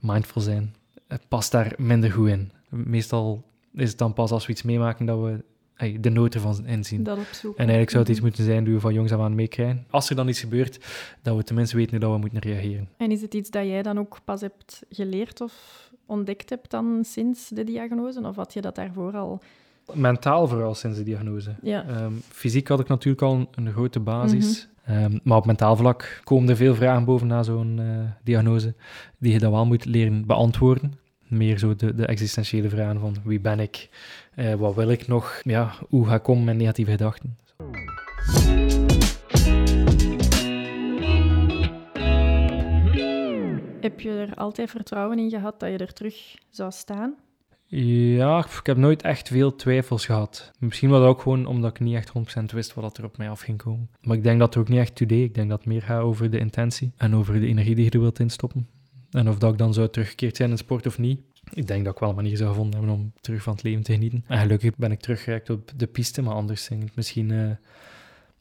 mindful 0.00 0.40
zijn. 0.40 0.74
Het 1.12 1.28
past 1.28 1.52
daar 1.52 1.72
minder 1.76 2.12
goed 2.12 2.28
in. 2.28 2.52
Meestal 2.68 3.44
is 3.74 3.88
het 3.88 3.98
dan 3.98 4.12
pas 4.12 4.30
als 4.30 4.46
we 4.46 4.52
iets 4.52 4.62
meemaken 4.62 5.06
dat 5.06 5.20
we 5.20 5.44
de 6.00 6.10
nood 6.10 6.34
ervan 6.34 6.66
inzien. 6.66 7.02
Dat 7.02 7.18
en 7.42 7.54
eigenlijk 7.56 7.90
zou 7.90 8.02
het 8.02 8.12
iets 8.12 8.20
moeten 8.20 8.44
zijn 8.44 8.64
die 8.64 8.74
we 8.74 8.80
van 8.80 8.94
jongs 8.94 9.12
af 9.12 9.20
aan 9.20 9.34
meekrijgen. 9.34 9.86
Als 9.90 10.10
er 10.10 10.16
dan 10.16 10.28
iets 10.28 10.40
gebeurt, 10.40 10.78
dat 11.22 11.36
we 11.36 11.42
tenminste 11.42 11.76
weten 11.76 11.90
hoe 11.90 12.00
dat 12.00 12.12
we 12.12 12.18
moeten 12.18 12.40
reageren. 12.40 12.88
En 12.96 13.10
is 13.10 13.22
het 13.22 13.34
iets 13.34 13.50
dat 13.50 13.64
jij 13.64 13.82
dan 13.82 13.98
ook 13.98 14.18
pas 14.24 14.40
hebt 14.40 14.82
geleerd 14.90 15.40
of 15.40 15.52
ontdekt 16.06 16.50
hebt 16.50 16.70
dan 16.70 17.04
sinds 17.04 17.48
de 17.48 17.64
diagnose? 17.64 18.20
Of 18.20 18.36
had 18.36 18.52
je 18.52 18.60
dat 18.60 18.74
daarvoor 18.74 19.16
al? 19.16 19.40
Mentaal 19.92 20.48
vooral 20.48 20.74
sinds 20.74 20.98
de 20.98 21.04
diagnose. 21.04 21.54
Ja. 21.62 21.86
Ehm, 21.88 22.12
fysiek 22.28 22.68
had 22.68 22.80
ik 22.80 22.88
natuurlijk 22.88 23.22
al 23.22 23.48
een, 23.54 23.72
grote 23.72 24.00
basis. 24.00 24.68
Mhm. 24.84 24.96
Ehm, 24.98 25.18
maar 25.22 25.36
op 25.36 25.46
mentaal 25.46 25.76
vlak 25.76 26.20
komen 26.24 26.48
er 26.48 26.56
veel 26.56 26.74
vragen 26.74 27.04
boven 27.04 27.26
na 27.26 27.42
zo'n 27.42 27.78
uh, 27.80 27.86
diagnose, 28.22 28.74
die 29.18 29.32
je 29.32 29.38
dan 29.38 29.50
wel 29.52 29.66
moet 29.66 29.84
leren 29.84 30.26
beantwoorden. 30.26 31.00
Meer 31.32 31.58
zo 31.58 31.74
de, 31.74 31.94
de 31.94 32.06
existentiële 32.06 32.68
vragen 32.68 33.00
van 33.00 33.16
wie 33.24 33.40
ben 33.40 33.60
ik, 33.60 33.88
uh, 34.36 34.54
wat 34.54 34.74
wil 34.74 34.88
ik 34.88 35.06
nog, 35.06 35.40
ja, 35.42 35.74
hoe 35.88 36.06
ga 36.06 36.14
ik 36.14 36.26
om 36.28 36.44
met 36.44 36.56
negatieve 36.56 36.90
gedachten. 36.90 37.36
Heb 43.80 44.00
je 44.00 44.10
er 44.10 44.34
altijd 44.34 44.70
vertrouwen 44.70 45.18
in 45.18 45.30
gehad 45.30 45.60
dat 45.60 45.70
je 45.70 45.76
er 45.76 45.92
terug 45.92 46.34
zou 46.50 46.70
staan? 46.70 47.14
Ja, 47.66 48.38
ik 48.38 48.66
heb 48.66 48.76
nooit 48.76 49.02
echt 49.02 49.28
veel 49.28 49.54
twijfels 49.54 50.06
gehad. 50.06 50.50
Misschien 50.58 50.90
was 50.90 51.00
dat 51.00 51.08
ook 51.08 51.20
gewoon 51.20 51.46
omdat 51.46 51.70
ik 51.70 51.80
niet 51.80 51.94
echt 51.94 52.12
100% 52.40 52.44
wist 52.54 52.74
wat 52.74 52.98
er 52.98 53.04
op 53.04 53.18
mij 53.18 53.30
af 53.30 53.40
ging 53.40 53.58
komen. 53.58 53.90
Maar 54.02 54.16
ik 54.16 54.22
denk 54.22 54.38
dat 54.38 54.54
er 54.54 54.60
ook 54.60 54.68
niet 54.68 54.78
echt 54.78 54.98
deed. 54.98 55.10
Ik 55.10 55.34
denk 55.34 55.48
dat 55.48 55.58
het 55.58 55.68
meer 55.68 55.82
gaat 55.82 56.02
over 56.02 56.30
de 56.30 56.38
intentie 56.38 56.92
en 56.96 57.14
over 57.14 57.40
de 57.40 57.46
energie 57.46 57.74
die 57.74 57.84
je 57.84 57.90
er 57.90 58.00
wilt 58.00 58.18
instoppen. 58.18 58.68
En 59.12 59.28
of 59.28 59.38
dat 59.38 59.52
ik 59.52 59.58
dan 59.58 59.74
zou 59.74 59.88
teruggekeerd 59.88 60.36
zijn 60.36 60.50
in 60.50 60.58
sport 60.58 60.86
of 60.86 60.98
niet. 60.98 61.20
Ik 61.52 61.66
denk 61.66 61.84
dat 61.84 61.94
ik 61.94 62.00
wel 62.00 62.08
een 62.08 62.14
manier 62.14 62.36
zou 62.36 62.48
gevonden 62.48 62.78
hebben 62.78 62.96
om 62.96 63.12
terug 63.20 63.42
van 63.42 63.52
het 63.52 63.62
leven 63.62 63.82
te 63.82 63.92
genieten. 63.92 64.24
En 64.26 64.38
gelukkig 64.38 64.76
ben 64.76 64.92
ik 64.92 65.00
teruggeraakt 65.00 65.50
op 65.50 65.70
de 65.76 65.86
piste, 65.86 66.22
maar 66.22 66.34
anders 66.34 66.66
ging 66.66 66.82
het 66.82 66.96
misschien... 66.96 67.30
Uh, 67.30 67.50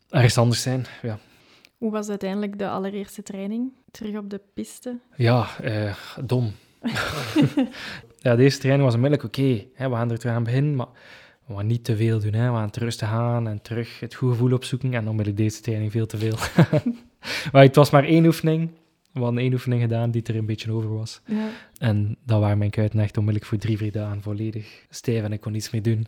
ergens 0.10 0.38
anders 0.38 0.62
zijn. 0.62 0.86
Ja. 1.02 1.20
Hoe 1.78 1.92
was 1.92 2.10
uiteindelijk 2.10 2.60
de 2.60 2.70
allereerste 2.70 3.24
training? 3.24 3.72
Terug 3.92 4.18
op 4.18 4.30
de 4.30 4.42
piste? 4.54 5.00
Ja, 5.16 5.48
eh, 5.62 5.98
dom. 6.26 6.52
ja, 8.20 8.36
deze 8.36 8.58
training 8.58 8.86
was 8.86 8.96
onmiddellijk 8.96 9.28
oké. 9.28 9.66
we 9.90 9.96
gaan 9.96 10.12
er 10.12 10.20
terug 10.20 10.36
aan 10.36 10.44
beginnen, 10.44 10.76
maar 10.76 10.88
we 11.46 11.56
gaan 11.56 11.68
niet 11.68 11.84
te 11.84 11.96
veel 11.96 12.20
doen. 12.20 12.34
Hè. 12.34 12.52
We 12.52 12.58
gaan 12.58 12.70
terug 12.70 12.96
te 12.96 13.06
gaan 13.06 13.48
en 13.48 13.62
terug 13.62 14.00
het 14.00 14.14
goede 14.14 14.34
gevoel 14.34 14.54
opzoeken. 14.54 14.94
En 14.94 15.08
onmiddellijk 15.08 15.38
deze 15.38 15.62
training 15.62 15.92
veel 15.92 16.06
te 16.06 16.18
veel. 16.18 16.36
maar 17.52 17.64
het 17.64 17.76
was 17.76 17.90
maar 17.90 18.04
één 18.04 18.26
oefening. 18.26 18.70
We 19.14 19.20
hadden 19.20 19.42
één 19.42 19.54
oefening 19.54 19.82
gedaan 19.82 20.12
die 20.12 20.24
er 20.24 20.36
een 20.36 20.46
beetje 20.46 20.72
over 20.72 20.94
was. 20.94 21.22
Ja. 21.26 21.48
En 21.78 22.18
dan 22.26 22.40
waren 22.40 22.58
mijn 22.58 22.70
kuiten 22.70 23.00
echt 23.00 23.18
onmiddellijk 23.18 23.52
voor 23.52 23.60
drie, 23.60 23.78
vier 23.78 23.92
dagen 23.92 24.22
volledig 24.22 24.86
stijf 24.90 25.24
en 25.24 25.34
ik 25.34 25.42
kon 25.42 25.52
niets 25.52 25.70
meer 25.70 25.82
doen. 25.82 26.08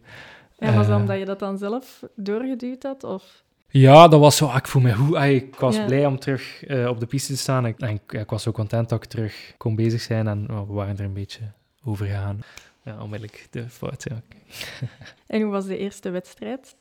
En 0.57 0.75
was 0.75 0.87
dat 0.87 0.95
uh, 0.95 1.01
omdat 1.01 1.19
je 1.19 1.25
dat 1.25 1.39
dan 1.39 1.57
zelf 1.57 2.03
doorgeduwd 2.15 2.83
had? 2.83 3.03
Of? 3.03 3.43
Ja, 3.67 4.07
dat 4.07 4.19
was 4.19 4.37
zo. 4.37 4.45
Ah, 4.45 4.55
ik 4.55 4.67
voel 4.67 4.81
me 4.81 4.93
goed. 4.93 5.17
Ik 5.17 5.55
was 5.55 5.85
blij 5.85 6.05
om 6.05 6.19
terug 6.19 6.67
uh, 6.67 6.87
op 6.87 6.99
de 6.99 7.05
piste 7.05 7.33
te 7.33 7.39
staan. 7.39 7.65
En 7.65 7.89
ik, 7.89 8.13
ik, 8.13 8.29
was 8.29 8.43
zo 8.43 8.51
content 8.51 8.89
dat 8.89 9.03
ik 9.03 9.09
terug 9.09 9.53
kon 9.57 9.75
bezig 9.75 10.01
zijn. 10.01 10.27
En 10.27 10.51
oh, 10.51 10.67
we 10.67 10.73
waren 10.73 10.97
er 10.97 11.05
een 11.05 11.13
beetje 11.13 11.51
over 11.83 12.05
gegaan. 12.05 12.39
Ja, 12.83 13.01
onmiddellijk 13.01 13.47
de 13.49 13.69
fout. 13.69 14.05
Ja. 14.09 14.21
en 15.27 15.41
hoe 15.41 15.51
was 15.51 15.65
de 15.65 15.77
eerste 15.77 16.09
wedstrijd? 16.09 16.75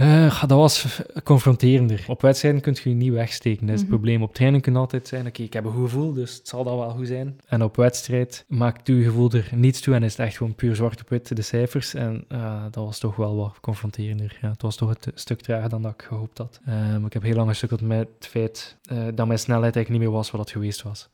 Uh, 0.00 0.40
dat 0.40 0.58
was 0.58 1.02
confronterender. 1.24 2.04
Op 2.06 2.22
wedstrijden 2.22 2.60
kun 2.60 2.76
je 2.82 2.88
je 2.88 2.94
niet 2.94 3.12
wegsteken, 3.12 3.66
dat 3.66 3.74
is 3.74 3.80
het 3.80 3.90
mhm. 3.90 3.98
probleem. 3.98 4.22
Op 4.22 4.34
training 4.34 4.62
kun 4.62 4.72
je 4.72 4.78
altijd 4.78 5.08
zijn, 5.08 5.26
oké, 5.26 5.42
ik 5.42 5.52
heb 5.52 5.64
een 5.64 5.72
goed 5.72 5.82
gevoel, 5.82 6.12
dus 6.12 6.34
het 6.34 6.48
zal 6.48 6.64
dat 6.64 6.76
wel 6.76 6.90
goed 6.90 7.06
zijn. 7.06 7.40
En 7.46 7.62
op 7.62 7.76
wedstrijd 7.76 8.44
maakt 8.48 8.86
je 8.86 9.02
gevoel 9.02 9.30
er 9.30 9.48
niets 9.54 9.80
toe 9.80 9.94
en 9.94 10.02
is 10.02 10.16
het 10.16 10.26
echt 10.26 10.36
gewoon 10.36 10.54
puur 10.54 10.76
zwart 10.76 11.00
op 11.00 11.08
wit, 11.08 11.36
de 11.36 11.42
cijfers. 11.42 11.94
En 11.94 12.24
uh, 12.28 12.62
dat 12.70 12.84
was 12.84 12.98
toch 12.98 13.16
wel 13.16 13.36
wat 13.36 13.56
confronterender. 13.60 14.38
Ja, 14.40 14.50
het 14.50 14.62
was 14.62 14.76
toch 14.76 14.90
een 14.90 15.12
stuk 15.14 15.40
trager 15.40 15.68
dan 15.68 15.82
dat 15.82 15.92
ik 15.92 16.02
gehoopt 16.02 16.38
had. 16.38 16.60
Uh, 16.68 17.04
ik 17.06 17.12
heb 17.12 17.22
heel 17.22 17.34
lang 17.34 17.48
gestukkeld 17.48 17.80
met 17.80 18.08
het 18.18 18.26
feit 18.26 18.76
dat 19.14 19.26
mijn 19.26 19.38
snelheid 19.38 19.76
eigenlijk 19.76 19.88
niet 19.88 20.00
meer 20.00 20.10
was 20.10 20.30
wat 20.30 20.40
het 20.40 20.50
geweest 20.50 20.82
was. 20.82 21.08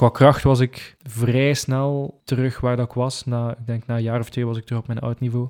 Qua 0.00 0.08
kracht 0.08 0.42
was 0.42 0.60
ik 0.60 0.96
vrij 1.02 1.54
snel 1.54 2.20
terug 2.24 2.60
waar 2.60 2.76
dat 2.76 2.86
ik 2.86 2.92
was. 2.92 3.24
Na, 3.24 3.50
ik 3.50 3.66
denk 3.66 3.86
na 3.86 3.96
een 3.96 4.02
jaar 4.02 4.20
of 4.20 4.30
twee 4.30 4.46
was 4.46 4.56
ik 4.56 4.64
terug 4.64 4.80
op 4.80 4.86
mijn 4.86 4.98
oud 4.98 5.20
niveau. 5.20 5.48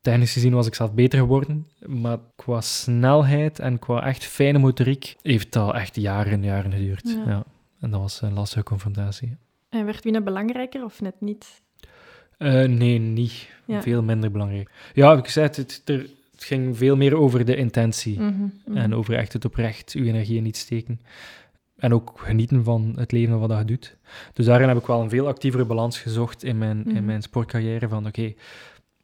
Technisch 0.00 0.32
gezien 0.32 0.54
was 0.54 0.66
ik 0.66 0.74
zelf 0.74 0.92
beter 0.92 1.18
geworden. 1.18 1.68
Maar 1.86 2.18
qua 2.36 2.60
snelheid 2.60 3.58
en 3.58 3.78
qua 3.78 4.06
echt 4.06 4.24
fijne 4.24 4.58
motoriek 4.58 5.16
heeft 5.22 5.52
dat 5.52 5.74
echt 5.74 5.96
jaren 5.96 6.32
en 6.32 6.42
jaren 6.42 6.72
geduurd. 6.72 7.16
Ja. 7.26 7.44
En 7.80 7.90
dat 7.90 8.00
was 8.00 8.22
een 8.22 8.32
lastige 8.32 8.64
confrontatie. 8.64 9.36
En 9.68 9.84
werd 9.84 10.04
winnen 10.04 10.24
belangrijker 10.24 10.84
of 10.84 11.00
net 11.00 11.20
niet? 11.20 11.62
Uh, 12.38 12.64
nee, 12.68 12.98
niet. 12.98 13.48
Veel 13.68 14.02
minder 14.02 14.30
belangrijk. 14.30 14.70
Ja, 14.94 15.12
ik 15.12 15.28
zei 15.28 15.46
het, 15.46 15.56
het, 15.56 15.82
er, 15.84 16.06
het 16.32 16.44
ging 16.44 16.76
veel 16.76 16.96
meer 16.96 17.16
over 17.16 17.44
de 17.44 17.56
intentie. 17.56 18.20
Mhm, 18.20 18.46
mhm. 18.66 18.76
En 18.76 18.94
over 18.94 19.14
echt 19.14 19.32
het 19.32 19.44
oprecht 19.44 19.92
uw 19.92 20.04
energie 20.04 20.40
niet 20.40 20.56
steken. 20.56 21.00
En 21.82 21.94
ook 21.94 22.12
genieten 22.14 22.64
van 22.64 22.92
het 22.96 23.12
leven 23.12 23.38
wat 23.38 23.58
je 23.58 23.64
doet. 23.64 23.96
Dus 24.32 24.46
daarin 24.46 24.68
heb 24.68 24.76
ik 24.76 24.86
wel 24.86 25.00
een 25.00 25.10
veel 25.10 25.26
actievere 25.26 25.64
balans 25.64 25.98
gezocht 25.98 26.42
in 26.42 26.58
mijn, 26.58 26.84
in 26.86 26.92
mhm. 26.92 27.04
mijn 27.04 27.22
sportcarrière. 27.22 27.88
Van 27.88 28.06
oké, 28.06 28.34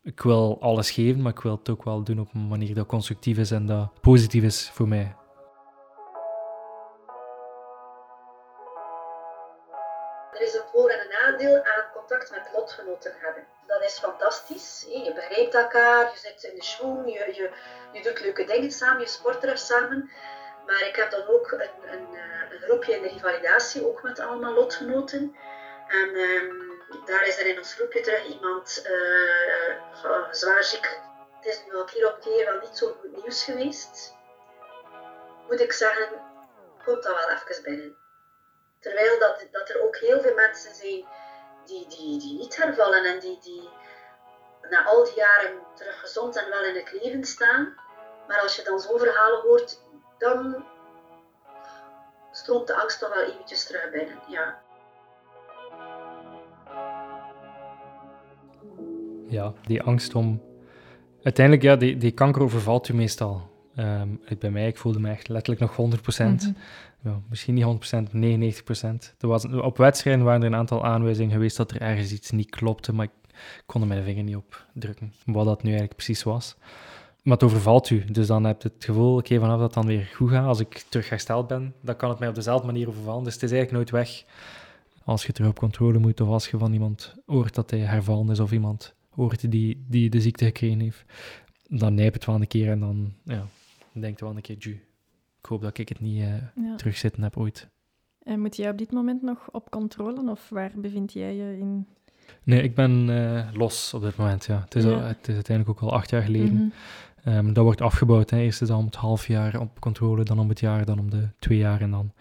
ik 0.02 0.20
wil 0.20 0.60
alles 0.60 0.90
geven, 0.90 1.22
maar 1.22 1.32
ik 1.32 1.40
wil 1.40 1.56
het 1.56 1.68
ook 1.68 1.84
wel 1.84 2.02
doen 2.02 2.20
op 2.20 2.34
een 2.34 2.48
manier 2.48 2.74
dat 2.74 2.86
constructief 2.86 3.38
is 3.38 3.50
en 3.50 3.66
dat 3.66 4.00
positief 4.00 4.42
is 4.42 4.70
voor 4.72 4.88
mij. 4.88 5.16
Er 10.32 10.42
is 10.42 10.54
een 10.54 10.68
voor- 10.72 10.90
en 10.90 11.00
een 11.00 11.32
nadeel 11.32 11.56
aan 11.56 11.84
contact 11.94 12.30
met 12.30 12.50
lotgenoten 12.54 13.12
hebben. 13.18 13.42
Dat 13.66 13.82
is 13.82 13.98
fantastisch. 13.98 14.86
Je 15.04 15.12
begrijpt 15.14 15.54
elkaar, 15.54 16.10
je 16.12 16.18
zit 16.18 16.50
in 16.50 16.58
de 16.58 16.64
schoen, 16.64 17.06
je, 17.06 17.12
je, 17.12 17.50
je 17.92 18.02
doet 18.02 18.20
leuke 18.20 18.44
dingen 18.44 18.70
samen, 18.70 19.00
je 19.00 19.08
sport 19.08 19.44
er 19.44 19.58
samen. 19.58 20.10
Maar 20.68 20.86
ik 20.86 20.96
heb 20.96 21.10
dan 21.10 21.26
ook 21.26 21.52
een, 21.52 22.14
eh, 22.14 22.50
een 22.50 22.60
groepje 22.60 22.94
in 22.94 23.02
de 23.02 23.08
revalidatie, 23.08 23.86
ook 23.86 24.02
met 24.02 24.18
allemaal 24.18 24.52
lotgenoten. 24.52 25.36
En 25.86 26.16
um, 26.16 26.82
daar 27.04 27.26
is 27.26 27.38
er 27.38 27.46
in 27.46 27.58
ons 27.58 27.74
groepje 27.74 28.00
terug 28.00 28.26
iemand 28.26 28.86
uh, 28.90 30.28
zwaar 30.30 30.64
ziek. 30.64 31.00
Het 31.36 31.46
is 31.46 31.64
nu 31.66 31.76
al 31.76 31.84
keer 31.84 32.06
op 32.06 32.20
keer 32.20 32.44
wel 32.44 32.60
niet 32.60 32.76
zo 32.76 32.96
goed 33.00 33.16
nieuws 33.16 33.44
geweest. 33.44 34.14
Moet 35.48 35.60
ik 35.60 35.72
zeggen, 35.72 36.08
komt 36.84 37.02
dat 37.02 37.16
wel 37.16 37.30
even 37.30 37.62
binnen. 37.62 37.96
Terwijl 38.80 39.18
dat, 39.18 39.46
dat 39.50 39.68
er 39.68 39.82
ook 39.82 39.96
heel 39.96 40.20
veel 40.20 40.34
mensen 40.34 40.74
zijn 40.74 41.08
die, 41.64 41.86
die, 41.88 42.18
die 42.18 42.38
niet 42.38 42.56
hervallen 42.56 43.04
en 43.04 43.18
die, 43.18 43.38
die 43.40 43.68
na 44.70 44.84
al 44.84 45.04
die 45.04 45.14
jaren 45.14 45.62
terug 45.74 46.00
gezond 46.00 46.36
en 46.36 46.50
wel 46.50 46.64
in 46.64 46.74
het 46.74 46.92
leven 46.92 47.24
staan. 47.24 47.74
Maar 48.26 48.40
als 48.40 48.56
je 48.56 48.62
dan 48.62 48.80
zo'n 48.80 48.98
verhalen 48.98 49.40
hoort, 49.40 49.80
dan 50.18 50.56
stroomt 52.32 52.66
de 52.66 52.80
angst 52.80 52.98
toch 52.98 53.14
wel 53.14 53.24
eventjes 53.24 53.66
terug 53.66 53.90
binnen. 53.90 54.18
Ja. 54.28 54.58
Ja, 59.28 59.52
die 59.62 59.82
angst 59.82 60.14
om. 60.14 60.42
Uiteindelijk, 61.22 61.64
ja, 61.64 61.76
die, 61.76 61.96
die 61.96 62.12
kanker 62.12 62.42
overvalt 62.42 62.88
u 62.88 62.94
meestal. 62.94 63.56
Um, 63.76 64.20
bij 64.38 64.50
mij, 64.50 64.66
ik 64.66 64.76
voelde 64.76 65.00
me 65.00 65.10
echt 65.10 65.28
letterlijk 65.28 65.60
nog 65.60 65.96
100%. 65.96 66.24
Mm 66.24 66.56
ja, 67.02 67.20
misschien 67.28 67.54
niet 67.54 67.64
100%, 67.64 68.10
99%. 68.10 69.16
Er 69.18 69.28
was, 69.28 69.44
op 69.44 69.76
wedstrijden 69.76 70.24
waren 70.24 70.40
er 70.40 70.46
een 70.46 70.54
aantal 70.54 70.84
aanwijzingen 70.84 71.32
geweest 71.32 71.56
dat 71.56 71.70
er 71.70 71.80
ergens 71.80 72.12
iets 72.12 72.30
niet 72.30 72.50
klopte, 72.50 72.92
maar 72.92 73.04
ik 73.04 73.32
kon 73.66 73.80
er 73.80 73.86
mijn 73.86 74.04
vinger 74.04 74.22
niet 74.22 74.36
op 74.36 74.66
drukken. 74.72 75.12
Wat 75.24 75.44
dat 75.44 75.62
nu 75.62 75.68
eigenlijk 75.68 75.96
precies 75.96 76.22
was. 76.22 76.56
Maar 77.22 77.34
het 77.34 77.42
overvalt 77.42 77.90
u. 77.90 78.04
Dus 78.04 78.26
dan 78.26 78.44
heb 78.44 78.62
je 78.62 78.70
het 78.74 78.84
gevoel, 78.84 79.16
oké, 79.16 79.38
vanaf 79.38 79.58
dat 79.58 79.74
het 79.74 79.74
dan 79.74 79.86
weer 79.86 80.10
goed 80.14 80.30
gaat, 80.30 80.46
als 80.46 80.60
ik 80.60 80.84
terug 80.88 81.08
hersteld 81.08 81.46
ben, 81.46 81.74
dan 81.80 81.96
kan 81.96 82.10
het 82.10 82.18
mij 82.18 82.28
op 82.28 82.34
dezelfde 82.34 82.66
manier 82.66 82.88
overvallen. 82.88 83.24
Dus 83.24 83.34
het 83.34 83.42
is 83.42 83.50
eigenlijk 83.52 83.92
nooit 83.92 84.06
weg 84.06 84.24
als 85.08 85.26
je 85.26 85.32
terug 85.32 85.50
op 85.50 85.58
controle 85.58 85.98
moet 85.98 86.20
of 86.20 86.28
als 86.28 86.48
je 86.48 86.58
van 86.58 86.72
iemand 86.72 87.14
hoort 87.26 87.54
dat 87.54 87.70
hij 87.70 87.80
hervallen 87.80 88.30
is 88.30 88.40
of 88.40 88.52
iemand 88.52 88.94
hoort 89.10 89.50
die, 89.50 89.84
die 89.88 90.10
de 90.10 90.20
ziekte 90.20 90.44
gekregen 90.44 90.80
heeft. 90.80 91.04
Dan 91.68 91.94
nijp 91.94 92.12
het 92.12 92.24
wel 92.24 92.34
een 92.34 92.46
keer 92.46 92.70
en 92.70 92.80
dan 92.80 93.12
ja, 93.24 93.46
denkt 93.92 94.20
wel 94.20 94.30
een 94.30 94.40
keer, 94.40 94.56
ju, 94.58 94.70
ik 95.38 95.46
hoop 95.46 95.62
dat 95.62 95.78
ik 95.78 95.88
het 95.88 96.00
niet 96.00 96.22
uh, 96.22 96.74
terugzitten 96.76 97.22
heb 97.22 97.36
ooit. 97.36 97.68
En 98.22 98.40
moet 98.40 98.56
jij 98.56 98.70
op 98.70 98.78
dit 98.78 98.92
moment 98.92 99.22
nog 99.22 99.50
op 99.50 99.70
controle 99.70 100.30
of 100.30 100.48
waar 100.48 100.72
bevind 100.76 101.12
jij 101.12 101.34
je 101.34 101.58
in? 101.58 101.86
Nee, 102.42 102.62
ik 102.62 102.74
ben 102.74 103.08
uh, 103.08 103.48
los 103.52 103.94
op 103.94 104.02
dit 104.02 104.16
moment, 104.16 104.44
ja. 104.44 104.60
Het 104.64 104.74
is, 104.74 104.84
het 104.84 105.28
is 105.28 105.34
uiteindelijk 105.34 105.68
ook 105.68 105.90
al 105.90 105.96
acht 105.96 106.10
jaar 106.10 106.22
geleden. 106.22 106.54
Mhm. 106.54 106.68
Um, 107.28 107.52
dat 107.52 107.64
wordt 107.64 107.80
afgebouwd. 107.80 108.30
Hè. 108.30 108.38
Eerst 108.38 108.62
is 108.62 108.68
het 108.68 108.78
om 108.78 108.84
het 108.84 108.94
half 108.94 109.26
jaar 109.26 109.60
op 109.60 109.80
controle, 109.80 110.24
dan 110.24 110.38
om 110.38 110.48
het 110.48 110.60
jaar, 110.60 110.84
dan 110.84 110.98
om 110.98 111.10
de 111.10 111.28
twee 111.38 111.58
jaar 111.58 111.80
en 111.80 111.90
dan, 111.90 112.12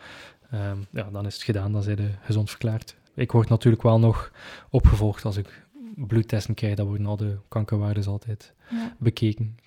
um, 0.53 0.85
ja, 0.91 1.09
dan 1.11 1.25
is 1.25 1.33
het 1.33 1.43
gedaan, 1.43 1.71
dan 1.71 1.83
zijn 1.83 1.97
ze 1.97 2.09
gezond 2.21 2.49
verklaard. 2.49 2.95
Ik 3.13 3.31
word 3.31 3.49
natuurlijk 3.49 3.83
wel 3.83 3.99
nog 3.99 4.31
opgevolgd 4.69 5.25
als 5.25 5.37
ik 5.37 5.65
bloedtesten 5.95 6.53
krijg, 6.53 6.75
dan 6.75 6.87
worden 6.87 7.05
al 7.05 7.17
de 7.17 7.37
kankerwaarden 7.47 8.05
altijd 8.05 8.53
bekeken. 8.97 9.57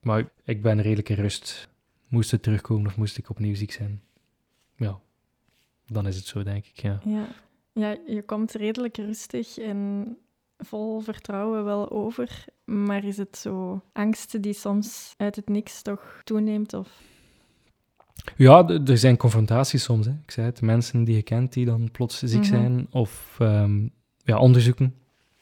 Maar 0.00 0.28
ik 0.44 0.62
ben 0.62 0.80
redelijk 0.82 1.08
in 1.08 1.16
rust. 1.16 1.68
Moest 2.08 2.30
het 2.30 2.42
terugkomen 2.42 2.86
of 2.86 2.96
moest 2.96 3.18
ik 3.18 3.30
opnieuw 3.30 3.54
ziek 3.54 3.72
zijn? 3.72 4.02
Ja, 4.76 4.98
dan 5.86 6.06
is 6.06 6.16
het 6.16 6.26
zo, 6.26 6.42
denk 6.42 6.66
ik, 6.66 6.80
ja. 6.80 7.00
Ja, 7.04 7.26
ja 7.72 7.96
je 8.06 8.22
komt 8.22 8.52
redelijk 8.52 8.96
rustig 8.96 9.58
en 9.58 10.16
vol 10.64 11.00
vertrouwen 11.00 11.64
wel 11.64 11.90
over. 11.90 12.44
Maar 12.64 13.04
is 13.04 13.16
het 13.16 13.36
zo 13.36 13.82
angst 13.92 14.42
die 14.42 14.52
soms 14.52 15.14
uit 15.16 15.36
het 15.36 15.48
niks 15.48 15.82
toch 15.82 16.20
toeneemt? 16.24 16.74
Of? 16.74 16.88
Ja, 18.36 18.68
er 18.68 18.98
zijn 18.98 19.16
confrontaties 19.16 19.82
soms. 19.82 20.06
Hè. 20.06 20.12
Ik 20.22 20.30
zei 20.30 20.46
het, 20.46 20.60
mensen 20.60 21.04
die 21.04 21.14
je 21.14 21.22
kent 21.22 21.52
die 21.52 21.64
dan 21.64 21.90
plots 21.90 22.18
ziek 22.18 22.40
mhm. 22.40 22.48
zijn. 22.48 22.86
Of 22.90 23.38
um, 23.40 23.90
ja, 24.24 24.38
onderzoeken. 24.38 24.94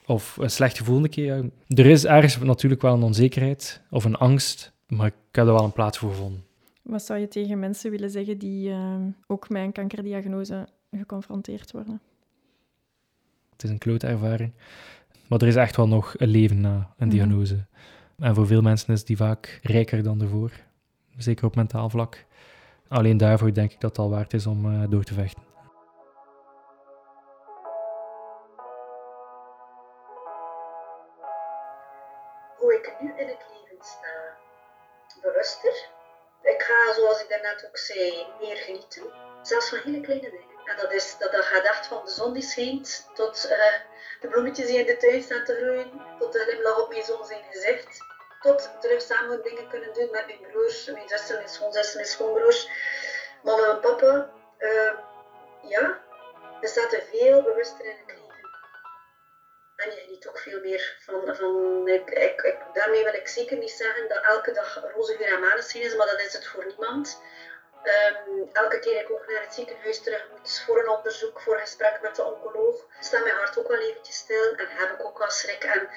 Of 0.05 0.37
een 0.37 0.49
slecht 0.49 0.77
gevoel 0.77 1.03
een 1.03 1.09
keer. 1.09 1.49
Er 1.67 1.85
is 1.85 2.05
ergens 2.05 2.37
natuurlijk 2.37 2.81
wel 2.81 2.93
een 2.93 3.03
onzekerheid 3.03 3.81
of 3.89 4.03
een 4.03 4.15
angst. 4.15 4.71
Maar 4.87 5.07
ik 5.07 5.13
heb 5.31 5.47
er 5.47 5.53
wel 5.53 5.63
een 5.63 5.71
plaats 5.71 5.97
voor 5.97 6.09
gevonden. 6.09 6.43
Wat 6.81 7.03
zou 7.03 7.19
je 7.19 7.27
tegen 7.27 7.59
mensen 7.59 7.91
willen 7.91 8.09
zeggen 8.09 8.37
die 8.37 8.69
uh, 8.69 8.95
ook 9.27 9.49
met 9.49 9.63
een 9.63 9.71
kankerdiagnose 9.71 10.67
geconfronteerd 10.91 11.71
worden? 11.71 12.01
Het 13.51 13.63
is 13.63 13.69
een 13.69 13.77
klote 13.77 14.07
ervaring. 14.07 14.51
Maar 15.31 15.41
er 15.41 15.47
is 15.47 15.55
echt 15.55 15.75
wel 15.75 15.87
nog 15.87 16.13
een 16.17 16.27
leven 16.27 16.61
na 16.61 16.93
een 16.97 17.09
diagnose. 17.09 17.65
En 18.19 18.35
voor 18.35 18.47
veel 18.47 18.61
mensen 18.61 18.93
is 18.93 19.05
die 19.05 19.17
vaak 19.17 19.59
rijker 19.63 20.03
dan 20.03 20.21
ervoor. 20.21 20.51
Zeker 21.17 21.45
op 21.45 21.55
mentaal 21.55 21.89
vlak. 21.89 22.25
Alleen 22.87 23.17
daarvoor 23.17 23.53
denk 23.53 23.71
ik 23.71 23.79
dat 23.79 23.89
het 23.89 23.99
al 23.99 24.09
waard 24.09 24.33
is 24.33 24.45
om 24.45 24.65
uh, 24.65 24.83
door 24.89 25.03
te 25.03 25.13
vechten. 25.13 25.43
Hoe 32.57 32.73
ik 32.73 32.95
nu 33.01 33.09
in 33.09 33.27
het 33.27 33.45
leven 33.51 33.85
sta, 33.85 34.37
bewuster. 35.21 35.89
Ik 36.41 36.61
ga, 36.61 36.93
zoals 36.93 37.21
ik 37.21 37.29
daarnet 37.29 37.65
ook 37.67 37.77
zei, 37.77 38.25
meer 38.39 38.55
genieten. 38.55 39.03
Zelfs 39.41 39.69
van 39.69 39.79
hele 39.83 40.01
kleine 40.01 40.29
dingen. 40.29 40.50
En 40.65 40.77
dat, 40.77 40.91
is, 40.91 41.17
dat, 41.17 41.31
dat 41.31 41.45
gaat 41.45 41.63
echt 41.63 41.87
van 41.87 42.05
de 42.05 42.11
zon 42.11 42.33
die 42.33 42.43
schijnt 42.43 43.09
tot 43.13 43.45
uh, 43.45 43.73
de 44.19 44.27
bloemetjes 44.27 44.67
die 44.67 44.79
in 44.79 44.85
de 44.85 44.97
tuin 44.97 45.23
staan 45.23 45.45
te 45.45 45.55
groeien, 45.55 46.01
tot 46.19 46.33
de 46.33 46.39
glimlach 46.39 46.79
op 46.79 46.89
mijn 46.89 47.03
zoon 47.03 47.25
zijn 47.25 47.43
gezicht. 47.51 48.09
tot 48.41 48.69
terug 48.79 49.01
samen 49.01 49.43
dingen 49.43 49.69
kunnen 49.69 49.93
doen 49.93 50.11
met 50.11 50.25
mijn 50.25 50.51
broers, 50.51 50.85
mijn 50.85 51.09
zussen, 51.09 51.35
mijn 51.35 51.49
schoonzussen, 51.49 51.95
mijn 51.95 52.07
schoonbroers, 52.09 52.69
mama 53.43 53.69
en 53.69 53.79
papa. 53.79 54.29
Uh, 54.59 54.91
ja, 55.61 56.01
we 56.61 56.67
zaten 56.67 57.03
veel 57.03 57.43
bewuster 57.43 57.85
in 57.85 57.95
het 57.97 58.07
leven. 58.07 58.49
En 59.75 59.91
je 59.91 59.97
geniet 59.97 60.27
ook 60.27 60.39
veel 60.39 60.59
meer 60.59 60.97
van. 60.99 61.35
van 61.35 61.87
ik, 61.87 62.09
ik, 62.09 62.57
daarmee 62.73 63.03
wil 63.03 63.13
ik 63.13 63.27
zeker 63.27 63.57
niet 63.57 63.71
zeggen 63.71 64.07
dat 64.07 64.23
elke 64.23 64.51
dag 64.51 64.83
roze 64.93 65.17
weer 65.17 65.33
aan 65.33 65.41
maneschijn 65.41 65.83
is, 65.83 65.95
maar 65.95 66.07
dat 66.07 66.19
is 66.19 66.33
het 66.33 66.47
voor 66.47 66.65
niemand. 66.65 67.21
Um, 67.83 68.49
elke 68.53 68.79
keer 68.79 69.01
ik 69.01 69.11
ook 69.11 69.27
naar 69.27 69.41
het 69.41 69.53
ziekenhuis 69.53 70.03
terug 70.03 70.27
moet 70.31 70.61
voor 70.65 70.79
een 70.79 70.89
onderzoek, 70.89 71.41
voor 71.41 71.53
een 71.53 71.59
gesprek 71.59 71.99
met 72.01 72.15
de 72.15 72.23
oncoloog, 72.23 72.87
staat 72.99 73.23
mijn 73.23 73.35
hart 73.35 73.59
ook 73.59 73.67
wel 73.67 73.79
eventjes 73.79 74.15
stil 74.15 74.53
en 74.55 74.67
heb 74.69 74.91
ik 74.91 75.05
ook 75.05 75.17
wel 75.17 75.29
schrik. 75.29 75.63
En 75.63 75.89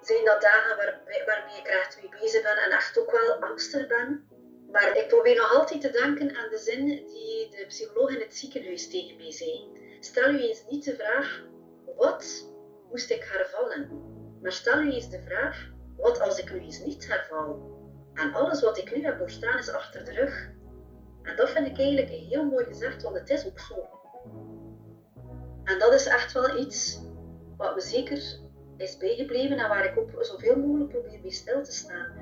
zijn 0.00 0.24
dat 0.24 0.40
dagen 0.40 0.76
waar, 0.76 1.00
waarmee 1.26 1.58
ik 1.58 1.66
echt 1.66 1.98
mee 2.00 2.20
bezig 2.20 2.42
ben 2.42 2.56
en 2.56 2.70
echt 2.70 2.98
ook 2.98 3.10
wel 3.10 3.34
angstig 3.34 3.86
ben. 3.86 4.28
Maar 4.70 4.96
ik 4.96 5.08
probeer 5.08 5.36
nog 5.36 5.54
altijd 5.54 5.80
te 5.80 5.90
denken 5.90 6.36
aan 6.36 6.50
de 6.50 6.58
zin 6.58 6.86
die 6.86 7.50
de 7.50 7.64
psycholoog 7.68 8.10
in 8.10 8.20
het 8.20 8.36
ziekenhuis 8.36 8.90
tegen 8.90 9.16
mij 9.16 9.32
zei. 9.32 9.78
Stel 10.00 10.28
u 10.28 10.40
eens 10.42 10.64
niet 10.68 10.84
de 10.84 10.94
vraag, 10.94 11.42
wat 11.96 12.46
moest 12.88 13.10
ik 13.10 13.24
hervallen? 13.24 13.88
Maar 14.42 14.52
stel 14.52 14.78
u 14.78 14.92
eens 14.92 15.10
de 15.10 15.22
vraag, 15.22 15.68
wat 15.96 16.20
als 16.20 16.38
ik 16.38 16.52
nu 16.52 16.60
eens 16.60 16.78
niet 16.78 17.08
herval? 17.08 17.78
En 18.14 18.34
alles 18.34 18.62
wat 18.62 18.78
ik 18.78 18.96
nu 18.96 19.04
heb 19.04 19.18
doorstaan 19.18 19.58
is 19.58 19.68
achter 19.68 20.04
de 20.04 20.12
rug. 20.12 20.58
En 21.22 21.36
dat 21.36 21.50
vind 21.50 21.66
ik 21.66 21.78
eigenlijk 21.78 22.08
heel 22.08 22.44
mooi 22.44 22.64
gezegd, 22.64 23.02
want 23.02 23.18
het 23.18 23.30
is 23.30 23.46
ook 23.46 23.58
zo. 23.58 23.88
En 25.64 25.78
dat 25.78 25.92
is 25.92 26.06
echt 26.06 26.32
wel 26.32 26.58
iets 26.58 27.00
wat 27.56 27.74
me 27.74 27.80
zeker 27.80 28.38
is 28.76 28.96
bijgebleven 28.96 29.58
en 29.58 29.68
waar 29.68 29.84
ik 29.84 29.98
ook 29.98 30.24
zoveel 30.24 30.56
mogelijk 30.56 30.90
probeer 30.90 31.20
bij 31.20 31.30
stil 31.30 31.62
te 31.62 31.72
staan. 31.72 32.12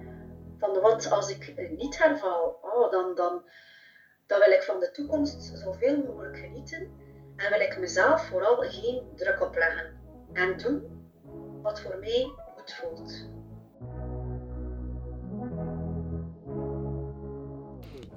Van 0.59 0.81
wat 0.81 1.11
als 1.11 1.31
ik 1.31 1.71
niet 1.77 1.99
herval, 1.99 2.59
oh, 2.63 2.91
dan, 2.91 3.15
dan, 3.15 3.43
dan 4.27 4.39
wil 4.39 4.51
ik 4.51 4.63
van 4.63 4.81
de 4.81 4.91
toekomst 4.91 5.43
zoveel 5.43 5.97
mogelijk 5.97 6.39
genieten 6.39 6.91
en 7.37 7.51
wil 7.51 7.61
ik 7.61 7.79
mezelf 7.79 8.27
vooral 8.27 8.57
geen 8.57 9.03
druk 9.15 9.41
opleggen 9.41 10.01
en 10.33 10.57
doen 10.57 11.11
wat 11.63 11.81
voor 11.81 11.99
mij 11.99 12.33
goed 12.57 12.73
voelt. 12.73 13.29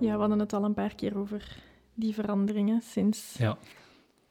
Ja, 0.01 0.13
we 0.13 0.19
hadden 0.19 0.39
het 0.39 0.53
al 0.53 0.63
een 0.63 0.73
paar 0.73 0.95
keer 0.95 1.17
over 1.17 1.57
die 1.93 2.13
veranderingen 2.13 2.81
sinds 2.81 3.35
ja. 3.37 3.57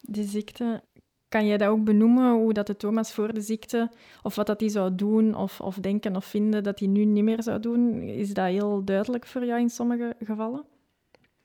de 0.01 0.25
ziekte. 0.25 0.83
Kan 1.29 1.47
jij 1.47 1.57
dat 1.57 1.69
ook 1.69 1.85
benoemen, 1.85 2.33
hoe 2.33 2.53
dat 2.53 2.67
de 2.67 2.77
Thomas 2.77 3.13
voor 3.13 3.35
de 3.35 3.41
ziekte, 3.41 3.91
of 4.23 4.35
wat 4.35 4.47
dat 4.47 4.61
hij 4.61 4.69
zou 4.69 4.95
doen, 4.95 5.35
of, 5.35 5.61
of 5.61 5.77
denken 5.77 6.17
of 6.17 6.25
vinden 6.25 6.63
dat 6.63 6.79
hij 6.79 6.89
nu 6.89 7.05
niet 7.05 7.25
meer 7.25 7.43
zou 7.43 7.61
doen? 7.61 8.03
Is 8.03 8.35
dat 8.35 8.47
heel 8.47 8.85
duidelijk 8.85 9.27
voor 9.27 9.45
jou 9.45 9.61
in 9.61 9.71
sommige 9.71 10.17
gevallen? 10.25 10.65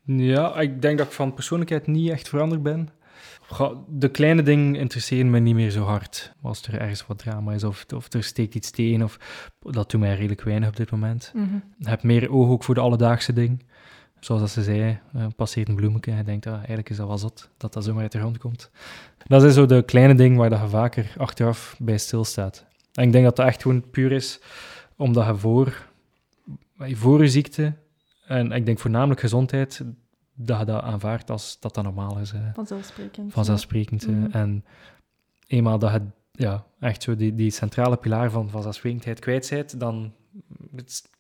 Ja, 0.05 0.59
ik 0.59 0.81
denk 0.81 0.97
dat 0.97 1.07
ik 1.07 1.13
van 1.13 1.33
persoonlijkheid 1.33 1.87
niet 1.87 2.09
echt 2.09 2.29
veranderd 2.29 2.63
ben. 2.63 2.89
De 3.87 4.09
kleine 4.09 4.43
dingen 4.43 4.75
interesseren 4.75 5.29
me 5.29 5.39
niet 5.39 5.55
meer 5.55 5.69
zo 5.69 5.83
hard. 5.83 6.33
Als 6.41 6.61
er 6.61 6.79
ergens 6.79 7.05
wat 7.05 7.17
drama 7.17 7.53
is, 7.53 7.63
of, 7.63 7.85
of 7.95 8.13
er 8.13 8.23
steekt 8.23 8.55
iets 8.55 8.71
tegen, 8.71 9.01
of 9.01 9.19
dat 9.59 9.91
doet 9.91 9.99
mij 9.99 10.15
redelijk 10.15 10.41
weinig 10.41 10.69
op 10.69 10.75
dit 10.75 10.91
moment. 10.91 11.31
Mm 11.35 11.63
Ik 11.79 11.87
heb 11.87 12.03
meer 12.03 12.31
oog 12.31 12.49
ook 12.49 12.63
voor 12.63 12.75
de 12.75 12.81
alledaagse 12.81 13.33
dingen 13.33 13.61
zoals 14.19 14.41
dat 14.41 14.49
ze 14.49 14.63
zei, 14.63 14.99
uh, 15.15 15.25
passeert 15.35 15.67
een 15.67 15.75
bloemetje 15.75 16.11
en 16.11 16.17
je 16.17 16.23
denkt, 16.23 16.47
ah, 16.47 16.53
eigenlijk 16.53 16.89
is 16.89 16.97
dat 16.97 17.07
wel 17.07 17.17
zot, 17.17 17.49
dat 17.57 17.73
dat 17.73 17.83
zomaar 17.83 18.01
uit 18.01 18.11
de 18.11 18.19
grond 18.19 18.37
komt. 18.37 18.71
Dat 19.27 19.43
is 19.43 19.53
zo 19.53 19.65
de 19.65 19.83
kleine 19.83 20.15
ding 20.15 20.37
waar 20.37 20.49
dat 20.49 20.61
je 20.61 20.67
vaker 20.67 21.13
achteraf 21.17 21.75
bij 21.79 21.97
stilstaat. 21.97 22.65
En 22.93 23.03
ik 23.03 23.11
denk 23.11 23.23
dat 23.23 23.35
dat 23.35 23.45
echt 23.45 23.61
gewoon 23.61 23.89
puur 23.89 24.11
is 24.11 24.41
omdat 24.95 25.25
je 25.25 25.35
voor, 25.35 25.87
voor 26.77 27.21
je 27.21 27.29
ziekte, 27.29 27.73
en 28.25 28.51
ik 28.51 28.65
denk 28.65 28.79
voornamelijk 28.79 29.19
gezondheid, 29.19 29.81
dat 30.33 30.59
je 30.59 30.65
dat 30.65 30.81
aanvaardt 30.81 31.31
als 31.31 31.59
dat 31.59 31.73
dat 31.73 31.83
normaal 31.83 32.19
is. 32.19 32.33
Vanzelfsprekend. 32.53 33.33
Vanzelfsprekend. 33.33 34.03
Ja. 34.03 34.11
Mhm. 34.11 34.31
En 34.31 34.65
eenmaal 35.47 35.79
dat 35.79 35.91
je 35.91 36.01
ja, 36.31 36.65
echt 36.79 37.03
zo 37.03 37.15
die, 37.15 37.35
die 37.35 37.51
centrale 37.51 37.97
pilaar 37.97 38.31
van 38.31 38.49
vanzelfsprekendheid 38.49 39.19
kwijt 39.19 39.49
bent, 39.49 39.79
dan 39.79 40.13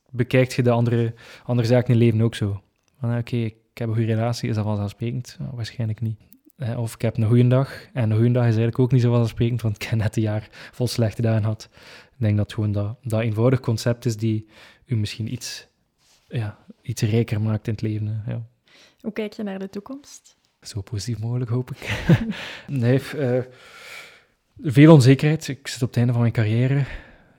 bekijkt 0.09 0.53
je 0.53 0.63
de 0.63 0.71
andere, 0.71 1.13
andere 1.43 1.67
zaken 1.67 1.93
in 1.93 1.99
je 1.99 2.05
leven 2.05 2.21
ook 2.21 2.35
zo. 2.35 2.61
Van 3.05 3.17
oké, 3.17 3.35
ik 3.35 3.55
heb 3.73 3.87
een 3.87 3.95
goede 3.95 4.13
relatie, 4.13 4.49
is 4.49 4.55
dat 4.55 4.63
vanzelfsprekend? 4.63 5.35
Nou, 5.39 5.55
waarschijnlijk 5.55 6.01
niet. 6.01 6.19
Of 6.77 6.93
ik 6.93 7.01
heb 7.01 7.17
een 7.17 7.27
goede 7.27 7.47
dag. 7.47 7.87
En 7.93 8.09
een 8.09 8.17
goede 8.17 8.31
dag 8.31 8.41
is 8.41 8.47
eigenlijk 8.47 8.79
ook 8.79 8.91
niet 8.91 9.01
zo 9.01 9.09
vanzelfsprekend, 9.09 9.61
want 9.61 9.75
ik 9.83 9.89
heb 9.89 9.99
net 9.99 10.15
een 10.15 10.21
jaar 10.21 10.47
vol 10.71 10.87
slechte 10.87 11.21
dagen 11.21 11.43
had. 11.43 11.69
Ik 12.03 12.17
denk 12.17 12.37
dat 12.37 12.53
gewoon 12.53 12.71
dat, 12.71 12.97
dat 13.03 13.21
eenvoudig 13.21 13.59
concept 13.59 14.05
is 14.05 14.17
die 14.17 14.47
u 14.85 14.95
misschien 14.95 15.33
iets, 15.33 15.67
ja, 16.27 16.57
iets 16.81 17.01
rijker 17.01 17.41
maakt 17.41 17.67
in 17.67 17.73
het 17.73 17.81
leven. 17.81 18.23
Ja. 18.27 18.45
Hoe 18.99 19.13
kijk 19.13 19.33
je 19.33 19.43
naar 19.43 19.59
de 19.59 19.69
toekomst? 19.69 20.37
Zo 20.61 20.81
positief 20.81 21.19
mogelijk, 21.19 21.49
hoop 21.49 21.71
ik. 21.71 22.07
nee, 22.67 23.01
uh, 23.15 23.39
veel 24.61 24.93
onzekerheid. 24.93 25.47
Ik 25.47 25.67
zit 25.67 25.81
op 25.81 25.87
het 25.87 25.97
einde 25.97 26.11
van 26.11 26.21
mijn 26.21 26.33
carrière. 26.33 26.79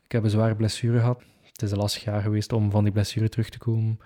Ik 0.04 0.12
heb 0.12 0.24
een 0.24 0.30
zware 0.30 0.56
blessure 0.56 0.98
gehad. 0.98 1.22
Het 1.42 1.62
is 1.62 1.70
een 1.70 1.78
lastig 1.78 2.04
jaar 2.04 2.22
geweest 2.22 2.52
om 2.52 2.70
van 2.70 2.84
die 2.84 2.92
blessure 2.92 3.28
terug 3.28 3.48
te 3.48 3.58
komen. 3.58 3.98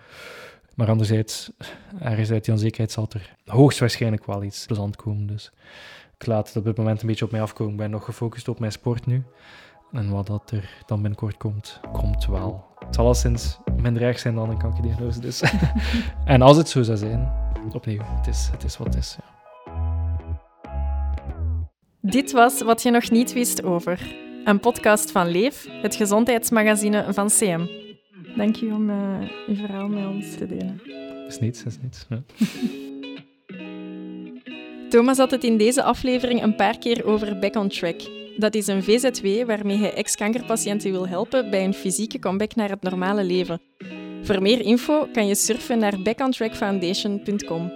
Maar 0.74 0.88
anderzijds, 0.88 1.50
ergens 2.00 2.30
uit 2.30 2.44
die 2.44 2.54
onzekerheid 2.54 2.92
zal 2.92 3.08
er 3.12 3.36
hoogstwaarschijnlijk 3.44 4.26
wel 4.26 4.42
iets 4.42 4.66
plezant 4.66 4.96
komen. 4.96 5.26
Dus 5.26 5.52
ik 6.18 6.26
laat 6.26 6.46
het 6.46 6.56
op 6.56 6.64
dit 6.64 6.76
moment 6.76 7.00
een 7.00 7.06
beetje 7.06 7.24
op 7.24 7.30
mij 7.30 7.42
afkomen. 7.42 7.72
Ik 7.72 7.78
ben 7.78 7.90
nog 7.90 8.04
gefocust 8.04 8.48
op 8.48 8.58
mijn 8.58 8.72
sport 8.72 9.06
nu. 9.06 9.22
En 9.92 10.10
wat 10.10 10.26
dat 10.26 10.50
er 10.50 10.70
dan 10.86 11.00
binnenkort 11.00 11.36
komt, 11.36 11.80
komt 11.92 12.26
wel. 12.26 12.64
Het 12.78 12.94
zal 12.94 13.06
al 13.06 13.14
sinds 13.14 13.58
minder 13.76 14.02
erg 14.02 14.18
zijn 14.18 14.34
dan 14.34 14.50
een 14.50 14.58
kankerdiagnose. 14.58 15.20
Dus. 15.20 15.42
en 16.24 16.42
als 16.42 16.56
het 16.56 16.68
zo 16.68 16.82
zou 16.82 16.98
zijn, 16.98 17.32
opnieuw, 17.72 18.02
het 18.04 18.26
is, 18.26 18.48
het 18.52 18.64
is 18.64 18.76
wat 18.76 18.86
het 18.86 18.96
is. 18.96 19.16
Ja. 19.20 19.38
Dit 22.00 22.32
was 22.32 22.62
Wat 22.62 22.82
je 22.82 22.90
nog 22.90 23.10
niet 23.10 23.32
wist 23.32 23.62
over. 23.62 24.14
Een 24.44 24.60
podcast 24.60 25.10
van 25.10 25.28
Leef, 25.28 25.66
het 25.82 25.94
gezondheidsmagazine 25.94 27.12
van 27.12 27.26
CM. 27.26 27.79
Dank 28.36 28.56
je 28.56 28.66
om 28.66 28.90
uh, 28.90 29.18
uw 29.48 29.54
verhaal 29.54 29.88
met 29.88 30.06
ons 30.06 30.34
te 30.34 30.46
delen. 30.46 30.80
Is 31.26 31.38
niets, 31.38 31.64
is 31.64 31.78
niets. 31.82 32.06
Ja. 32.08 32.22
Thomas 34.90 35.16
had 35.16 35.30
het 35.30 35.44
in 35.44 35.56
deze 35.56 35.82
aflevering 35.82 36.42
een 36.42 36.54
paar 36.54 36.78
keer 36.78 37.04
over 37.04 37.38
Back 37.38 37.56
on 37.56 37.68
Track. 37.68 38.00
Dat 38.36 38.54
is 38.54 38.66
een 38.66 38.82
VZW 38.82 39.46
waarmee 39.46 39.76
hij 39.76 39.94
ex-kankerpatiënten 39.94 40.90
wil 40.90 41.08
helpen 41.08 41.50
bij 41.50 41.64
een 41.64 41.74
fysieke 41.74 42.18
comeback 42.18 42.54
naar 42.54 42.70
het 42.70 42.82
normale 42.82 43.24
leven. 43.24 43.60
Voor 44.22 44.42
meer 44.42 44.60
info 44.60 45.08
kan 45.12 45.26
je 45.26 45.34
surfen 45.34 45.78
naar 45.78 46.02
backontrackfoundation.com. 46.02 47.72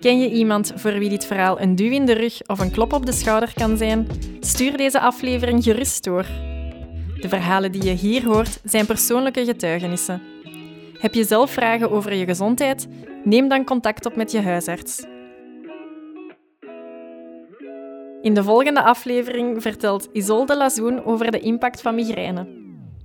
Ken 0.00 0.18
je 0.18 0.30
iemand 0.30 0.72
voor 0.76 0.98
wie 0.98 1.08
dit 1.08 1.26
verhaal 1.26 1.60
een 1.60 1.76
duw 1.76 1.90
in 1.90 2.06
de 2.06 2.12
rug 2.12 2.46
of 2.46 2.58
een 2.58 2.70
klop 2.70 2.92
op 2.92 3.06
de 3.06 3.12
schouder 3.12 3.52
kan 3.54 3.76
zijn? 3.76 4.06
Stuur 4.40 4.76
deze 4.76 5.00
aflevering 5.00 5.62
gerust 5.62 6.04
door. 6.04 6.26
De 7.20 7.28
verhalen 7.28 7.72
die 7.72 7.84
je 7.84 7.92
hier 7.92 8.24
hoort 8.24 8.60
zijn 8.64 8.86
persoonlijke 8.86 9.44
getuigenissen. 9.44 10.22
Heb 10.98 11.14
je 11.14 11.24
zelf 11.24 11.50
vragen 11.50 11.90
over 11.90 12.14
je 12.14 12.24
gezondheid? 12.24 12.88
Neem 13.24 13.48
dan 13.48 13.64
contact 13.64 14.06
op 14.06 14.16
met 14.16 14.30
je 14.30 14.40
huisarts. 14.40 15.04
In 18.22 18.34
de 18.34 18.42
volgende 18.42 18.82
aflevering 18.82 19.62
vertelt 19.62 20.08
Isolde 20.12 20.56
Lazoen 20.56 21.04
over 21.04 21.30
de 21.30 21.40
impact 21.40 21.80
van 21.80 21.94
migraine. 21.94 22.46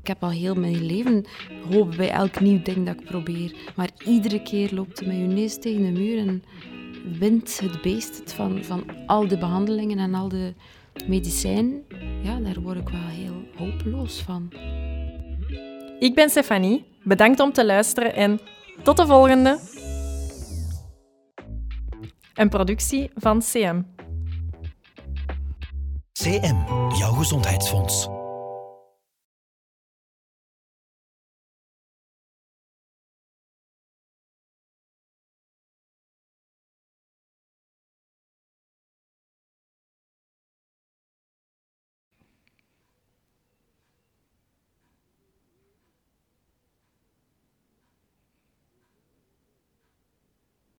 Ik 0.02 0.08
heb 0.08 0.24
al 0.24 0.30
heel 0.30 0.56
mijn 0.56 0.86
leven 0.86 1.26
hoop 1.72 1.93
bij 1.98 2.10
elk 2.10 2.39
nieuw 2.39 2.62
ding 2.62 2.86
dat 2.86 3.00
ik 3.00 3.06
probeer. 3.06 3.56
Maar 3.76 3.89
iedere 4.06 4.41
keer 4.41 4.74
loopt 4.74 5.06
met 5.06 5.15
je 5.15 5.22
neus 5.22 5.60
tegen 5.60 5.84
de 5.84 6.00
muur 6.00 6.17
en 6.17 6.43
wint 7.19 7.60
het 7.60 7.82
beest 7.82 8.17
het 8.17 8.34
van, 8.34 8.63
van 8.63 8.84
al 9.06 9.28
de 9.28 9.38
behandelingen 9.38 10.00
en 10.00 10.13
al 10.13 10.30
de 10.30 10.54
medicijn. 11.08 11.84
Ja, 12.24 12.40
daar 12.40 12.62
word 12.62 12.78
ik 12.78 12.90
wel 12.90 13.08
heel 13.08 13.44
hopeloos 13.56 14.22
van. 14.22 14.54
Ik 16.00 16.16
ben 16.16 16.30
Stefanie. 16.30 16.88
Bedankt 17.04 17.40
om 17.40 17.54
te 17.54 17.66
luisteren 17.66 18.16
en 18.16 18.40
tot 18.84 18.98
de 18.98 19.06
volgende. 19.06 19.60
Een 22.34 22.50
productie 22.50 23.10
van 23.16 23.40
CM. 23.40 23.82
CM, 26.12 26.56
jouw 26.98 27.13
gezondheidsfonds. 27.13 28.19